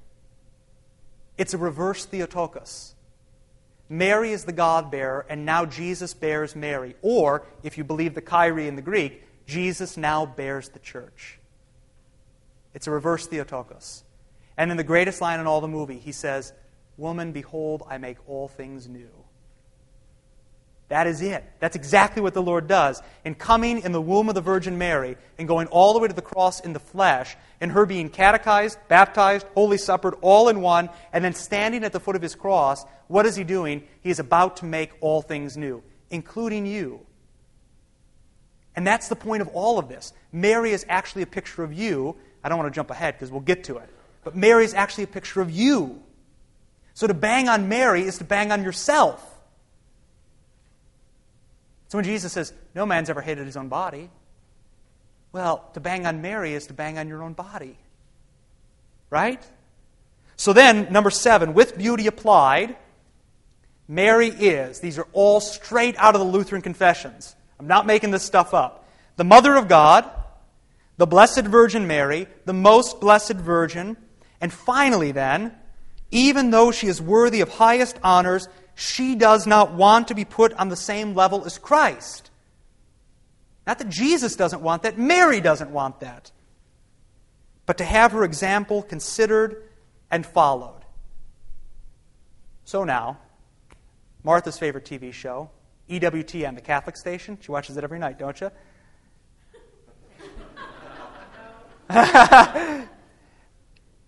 It's 1.36 1.54
a 1.54 1.58
reverse 1.58 2.04
Theotokos. 2.04 2.94
Mary 3.88 4.32
is 4.32 4.44
the 4.44 4.52
God 4.52 4.90
bearer, 4.90 5.26
and 5.28 5.44
now 5.44 5.66
Jesus 5.66 6.14
bears 6.14 6.54
Mary. 6.54 6.94
Or, 7.02 7.46
if 7.62 7.76
you 7.76 7.84
believe 7.84 8.14
the 8.14 8.22
Kyrie 8.22 8.68
in 8.68 8.76
the 8.76 8.82
Greek, 8.82 9.24
Jesus 9.46 9.96
now 9.96 10.24
bears 10.24 10.68
the 10.68 10.78
church. 10.78 11.38
It's 12.74 12.86
a 12.86 12.90
reverse 12.90 13.26
Theotokos. 13.26 14.04
And 14.56 14.70
in 14.70 14.76
the 14.76 14.84
greatest 14.84 15.20
line 15.20 15.40
in 15.40 15.46
all 15.46 15.60
the 15.60 15.68
movie, 15.68 15.98
he 15.98 16.12
says, 16.12 16.52
Woman, 16.96 17.32
behold, 17.32 17.82
I 17.88 17.98
make 17.98 18.18
all 18.28 18.48
things 18.48 18.88
new. 18.88 19.10
That 20.92 21.06
is 21.06 21.22
it. 21.22 21.42
That's 21.58 21.74
exactly 21.74 22.20
what 22.20 22.34
the 22.34 22.42
Lord 22.42 22.68
does. 22.68 23.00
In 23.24 23.34
coming 23.34 23.80
in 23.80 23.92
the 23.92 24.00
womb 24.00 24.28
of 24.28 24.34
the 24.34 24.42
Virgin 24.42 24.76
Mary 24.76 25.16
and 25.38 25.48
going 25.48 25.66
all 25.68 25.94
the 25.94 25.98
way 25.98 26.06
to 26.06 26.12
the 26.12 26.20
cross 26.20 26.60
in 26.60 26.74
the 26.74 26.80
flesh, 26.80 27.34
and 27.62 27.72
her 27.72 27.86
being 27.86 28.10
catechized, 28.10 28.76
baptized, 28.88 29.46
holy 29.54 29.78
suppered, 29.78 30.14
all 30.20 30.50
in 30.50 30.60
one, 30.60 30.90
and 31.14 31.24
then 31.24 31.32
standing 31.32 31.82
at 31.82 31.94
the 31.94 31.98
foot 31.98 32.14
of 32.14 32.20
his 32.20 32.34
cross, 32.34 32.84
what 33.08 33.24
is 33.24 33.36
he 33.36 33.42
doing? 33.42 33.84
He 34.02 34.10
is 34.10 34.18
about 34.18 34.58
to 34.58 34.66
make 34.66 34.90
all 35.00 35.22
things 35.22 35.56
new, 35.56 35.82
including 36.10 36.66
you. 36.66 37.00
And 38.76 38.86
that's 38.86 39.08
the 39.08 39.16
point 39.16 39.40
of 39.40 39.48
all 39.48 39.78
of 39.78 39.88
this. 39.88 40.12
Mary 40.30 40.72
is 40.72 40.84
actually 40.90 41.22
a 41.22 41.26
picture 41.26 41.64
of 41.64 41.72
you. 41.72 42.16
I 42.44 42.50
don't 42.50 42.58
want 42.58 42.70
to 42.70 42.76
jump 42.76 42.90
ahead 42.90 43.14
because 43.14 43.30
we'll 43.30 43.40
get 43.40 43.64
to 43.64 43.78
it. 43.78 43.88
But 44.24 44.36
Mary 44.36 44.66
is 44.66 44.74
actually 44.74 45.04
a 45.04 45.14
picture 45.18 45.40
of 45.40 45.50
you. 45.50 46.02
So 46.92 47.06
to 47.06 47.14
bang 47.14 47.48
on 47.48 47.70
Mary 47.70 48.02
is 48.02 48.18
to 48.18 48.24
bang 48.24 48.52
on 48.52 48.62
yourself. 48.62 49.30
So 51.92 51.98
when 51.98 52.06
Jesus 52.06 52.32
says, 52.32 52.54
No 52.74 52.86
man's 52.86 53.10
ever 53.10 53.20
hated 53.20 53.44
his 53.44 53.54
own 53.54 53.68
body, 53.68 54.08
well, 55.30 55.68
to 55.74 55.80
bang 55.80 56.06
on 56.06 56.22
Mary 56.22 56.54
is 56.54 56.68
to 56.68 56.72
bang 56.72 56.96
on 56.96 57.06
your 57.06 57.22
own 57.22 57.34
body. 57.34 57.76
Right? 59.10 59.46
So 60.36 60.54
then, 60.54 60.90
number 60.90 61.10
seven, 61.10 61.52
with 61.52 61.76
beauty 61.76 62.06
applied, 62.06 62.76
Mary 63.86 64.28
is, 64.28 64.80
these 64.80 64.98
are 64.98 65.06
all 65.12 65.38
straight 65.38 65.94
out 65.98 66.14
of 66.14 66.22
the 66.22 66.26
Lutheran 66.26 66.62
confessions. 66.62 67.36
I'm 67.60 67.66
not 67.66 67.84
making 67.84 68.10
this 68.10 68.22
stuff 68.22 68.54
up. 68.54 68.88
The 69.16 69.24
Mother 69.24 69.54
of 69.54 69.68
God, 69.68 70.10
the 70.96 71.06
Blessed 71.06 71.42
Virgin 71.42 71.86
Mary, 71.86 72.26
the 72.46 72.54
Most 72.54 73.02
Blessed 73.02 73.34
Virgin, 73.34 73.98
and 74.40 74.50
finally, 74.50 75.12
then, 75.12 75.54
Even 76.10 76.48
though 76.48 76.72
she 76.72 76.86
is 76.86 77.02
worthy 77.02 77.42
of 77.42 77.50
highest 77.50 77.98
honors, 78.02 78.48
she 78.74 79.14
does 79.14 79.46
not 79.46 79.72
want 79.72 80.08
to 80.08 80.14
be 80.14 80.24
put 80.24 80.52
on 80.54 80.68
the 80.68 80.76
same 80.76 81.14
level 81.14 81.44
as 81.44 81.58
Christ. 81.58 82.30
Not 83.66 83.78
that 83.78 83.88
Jesus 83.88 84.34
doesn't 84.36 84.62
want 84.62 84.82
that, 84.82 84.98
Mary 84.98 85.40
doesn't 85.40 85.70
want 85.70 86.00
that. 86.00 86.32
But 87.66 87.78
to 87.78 87.84
have 87.84 88.12
her 88.12 88.24
example 88.24 88.82
considered 88.82 89.68
and 90.10 90.26
followed. 90.26 90.80
So 92.64 92.84
now, 92.84 93.18
Martha's 94.24 94.58
favorite 94.58 94.84
TV 94.84 95.12
show, 95.12 95.50
EWTN, 95.88 96.54
the 96.54 96.60
Catholic 96.60 96.96
station. 96.96 97.38
She 97.40 97.50
watches 97.50 97.76
it 97.76 97.84
every 97.84 97.98
night, 97.98 98.18
don't 98.18 98.40
you? 98.40 98.50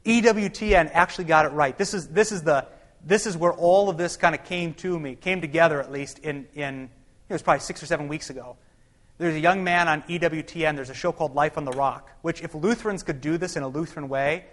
EWTN 0.05 0.91
actually 0.93 1.25
got 1.25 1.47
it 1.47 1.51
right. 1.51 1.77
This 1.77 1.95
is, 1.95 2.09
this 2.09 2.33
is, 2.33 2.43
the, 2.43 2.67
this 3.07 3.27
is 3.27 3.37
where 3.37 3.53
all 3.53 3.89
of 3.89 3.97
this 3.97 4.17
kind 4.17 4.35
of 4.35 4.45
came 4.45 4.75
to 4.75 4.99
me, 4.99 5.15
came 5.15 5.41
together 5.41 5.81
at 5.81 5.93
least 5.93 6.19
in, 6.21 6.47
in 6.55 6.91
it 7.29 7.33
was 7.33 7.43
probably 7.43 7.61
six 7.61 7.83
or 7.83 7.87
seven 7.87 8.09
weeks 8.09 8.31
ago. 8.31 8.57
There's 9.19 9.35
a 9.35 9.41
young 9.41 9.63
man 9.63 9.89
on 9.89 10.03
EWTN, 10.03 10.75
there's 10.75 10.91
a 10.91 10.95
show 10.95 11.13
called 11.13 11.35
Life 11.35 11.57
on 11.57 11.65
the 11.65 11.73
Rock, 11.73 12.11
which 12.23 12.43
if 12.43 12.55
Lutherans 12.55 13.03
could 13.03 13.21
do 13.21 13.39
this 13.39 13.57
in 13.57 13.63
a 13.63 13.69
Lutheran 13.69 14.09
way, 14.09 14.45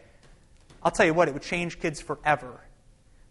I'll 0.83 0.91
tell 0.91 1.05
you 1.05 1.13
what, 1.13 1.27
it 1.27 1.33
would 1.33 1.43
change 1.43 1.79
kids 1.79 1.99
forever. 1.99 2.61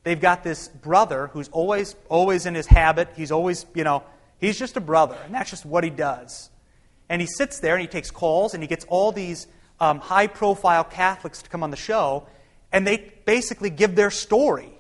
They've 0.03 0.21
got 0.21 0.43
this 0.43 0.68
brother 0.68 1.29
who's 1.29 1.49
always, 1.49 1.95
always 2.09 2.47
in 2.47 2.55
his 2.55 2.66
habit. 2.66 3.09
He's 3.16 3.31
always, 3.31 3.66
you 3.75 3.85
know, 3.85 4.03
he's 4.39 4.59
just 4.59 4.77
a 4.77 4.81
brother, 4.81 5.16
and 5.25 5.35
that's 5.35 5.51
just 5.51 5.66
what 5.66 5.85
he 5.85 5.91
does. 5.91 6.51
And 7.09 7.21
he 7.21 7.27
sits 7.27 7.61
there 7.61 7.75
and 7.75 7.83
he 7.83 7.89
takes 7.89 8.11
calls, 8.11 8.55
and 8.55 8.62
he 8.62 8.66
gets 8.66 8.85
all 8.87 9.12
these 9.12 9.47
um, 9.79 9.99
high 9.99 10.27
profile 10.27 10.85
Catholics 10.85 11.43
to 11.43 11.51
come 11.51 11.62
on 11.62 11.71
the 11.71 11.77
show, 11.77 12.27
and 12.73 12.87
they 12.87 13.12
basically 13.25 13.71
give 13.71 13.95
their 13.95 14.11
story. 14.11 14.73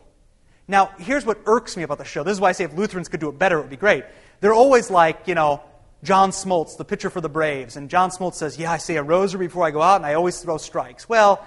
Now, 0.70 0.92
here's 0.98 1.26
what 1.26 1.40
irks 1.46 1.76
me 1.76 1.82
about 1.82 1.98
the 1.98 2.04
show. 2.04 2.22
This 2.22 2.34
is 2.34 2.40
why 2.40 2.50
I 2.50 2.52
say 2.52 2.62
if 2.62 2.74
Lutherans 2.74 3.08
could 3.08 3.18
do 3.18 3.28
it 3.28 3.36
better, 3.36 3.58
it 3.58 3.62
would 3.62 3.70
be 3.70 3.76
great. 3.76 4.04
They're 4.40 4.54
always 4.54 4.88
like, 4.88 5.26
you 5.26 5.34
know, 5.34 5.64
John 6.04 6.30
Smoltz, 6.30 6.76
the 6.76 6.84
pitcher 6.84 7.10
for 7.10 7.20
the 7.20 7.28
Braves. 7.28 7.76
And 7.76 7.90
John 7.90 8.10
Smoltz 8.10 8.34
says, 8.34 8.56
Yeah, 8.56 8.70
I 8.70 8.76
say 8.76 8.96
a 8.96 9.02
rosary 9.02 9.48
before 9.48 9.66
I 9.66 9.72
go 9.72 9.82
out, 9.82 9.96
and 9.96 10.06
I 10.06 10.14
always 10.14 10.40
throw 10.40 10.58
strikes. 10.58 11.08
Well, 11.08 11.44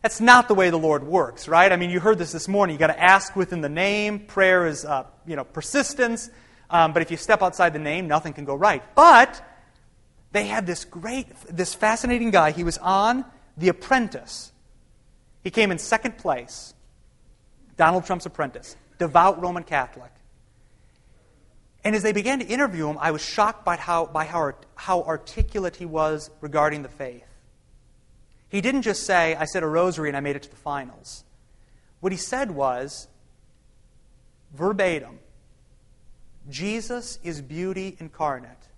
that's 0.00 0.22
not 0.22 0.48
the 0.48 0.54
way 0.54 0.70
the 0.70 0.78
Lord 0.78 1.04
works, 1.04 1.48
right? 1.48 1.70
I 1.70 1.76
mean, 1.76 1.90
you 1.90 2.00
heard 2.00 2.16
this 2.16 2.32
this 2.32 2.48
morning. 2.48 2.72
You've 2.72 2.80
got 2.80 2.86
to 2.86 3.00
ask 3.00 3.36
within 3.36 3.60
the 3.60 3.68
name. 3.68 4.20
Prayer 4.20 4.66
is, 4.66 4.86
uh, 4.86 5.04
you 5.26 5.36
know, 5.36 5.44
persistence. 5.44 6.30
Um, 6.70 6.94
but 6.94 7.02
if 7.02 7.10
you 7.10 7.18
step 7.18 7.42
outside 7.42 7.74
the 7.74 7.78
name, 7.78 8.08
nothing 8.08 8.32
can 8.32 8.46
go 8.46 8.54
right. 8.54 8.82
But 8.94 9.46
they 10.32 10.46
had 10.46 10.66
this 10.66 10.86
great, 10.86 11.26
this 11.50 11.74
fascinating 11.74 12.30
guy. 12.30 12.52
He 12.52 12.64
was 12.64 12.78
on 12.78 13.26
The 13.58 13.68
Apprentice. 13.68 14.50
He 15.44 15.50
came 15.50 15.70
in 15.70 15.78
second 15.78 16.16
place. 16.16 16.72
Donald 17.76 18.04
Trump's 18.04 18.26
apprentice, 18.26 18.76
devout 18.98 19.40
Roman 19.40 19.62
Catholic. 19.62 20.10
And 21.84 21.96
as 21.96 22.02
they 22.02 22.12
began 22.12 22.38
to 22.38 22.46
interview 22.46 22.88
him, 22.88 22.98
I 23.00 23.10
was 23.10 23.24
shocked 23.24 23.64
by 23.64 23.76
how, 23.76 24.06
by 24.06 24.24
how, 24.24 24.52
how 24.76 25.02
articulate 25.02 25.76
he 25.76 25.86
was 25.86 26.30
regarding 26.40 26.82
the 26.82 26.88
faith. 26.88 27.26
He 28.48 28.60
didn't 28.60 28.82
just 28.82 29.04
say, 29.04 29.34
I 29.34 29.46
said 29.46 29.62
a 29.62 29.66
rosary 29.66 30.08
and 30.08 30.16
I 30.16 30.20
made 30.20 30.36
it 30.36 30.42
to 30.42 30.50
the 30.50 30.56
finals. 30.56 31.24
What 32.00 32.12
he 32.12 32.18
said 32.18 32.50
was, 32.50 33.08
verbatim, 34.54 35.18
Jesus 36.48 37.18
is 37.22 37.40
beauty 37.40 37.96
incarnate, 37.98 38.68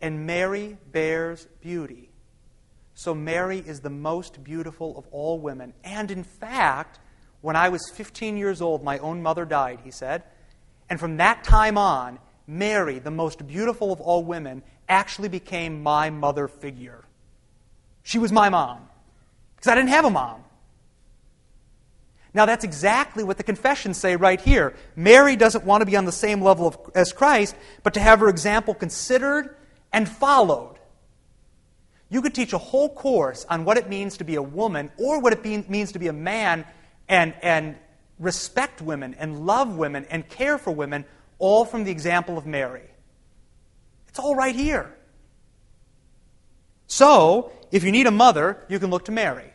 and 0.00 0.26
Mary 0.26 0.76
bears 0.92 1.46
beauty. 1.60 2.10
So 2.94 3.14
Mary 3.14 3.58
is 3.58 3.80
the 3.80 3.90
most 3.90 4.42
beautiful 4.42 4.96
of 4.96 5.06
all 5.10 5.38
women. 5.38 5.74
And 5.84 6.10
in 6.10 6.22
fact, 6.24 6.98
when 7.40 7.56
I 7.56 7.68
was 7.68 7.90
15 7.90 8.36
years 8.36 8.60
old, 8.60 8.82
my 8.82 8.98
own 8.98 9.22
mother 9.22 9.44
died, 9.44 9.80
he 9.84 9.90
said. 9.90 10.22
And 10.88 10.98
from 10.98 11.16
that 11.18 11.44
time 11.44 11.78
on, 11.78 12.18
Mary, 12.46 12.98
the 12.98 13.10
most 13.10 13.46
beautiful 13.46 13.92
of 13.92 14.00
all 14.00 14.24
women, 14.24 14.62
actually 14.88 15.28
became 15.28 15.82
my 15.82 16.10
mother 16.10 16.48
figure. 16.48 17.04
She 18.02 18.18
was 18.18 18.30
my 18.30 18.48
mom 18.48 18.88
because 19.56 19.68
I 19.68 19.74
didn't 19.74 19.90
have 19.90 20.04
a 20.04 20.10
mom. 20.10 20.44
Now, 22.36 22.44
that's 22.44 22.64
exactly 22.64 23.24
what 23.24 23.38
the 23.38 23.42
confessions 23.42 23.96
say 23.96 24.14
right 24.14 24.38
here. 24.38 24.74
Mary 24.94 25.36
doesn't 25.36 25.64
want 25.64 25.80
to 25.80 25.86
be 25.86 25.96
on 25.96 26.04
the 26.04 26.12
same 26.12 26.42
level 26.42 26.66
of, 26.66 26.78
as 26.94 27.10
Christ, 27.10 27.56
but 27.82 27.94
to 27.94 28.00
have 28.00 28.20
her 28.20 28.28
example 28.28 28.74
considered 28.74 29.56
and 29.90 30.06
followed. 30.06 30.76
You 32.10 32.20
could 32.20 32.34
teach 32.34 32.52
a 32.52 32.58
whole 32.58 32.90
course 32.90 33.46
on 33.48 33.64
what 33.64 33.78
it 33.78 33.88
means 33.88 34.18
to 34.18 34.24
be 34.24 34.34
a 34.34 34.42
woman 34.42 34.90
or 34.98 35.18
what 35.18 35.32
it 35.32 35.42
be, 35.42 35.64
means 35.68 35.92
to 35.92 35.98
be 35.98 36.08
a 36.08 36.12
man 36.12 36.66
and, 37.08 37.34
and 37.42 37.76
respect 38.18 38.80
women 38.82 39.14
and 39.18 39.46
love 39.46 39.76
women 39.76 40.06
and 40.10 40.28
care 40.28 40.58
for 40.58 40.70
women, 40.70 41.04
all 41.38 41.64
from 41.64 41.84
the 41.84 41.90
example 41.90 42.38
of 42.38 42.46
Mary. 42.46 42.88
It's 44.08 44.18
all 44.18 44.34
right 44.34 44.54
here. 44.54 44.94
So, 46.86 47.52
if 47.70 47.84
you 47.84 47.92
need 47.92 48.06
a 48.06 48.12
mother, 48.12 48.64
you 48.68 48.78
can 48.78 48.90
look 48.90 49.06
to 49.06 49.12
Mary. 49.12 49.52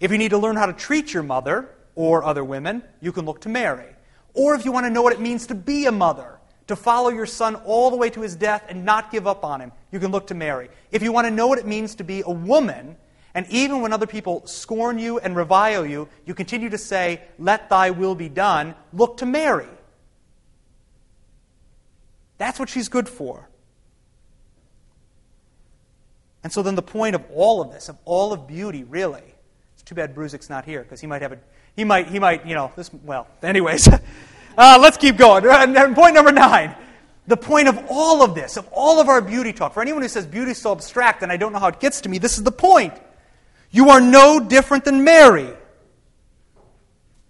If 0.00 0.10
you 0.10 0.18
need 0.18 0.30
to 0.30 0.38
learn 0.38 0.56
how 0.56 0.66
to 0.66 0.72
treat 0.72 1.12
your 1.12 1.22
mother 1.22 1.68
or 1.94 2.24
other 2.24 2.44
women, 2.44 2.82
you 3.00 3.12
can 3.12 3.24
look 3.24 3.40
to 3.42 3.48
Mary. 3.48 3.94
Or 4.34 4.54
if 4.54 4.64
you 4.64 4.72
want 4.72 4.86
to 4.86 4.90
know 4.90 5.02
what 5.02 5.12
it 5.12 5.20
means 5.20 5.46
to 5.48 5.54
be 5.54 5.86
a 5.86 5.92
mother, 5.92 6.38
to 6.68 6.76
follow 6.76 7.10
your 7.10 7.26
son 7.26 7.56
all 7.56 7.90
the 7.90 7.96
way 7.96 8.08
to 8.10 8.20
his 8.20 8.36
death 8.36 8.64
and 8.68 8.84
not 8.84 9.10
give 9.10 9.26
up 9.26 9.44
on 9.44 9.60
him, 9.60 9.72
you 9.90 10.00
can 10.00 10.10
look 10.10 10.28
to 10.28 10.34
Mary. 10.34 10.70
If 10.90 11.02
you 11.02 11.12
want 11.12 11.26
to 11.26 11.30
know 11.30 11.46
what 11.46 11.58
it 11.58 11.66
means 11.66 11.96
to 11.96 12.04
be 12.04 12.22
a 12.24 12.30
woman 12.30 12.96
and 13.34 13.46
even 13.48 13.80
when 13.80 13.92
other 13.92 14.06
people 14.06 14.46
scorn 14.46 14.98
you 14.98 15.18
and 15.18 15.34
revile 15.34 15.86
you, 15.86 16.08
you 16.26 16.34
continue 16.34 16.68
to 16.68 16.78
say, 16.78 17.22
Let 17.38 17.70
thy 17.70 17.90
will 17.90 18.14
be 18.14 18.28
done. 18.28 18.74
Look 18.92 19.18
to 19.18 19.26
Mary. 19.26 19.68
That's 22.38 22.58
what 22.58 22.68
she's 22.68 22.88
good 22.88 23.08
for. 23.08 23.48
And 26.44 26.52
so 26.52 26.62
then 26.62 26.74
the 26.74 26.82
point 26.82 27.14
of 27.14 27.24
all 27.32 27.60
of 27.62 27.70
this, 27.70 27.88
of 27.88 27.96
all 28.04 28.32
of 28.32 28.48
beauty, 28.48 28.84
really, 28.84 29.22
it's 29.74 29.82
too 29.82 29.94
bad 29.94 30.14
Bruzik's 30.14 30.50
not 30.50 30.64
here 30.64 30.82
because 30.82 31.00
he 31.00 31.06
might 31.06 31.22
have 31.22 31.32
a, 31.32 31.38
he 31.76 31.84
might, 31.84 32.08
he 32.08 32.18
might, 32.18 32.44
you 32.44 32.54
know, 32.54 32.72
this, 32.76 32.90
well, 33.04 33.28
anyways, 33.42 33.88
uh, 34.58 34.78
let's 34.80 34.96
keep 34.96 35.16
going. 35.16 35.44
And 35.46 35.94
Point 35.94 36.14
number 36.14 36.32
nine. 36.32 36.74
The 37.28 37.36
point 37.36 37.68
of 37.68 37.78
all 37.88 38.24
of 38.24 38.34
this, 38.34 38.56
of 38.56 38.68
all 38.72 39.00
of 39.00 39.08
our 39.08 39.20
beauty 39.20 39.52
talk, 39.52 39.74
for 39.74 39.80
anyone 39.80 40.02
who 40.02 40.08
says 40.08 40.26
beauty 40.26 40.50
is 40.50 40.58
so 40.58 40.72
abstract 40.72 41.22
and 41.22 41.30
I 41.30 41.36
don't 41.36 41.52
know 41.52 41.60
how 41.60 41.68
it 41.68 41.78
gets 41.78 42.00
to 42.00 42.08
me, 42.08 42.18
this 42.18 42.36
is 42.36 42.42
the 42.42 42.50
point. 42.50 42.94
You 43.72 43.88
are 43.88 44.02
no 44.02 44.38
different 44.38 44.84
than 44.84 45.02
Mary. 45.02 45.48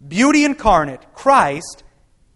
Beauty 0.07 0.45
incarnate, 0.45 1.01
Christ, 1.15 1.85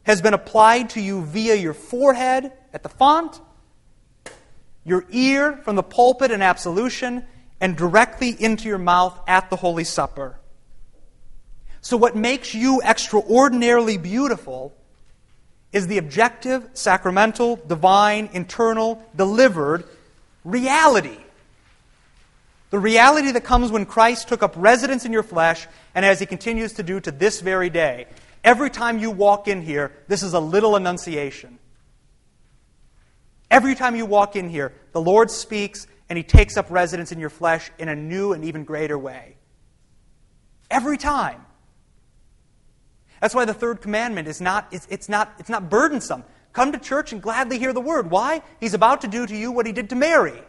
has 0.05 0.23
been 0.23 0.33
applied 0.33 0.91
to 0.91 1.01
you 1.01 1.23
via 1.23 1.57
your 1.57 1.75
forehead 1.75 2.53
at 2.73 2.85
the 2.85 2.89
font, 2.89 3.41
your 4.85 5.05
ear 5.11 5.61
from 5.65 5.75
the 5.75 5.83
pulpit 5.83 6.31
in 6.31 6.41
absolution, 6.41 7.27
and 7.61 7.77
directly 7.77 8.31
into 8.31 8.69
your 8.69 8.79
mouth 8.79 9.19
at 9.27 9.51
the 9.51 9.57
Holy 9.57 9.83
Supper. 9.83 10.39
So, 11.81 11.97
what 11.97 12.15
makes 12.15 12.55
you 12.55 12.81
extraordinarily 12.83 13.97
beautiful 13.97 14.73
is 15.73 15.89
the 15.89 15.99
objective, 15.99 16.69
sacramental, 16.75 17.57
divine, 17.57 18.29
internal, 18.33 19.03
delivered 19.17 19.83
reality 20.45 21.19
the 22.77 22.81
reality 22.81 23.31
that 23.31 23.43
comes 23.43 23.73
when 23.73 23.87
Christ 23.87 24.29
took 24.29 24.43
up 24.43 24.53
residence 24.55 25.07
in 25.07 25.13
your 25.15 25.23
flesh, 25.23 25.67
and 25.95 26.05
as 26.05 26.21
he 26.21 26.27
continues 26.27 26.75
to 26.75 26.83
do 26.83 27.01
to 27.01 27.11
this 27.11 27.41
very 27.41 27.71
day. 27.71 28.05
Every 28.45 28.69
time 28.69 28.99
you 28.99 29.11
walk 29.11 29.49
in 29.49 29.63
here, 29.63 29.93
this 30.09 30.23
is 30.23 30.35
a 30.35 30.41
little 30.41 30.77
annunciation. 30.77 31.59
Every 33.51 33.75
time 33.75 33.97
you 33.97 34.05
walk 34.05 34.37
in 34.37 34.51
here, 34.51 34.75
the 34.93 35.01
Lord 35.01 35.31
speaks 35.31 35.87
and 36.11 36.19
he 36.19 36.23
takes 36.23 36.59
up 36.59 36.71
residence 36.71 37.13
in 37.13 37.19
your 37.19 37.31
flesh 37.31 37.71
in 37.79 37.89
a 37.89 37.97
new 37.97 38.35
and 38.35 38.45
even 38.45 38.65
greater 38.65 38.99
way. 38.99 39.39
Every 40.71 40.99
time. 40.99 41.47
That's 43.23 43.35
why 43.35 43.47
the 43.47 43.55
third 43.55 43.81
commandment 43.81 44.29
is 44.29 44.43
not, 44.43 44.69
it's, 44.71 44.87
it's, 44.91 45.09
not, 45.09 45.33
it's 45.39 45.49
not 45.49 45.71
burdensome. 45.71 46.25
Come 46.53 46.73
to 46.73 46.79
church 46.79 47.11
and 47.15 47.23
gladly 47.23 47.59
hear 47.59 47.73
the 47.73 47.81
word. 47.81 48.11
Why? 48.11 48.43
He's 48.61 48.75
about 48.75 49.01
to 49.01 49.09
do 49.09 49.27
to 49.27 49.35
you 49.35 49.51
what 49.51 49.65
he 49.65 49.73
did 49.73 49.89
to 49.89 49.97
Mary. 49.97 50.43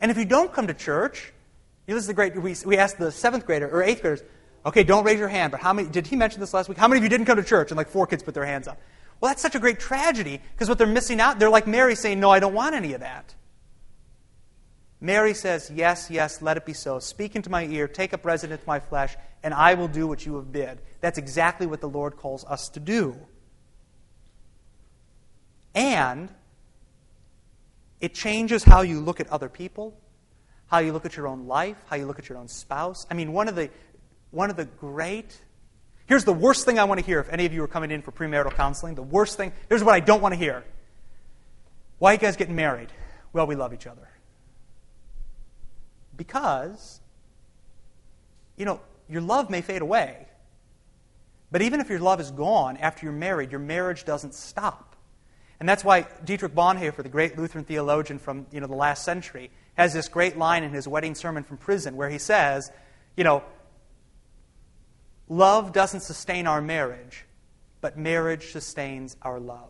And 0.00 0.10
if 0.10 0.16
you 0.16 0.24
don't 0.24 0.52
come 0.52 0.66
to 0.66 0.74
church, 0.74 1.32
you 1.86 1.94
know, 1.94 1.98
this 1.98 2.08
is 2.08 2.14
great, 2.14 2.40
we, 2.40 2.54
we 2.64 2.76
asked 2.76 2.98
the 2.98 3.12
seventh 3.12 3.46
grader 3.46 3.68
or 3.68 3.82
eighth 3.82 4.02
graders, 4.02 4.22
okay, 4.64 4.82
don't 4.82 5.04
raise 5.04 5.18
your 5.18 5.28
hand, 5.28 5.50
but 5.50 5.60
how 5.60 5.72
many, 5.72 5.88
did 5.88 6.06
he 6.06 6.16
mention 6.16 6.40
this 6.40 6.54
last 6.54 6.68
week? 6.68 6.78
How 6.78 6.88
many 6.88 6.98
of 6.98 7.04
you 7.04 7.10
didn't 7.10 7.26
come 7.26 7.36
to 7.36 7.42
church? 7.42 7.70
And 7.70 7.76
like 7.76 7.88
four 7.88 8.06
kids 8.06 8.22
put 8.22 8.34
their 8.34 8.46
hands 8.46 8.68
up. 8.68 8.78
Well, 9.20 9.30
that's 9.30 9.42
such 9.42 9.54
a 9.54 9.58
great 9.58 9.78
tragedy 9.78 10.40
because 10.54 10.68
what 10.68 10.78
they're 10.78 10.86
missing 10.86 11.20
out, 11.20 11.38
they're 11.38 11.50
like 11.50 11.66
Mary 11.66 11.94
saying, 11.94 12.20
no, 12.20 12.30
I 12.30 12.40
don't 12.40 12.54
want 12.54 12.74
any 12.74 12.94
of 12.94 13.00
that. 13.00 13.34
Mary 15.00 15.32
says, 15.32 15.70
Yes, 15.74 16.08
yes, 16.10 16.42
let 16.42 16.56
it 16.56 16.66
be 16.66 16.74
so. 16.74 16.98
Speak 16.98 17.34
into 17.34 17.50
my 17.50 17.64
ear, 17.64 17.88
take 17.88 18.12
up 18.12 18.24
residence 18.24 18.60
in 18.60 18.66
my 18.66 18.80
flesh, 18.80 19.16
and 19.42 19.54
I 19.54 19.74
will 19.74 19.88
do 19.88 20.06
what 20.06 20.26
you 20.26 20.36
have 20.36 20.52
bid. 20.52 20.80
That's 21.00 21.16
exactly 21.18 21.66
what 21.66 21.80
the 21.80 21.88
Lord 21.88 22.16
calls 22.16 22.44
us 22.44 22.68
to 22.70 22.80
do. 22.80 23.16
And 25.74 26.28
it 28.00 28.14
changes 28.14 28.64
how 28.64 28.82
you 28.82 29.00
look 29.00 29.20
at 29.20 29.28
other 29.28 29.48
people, 29.48 29.96
how 30.66 30.78
you 30.78 30.92
look 30.92 31.04
at 31.04 31.16
your 31.16 31.26
own 31.28 31.46
life, 31.46 31.76
how 31.86 31.96
you 31.96 32.06
look 32.06 32.18
at 32.18 32.28
your 32.28 32.38
own 32.38 32.48
spouse. 32.48 33.06
I 33.10 33.14
mean, 33.14 33.32
one 33.32 33.48
of 33.48 33.54
the 33.54 33.70
one 34.30 34.50
of 34.50 34.56
the 34.56 34.64
great. 34.64 35.36
Here's 36.06 36.24
the 36.24 36.32
worst 36.32 36.64
thing 36.64 36.78
I 36.78 36.84
want 36.84 37.00
to 37.00 37.06
hear 37.06 37.20
if 37.20 37.28
any 37.28 37.46
of 37.46 37.52
you 37.52 37.62
are 37.62 37.68
coming 37.68 37.90
in 37.90 38.02
for 38.02 38.12
premarital 38.12 38.54
counseling. 38.54 38.94
The 38.94 39.02
worst 39.02 39.36
thing, 39.36 39.52
here's 39.68 39.84
what 39.84 39.94
I 39.94 40.00
don't 40.00 40.20
want 40.20 40.32
to 40.32 40.38
hear. 40.38 40.64
Why 41.98 42.10
are 42.10 42.14
you 42.14 42.18
guys 42.18 42.36
getting 42.36 42.56
married? 42.56 42.88
Well, 43.32 43.46
we 43.46 43.54
love 43.54 43.72
each 43.72 43.86
other. 43.86 44.08
Because, 46.16 47.00
you 48.56 48.64
know, 48.64 48.80
your 49.08 49.20
love 49.20 49.50
may 49.50 49.60
fade 49.60 49.82
away. 49.82 50.26
But 51.52 51.62
even 51.62 51.80
if 51.80 51.88
your 51.88 51.98
love 51.98 52.20
is 52.20 52.30
gone 52.30 52.76
after 52.76 53.06
you're 53.06 53.12
married, 53.12 53.50
your 53.50 53.60
marriage 53.60 54.04
doesn't 54.04 54.34
stop. 54.34 54.96
And 55.60 55.68
that's 55.68 55.84
why 55.84 56.06
Dietrich 56.24 56.54
Bonhoeffer, 56.54 57.02
the 57.02 57.10
great 57.10 57.38
Lutheran 57.38 57.64
theologian 57.64 58.18
from 58.18 58.46
you 58.50 58.60
know, 58.60 58.66
the 58.66 58.74
last 58.74 59.04
century, 59.04 59.50
has 59.74 59.92
this 59.92 60.08
great 60.08 60.38
line 60.38 60.64
in 60.64 60.72
his 60.72 60.88
wedding 60.88 61.14
sermon 61.14 61.44
from 61.44 61.58
prison 61.58 61.96
where 61.96 62.08
he 62.08 62.18
says, 62.18 62.72
you 63.14 63.24
know, 63.24 63.44
love 65.28 65.72
doesn't 65.72 66.00
sustain 66.00 66.46
our 66.46 66.62
marriage, 66.62 67.26
but 67.82 67.98
marriage 67.98 68.52
sustains 68.52 69.16
our 69.20 69.38
love. 69.38 69.68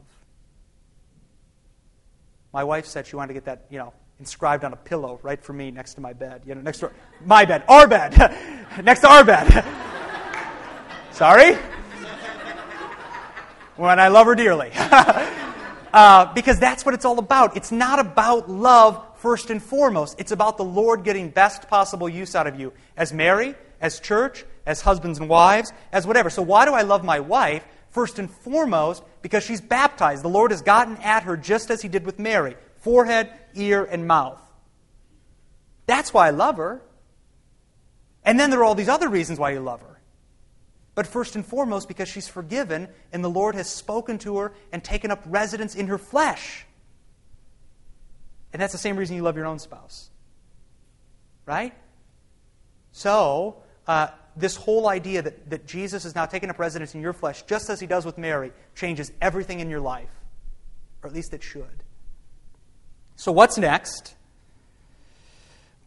My 2.53 2.63
wife 2.63 2.87
said 2.87 3.07
she 3.07 3.17
wanted 3.17 3.29
to 3.29 3.35
get 3.35 3.45
that, 3.47 3.67
you 3.69 3.79
know, 3.79 3.93
inscribed 4.21 4.65
on 4.65 4.73
a 4.73 4.77
pillow 4.77 5.19
right 5.23 5.43
for 5.43 5.53
me 5.53 5.73
next 5.73 5.95
to 5.95 6.01
my 6.01 6.13
bed. 6.13 6.43
You 6.47 6.55
know, 6.55 6.61
next 6.61 6.79
to 6.79 6.93
my 7.25 7.45
bed, 7.45 7.65
our 7.69 7.89
bed, 7.89 8.17
next 8.85 9.01
to 9.01 9.09
our 9.09 9.25
bed. 9.25 9.65
Sorry? 11.11 11.55
When 13.77 13.99
I 13.99 14.09
love 14.09 14.27
her 14.27 14.37
dearly. 14.37 14.71
uh, 15.93 16.33
because 16.35 16.59
that's 16.59 16.85
what 16.85 16.95
it's 16.95 17.05
all 17.05 17.19
about. 17.19 17.57
It's 17.57 17.73
not 17.73 17.99
about 17.99 18.49
love 18.51 19.05
first 19.17 19.51
and 19.51 19.63
foremost. 19.63 20.19
It's 20.19 20.33
about 20.33 20.57
the 20.57 20.65
Lord 20.65 21.05
getting 21.05 21.31
best 21.31 21.69
possible 21.69 22.09
use 22.09 22.35
out 22.35 22.47
of 22.47 22.59
you 22.59 22.73
as 22.97 23.13
Mary, 23.13 23.55
as 23.81 24.01
church, 24.01 24.45
as 24.67 24.81
husbands 24.81 25.19
and 25.19 25.29
wives, 25.29 25.73
as 25.93 26.07
whatever. 26.07 26.31
So, 26.31 26.43
why 26.43 26.65
do 26.65 26.73
I 26.73 26.83
love 26.83 27.05
my 27.05 27.21
wife? 27.21 27.65
First 27.91 28.21
and 28.21 28.31
foremost, 28.31 29.03
because 29.21 29.43
she's 29.43 29.61
baptized. 29.61 30.23
The 30.23 30.29
Lord 30.29 30.53
has 30.53 30.63
gotten 30.63 30.97
at 30.99 31.25
her 31.25 31.37
just 31.37 31.71
as 31.71 31.83
He 31.83 31.89
did 31.89 32.07
with 32.07 32.19
Mary 32.19 32.57
forehead, 32.77 33.31
ear, 33.55 33.85
and 33.85 34.07
mouth. 34.07 34.41
That's 35.87 36.15
why 36.15 36.29
I 36.29 36.31
love 36.31 36.57
her. 36.57 36.81
And 38.25 38.39
then 38.39 38.51
there 38.51 38.61
are 38.61 38.65
all 38.65 38.75
these 38.75 38.89
other 38.89 39.09
reasons 39.09 39.39
why 39.39 39.51
you 39.51 39.61
love 39.61 39.83
her. 39.83 40.00
But 41.01 41.07
first 41.07 41.35
and 41.35 41.47
foremost, 41.47 41.89
because 41.89 42.11
she's 42.11 42.29
forgiven 42.29 42.87
and 43.11 43.25
the 43.25 43.31
Lord 43.31 43.55
has 43.55 43.71
spoken 43.71 44.19
to 44.19 44.37
her 44.37 44.53
and 44.71 44.85
taken 44.85 45.11
up 45.11 45.23
residence 45.25 45.75
in 45.75 45.87
her 45.87 45.97
flesh. 45.97 46.67
And 48.53 48.61
that's 48.61 48.73
the 48.73 48.79
same 48.79 48.99
reason 48.99 49.17
you 49.17 49.23
love 49.23 49.35
your 49.35 49.47
own 49.47 49.59
spouse. 49.59 50.11
Right? 51.47 51.73
So, 52.93 53.63
uh, 53.87 54.09
this 54.37 54.57
whole 54.57 54.89
idea 54.89 55.23
that, 55.23 55.49
that 55.49 55.67
Jesus 55.67 56.05
is 56.05 56.15
now 56.15 56.27
taking 56.27 56.51
up 56.51 56.59
residence 56.59 56.95
in 56.95 57.01
your 57.01 57.15
flesh, 57.15 57.45
just 57.45 57.71
as 57.71 57.81
he 57.81 57.87
does 57.87 58.05
with 58.05 58.19
Mary, 58.19 58.53
changes 58.75 59.11
everything 59.23 59.61
in 59.61 59.71
your 59.71 59.81
life. 59.81 60.11
Or 61.03 61.09
at 61.09 61.15
least 61.15 61.33
it 61.33 61.43
should. 61.43 61.83
So, 63.17 63.33
what's 63.33 63.57
next? 63.57 64.17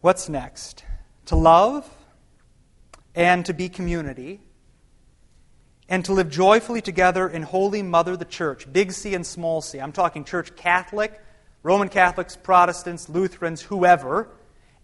What's 0.00 0.28
next? 0.28 0.84
To 1.26 1.36
love 1.36 1.88
and 3.14 3.46
to 3.46 3.54
be 3.54 3.68
community 3.68 4.40
and 5.88 6.04
to 6.04 6.12
live 6.12 6.30
joyfully 6.30 6.80
together 6.80 7.28
in 7.28 7.42
Holy 7.42 7.82
Mother 7.82 8.16
the 8.16 8.24
Church, 8.24 8.70
big 8.72 8.92
C 8.92 9.14
and 9.14 9.26
small 9.26 9.60
c. 9.60 9.78
I'm 9.80 9.92
talking 9.92 10.24
Church 10.24 10.54
Catholic, 10.56 11.20
Roman 11.62 11.88
Catholics, 11.88 12.36
Protestants, 12.36 13.08
Lutherans, 13.08 13.62
whoever, 13.62 14.28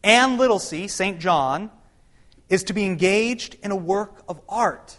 and 0.02 0.38
little 0.38 0.58
c, 0.58 0.88
St. 0.88 1.18
John, 1.18 1.70
is 2.48 2.64
to 2.64 2.72
be 2.72 2.84
engaged 2.84 3.56
in 3.62 3.70
a 3.70 3.76
work 3.76 4.22
of 4.28 4.40
art. 4.48 4.98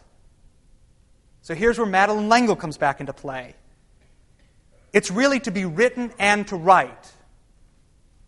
So 1.41 1.55
here's 1.55 1.77
where 1.77 1.87
Madeleine 1.87 2.29
L'Engle 2.29 2.55
comes 2.55 2.77
back 2.77 2.99
into 2.99 3.13
play. 3.13 3.55
It's 4.93 5.09
really 5.09 5.39
to 5.41 5.51
be 5.51 5.65
written 5.65 6.11
and 6.19 6.47
to 6.47 6.55
write. 6.55 7.11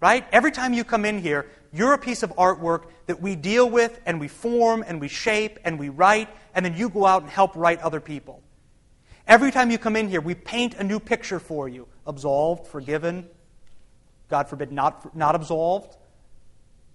Right? 0.04 0.28
Every 0.34 0.52
time 0.52 0.74
you 0.74 0.84
come 0.84 1.06
in 1.06 1.20
here, 1.20 1.46
you're 1.72 1.94
a 1.94 1.98
piece 1.98 2.24
of 2.24 2.32
artwork 2.32 2.88
that 3.06 3.22
we 3.22 3.38
deal 3.38 3.70
with 3.70 4.02
and 4.06 4.20
we 4.20 4.28
form 4.28 4.84
and 4.86 5.00
we 5.00 5.08
shape 5.08 5.60
and 5.64 5.80
we 5.80 5.88
write, 5.88 6.28
and 6.54 6.66
then 6.66 6.76
you 6.76 6.90
go 6.90 7.06
out 7.06 7.22
and 7.22 7.32
help 7.32 7.56
write 7.56 7.80
other 7.80 8.02
people. 8.02 8.44
Every 9.30 9.50
time 9.50 9.72
you 9.72 9.78
come 9.78 9.96
in 9.96 10.10
here, 10.10 10.20
we 10.20 10.36
paint 10.36 10.74
a 10.74 10.84
new 10.84 11.00
picture 11.00 11.40
for 11.40 11.70
you 11.70 11.88
absolved, 12.06 12.68
forgiven, 12.68 13.30
God 14.28 14.50
forbid, 14.50 14.74
not, 14.74 15.16
not 15.16 15.36
absolved, 15.36 15.96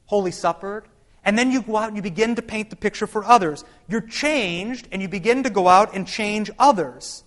Holy 0.04 0.30
Supper. 0.30 0.84
And 1.24 1.38
then 1.38 1.50
you 1.50 1.62
go 1.62 1.78
out 1.78 1.88
and 1.88 1.96
you 1.96 2.02
begin 2.02 2.34
to 2.34 2.42
paint 2.42 2.68
the 2.68 2.76
picture 2.76 3.06
for 3.06 3.24
others. 3.24 3.64
You're 3.88 4.02
changed, 4.02 4.86
and 4.92 5.00
you 5.00 5.08
begin 5.08 5.44
to 5.44 5.50
go 5.50 5.66
out 5.66 5.94
and 5.94 6.06
change 6.06 6.50
others. 6.58 7.24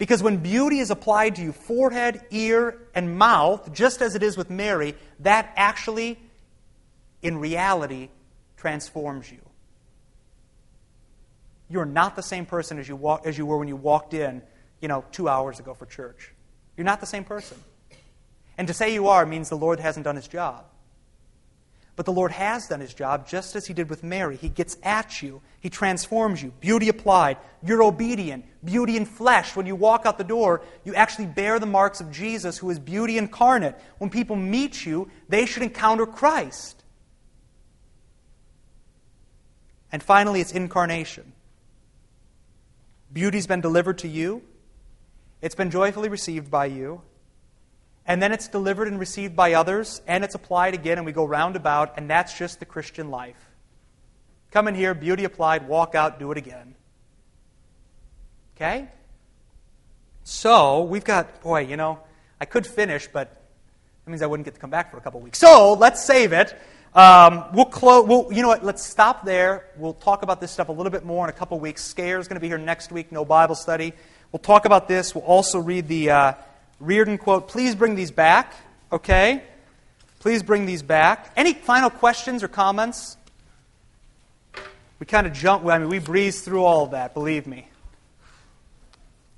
Because 0.00 0.22
when 0.22 0.38
beauty 0.38 0.78
is 0.78 0.90
applied 0.90 1.36
to 1.36 1.42
you, 1.42 1.52
forehead, 1.52 2.22
ear, 2.30 2.78
and 2.94 3.18
mouth, 3.18 3.70
just 3.70 4.00
as 4.00 4.14
it 4.14 4.22
is 4.22 4.34
with 4.34 4.48
Mary, 4.48 4.94
that 5.18 5.52
actually, 5.56 6.18
in 7.20 7.36
reality, 7.36 8.08
transforms 8.56 9.30
you. 9.30 9.42
You're 11.68 11.84
not 11.84 12.16
the 12.16 12.22
same 12.22 12.46
person 12.46 12.78
as 12.78 12.88
you, 12.88 12.96
walk, 12.96 13.26
as 13.26 13.36
you 13.36 13.44
were 13.44 13.58
when 13.58 13.68
you 13.68 13.76
walked 13.76 14.14
in, 14.14 14.40
you 14.80 14.88
know, 14.88 15.04
two 15.12 15.28
hours 15.28 15.60
ago 15.60 15.74
for 15.74 15.84
church. 15.84 16.32
You're 16.78 16.86
not 16.86 17.00
the 17.00 17.06
same 17.06 17.24
person. 17.24 17.58
And 18.56 18.68
to 18.68 18.72
say 18.72 18.94
you 18.94 19.08
are 19.08 19.26
means 19.26 19.50
the 19.50 19.58
Lord 19.58 19.80
hasn't 19.80 20.04
done 20.04 20.16
his 20.16 20.28
job. 20.28 20.64
But 21.96 22.06
the 22.06 22.12
Lord 22.12 22.32
has 22.32 22.68
done 22.68 22.80
his 22.80 22.94
job 22.94 23.28
just 23.28 23.56
as 23.56 23.66
he 23.66 23.74
did 23.74 23.90
with 23.90 24.02
Mary. 24.02 24.36
He 24.36 24.48
gets 24.48 24.76
at 24.82 25.22
you, 25.22 25.42
he 25.60 25.68
transforms 25.68 26.42
you. 26.42 26.52
Beauty 26.60 26.88
applied. 26.88 27.36
You're 27.62 27.82
obedient. 27.82 28.44
Beauty 28.64 28.96
in 28.96 29.04
flesh. 29.04 29.54
When 29.54 29.66
you 29.66 29.76
walk 29.76 30.06
out 30.06 30.16
the 30.16 30.24
door, 30.24 30.62
you 30.84 30.94
actually 30.94 31.26
bear 31.26 31.58
the 31.58 31.66
marks 31.66 32.00
of 32.00 32.10
Jesus, 32.10 32.56
who 32.56 32.70
is 32.70 32.78
beauty 32.78 33.18
incarnate. 33.18 33.78
When 33.98 34.08
people 34.08 34.36
meet 34.36 34.86
you, 34.86 35.10
they 35.28 35.44
should 35.44 35.62
encounter 35.62 36.06
Christ. 36.06 36.82
And 39.92 40.02
finally, 40.02 40.40
it's 40.40 40.52
incarnation. 40.52 41.32
Beauty's 43.12 43.46
been 43.46 43.60
delivered 43.60 43.98
to 43.98 44.08
you, 44.08 44.42
it's 45.42 45.54
been 45.54 45.70
joyfully 45.70 46.08
received 46.08 46.50
by 46.50 46.66
you, 46.66 47.02
and 48.10 48.20
then 48.20 48.32
it's 48.32 48.48
delivered 48.48 48.88
and 48.88 48.98
received 48.98 49.36
by 49.36 49.52
others, 49.52 50.02
and 50.04 50.24
it's 50.24 50.34
applied 50.34 50.74
again, 50.74 50.98
and 50.98 51.06
we 51.06 51.12
go 51.12 51.24
roundabout, 51.24 51.96
and 51.96 52.10
that's 52.10 52.36
just 52.36 52.58
the 52.58 52.64
Christian 52.64 53.08
life. 53.08 53.36
Come 54.50 54.66
in 54.66 54.74
here, 54.74 54.94
beauty 54.94 55.22
applied, 55.22 55.68
walk 55.68 55.94
out, 55.94 56.18
do 56.18 56.32
it 56.32 56.36
again. 56.36 56.74
Okay? 58.56 58.88
So, 60.24 60.82
we've 60.82 61.04
got, 61.04 61.40
boy, 61.40 61.60
you 61.60 61.76
know, 61.76 62.00
I 62.40 62.46
could 62.46 62.66
finish, 62.66 63.06
but 63.06 63.28
that 64.04 64.10
means 64.10 64.22
I 64.22 64.26
wouldn't 64.26 64.44
get 64.44 64.54
to 64.54 64.60
come 64.60 64.70
back 64.70 64.90
for 64.90 64.96
a 64.96 65.00
couple 65.00 65.20
weeks. 65.20 65.38
So, 65.38 65.74
let's 65.74 66.04
save 66.04 66.32
it. 66.32 66.60
Um, 66.92 67.44
we'll 67.54 67.66
close. 67.66 68.08
We'll, 68.08 68.32
you 68.32 68.42
know 68.42 68.48
what? 68.48 68.64
Let's 68.64 68.84
stop 68.84 69.24
there. 69.24 69.68
We'll 69.76 69.94
talk 69.94 70.24
about 70.24 70.40
this 70.40 70.50
stuff 70.50 70.68
a 70.68 70.72
little 70.72 70.90
bit 70.90 71.04
more 71.04 71.24
in 71.26 71.30
a 71.30 71.38
couple 71.38 71.60
weeks. 71.60 71.84
Scaer 71.84 72.18
is 72.18 72.26
going 72.26 72.34
to 72.34 72.40
be 72.40 72.48
here 72.48 72.58
next 72.58 72.90
week. 72.90 73.12
No 73.12 73.24
Bible 73.24 73.54
study. 73.54 73.92
We'll 74.32 74.40
talk 74.40 74.64
about 74.64 74.88
this. 74.88 75.14
We'll 75.14 75.22
also 75.22 75.60
read 75.60 75.86
the. 75.86 76.10
Uh, 76.10 76.32
Reardon 76.80 77.18
quote. 77.18 77.48
Please 77.48 77.74
bring 77.74 77.94
these 77.94 78.10
back, 78.10 78.54
okay? 78.90 79.44
Please 80.18 80.42
bring 80.42 80.66
these 80.66 80.82
back. 80.82 81.30
Any 81.36 81.52
final 81.52 81.90
questions 81.90 82.42
or 82.42 82.48
comments? 82.48 83.16
We 84.98 85.06
kind 85.06 85.26
of 85.26 85.32
jump, 85.32 85.66
I 85.66 85.78
mean, 85.78 85.88
we 85.88 85.98
breeze 85.98 86.42
through 86.42 86.64
all 86.64 86.84
of 86.84 86.90
that, 86.90 87.14
believe 87.14 87.46
me. 87.46 87.68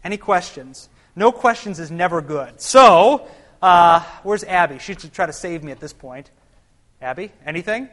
Any 0.03 0.17
questions? 0.17 0.89
No 1.15 1.31
questions 1.31 1.79
is 1.79 1.91
never 1.91 2.21
good. 2.21 2.61
So, 2.61 3.29
uh, 3.61 4.01
where's 4.23 4.43
Abby? 4.45 4.79
She 4.79 4.95
should 4.95 5.13
try 5.13 5.27
to 5.27 5.33
save 5.33 5.63
me 5.63 5.71
at 5.71 5.79
this 5.79 5.93
point. 5.93 6.31
Abby, 7.01 7.33
anything? 7.45 7.89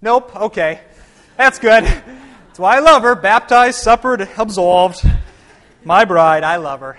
Nope. 0.00 0.34
Okay. 0.34 0.80
That's 1.36 1.58
good. 1.58 1.84
That's 1.84 2.58
why 2.58 2.76
I 2.76 2.80
love 2.80 3.02
her. 3.02 3.14
Baptized, 3.14 3.78
suppered, 3.78 4.28
absolved. 4.36 5.02
My 5.84 6.04
bride, 6.04 6.44
I 6.44 6.56
love 6.56 6.80
her. 6.80 6.98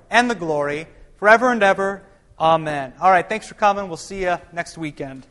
and 0.11 0.29
the 0.29 0.35
glory 0.35 0.85
forever 1.17 1.51
and 1.51 1.63
ever. 1.63 2.03
Amen. 2.39 2.93
All 3.01 3.09
right, 3.09 3.27
thanks 3.27 3.47
for 3.47 3.55
coming. 3.55 3.87
We'll 3.87 3.97
see 3.97 4.21
you 4.21 4.37
next 4.53 4.77
weekend. 4.77 5.25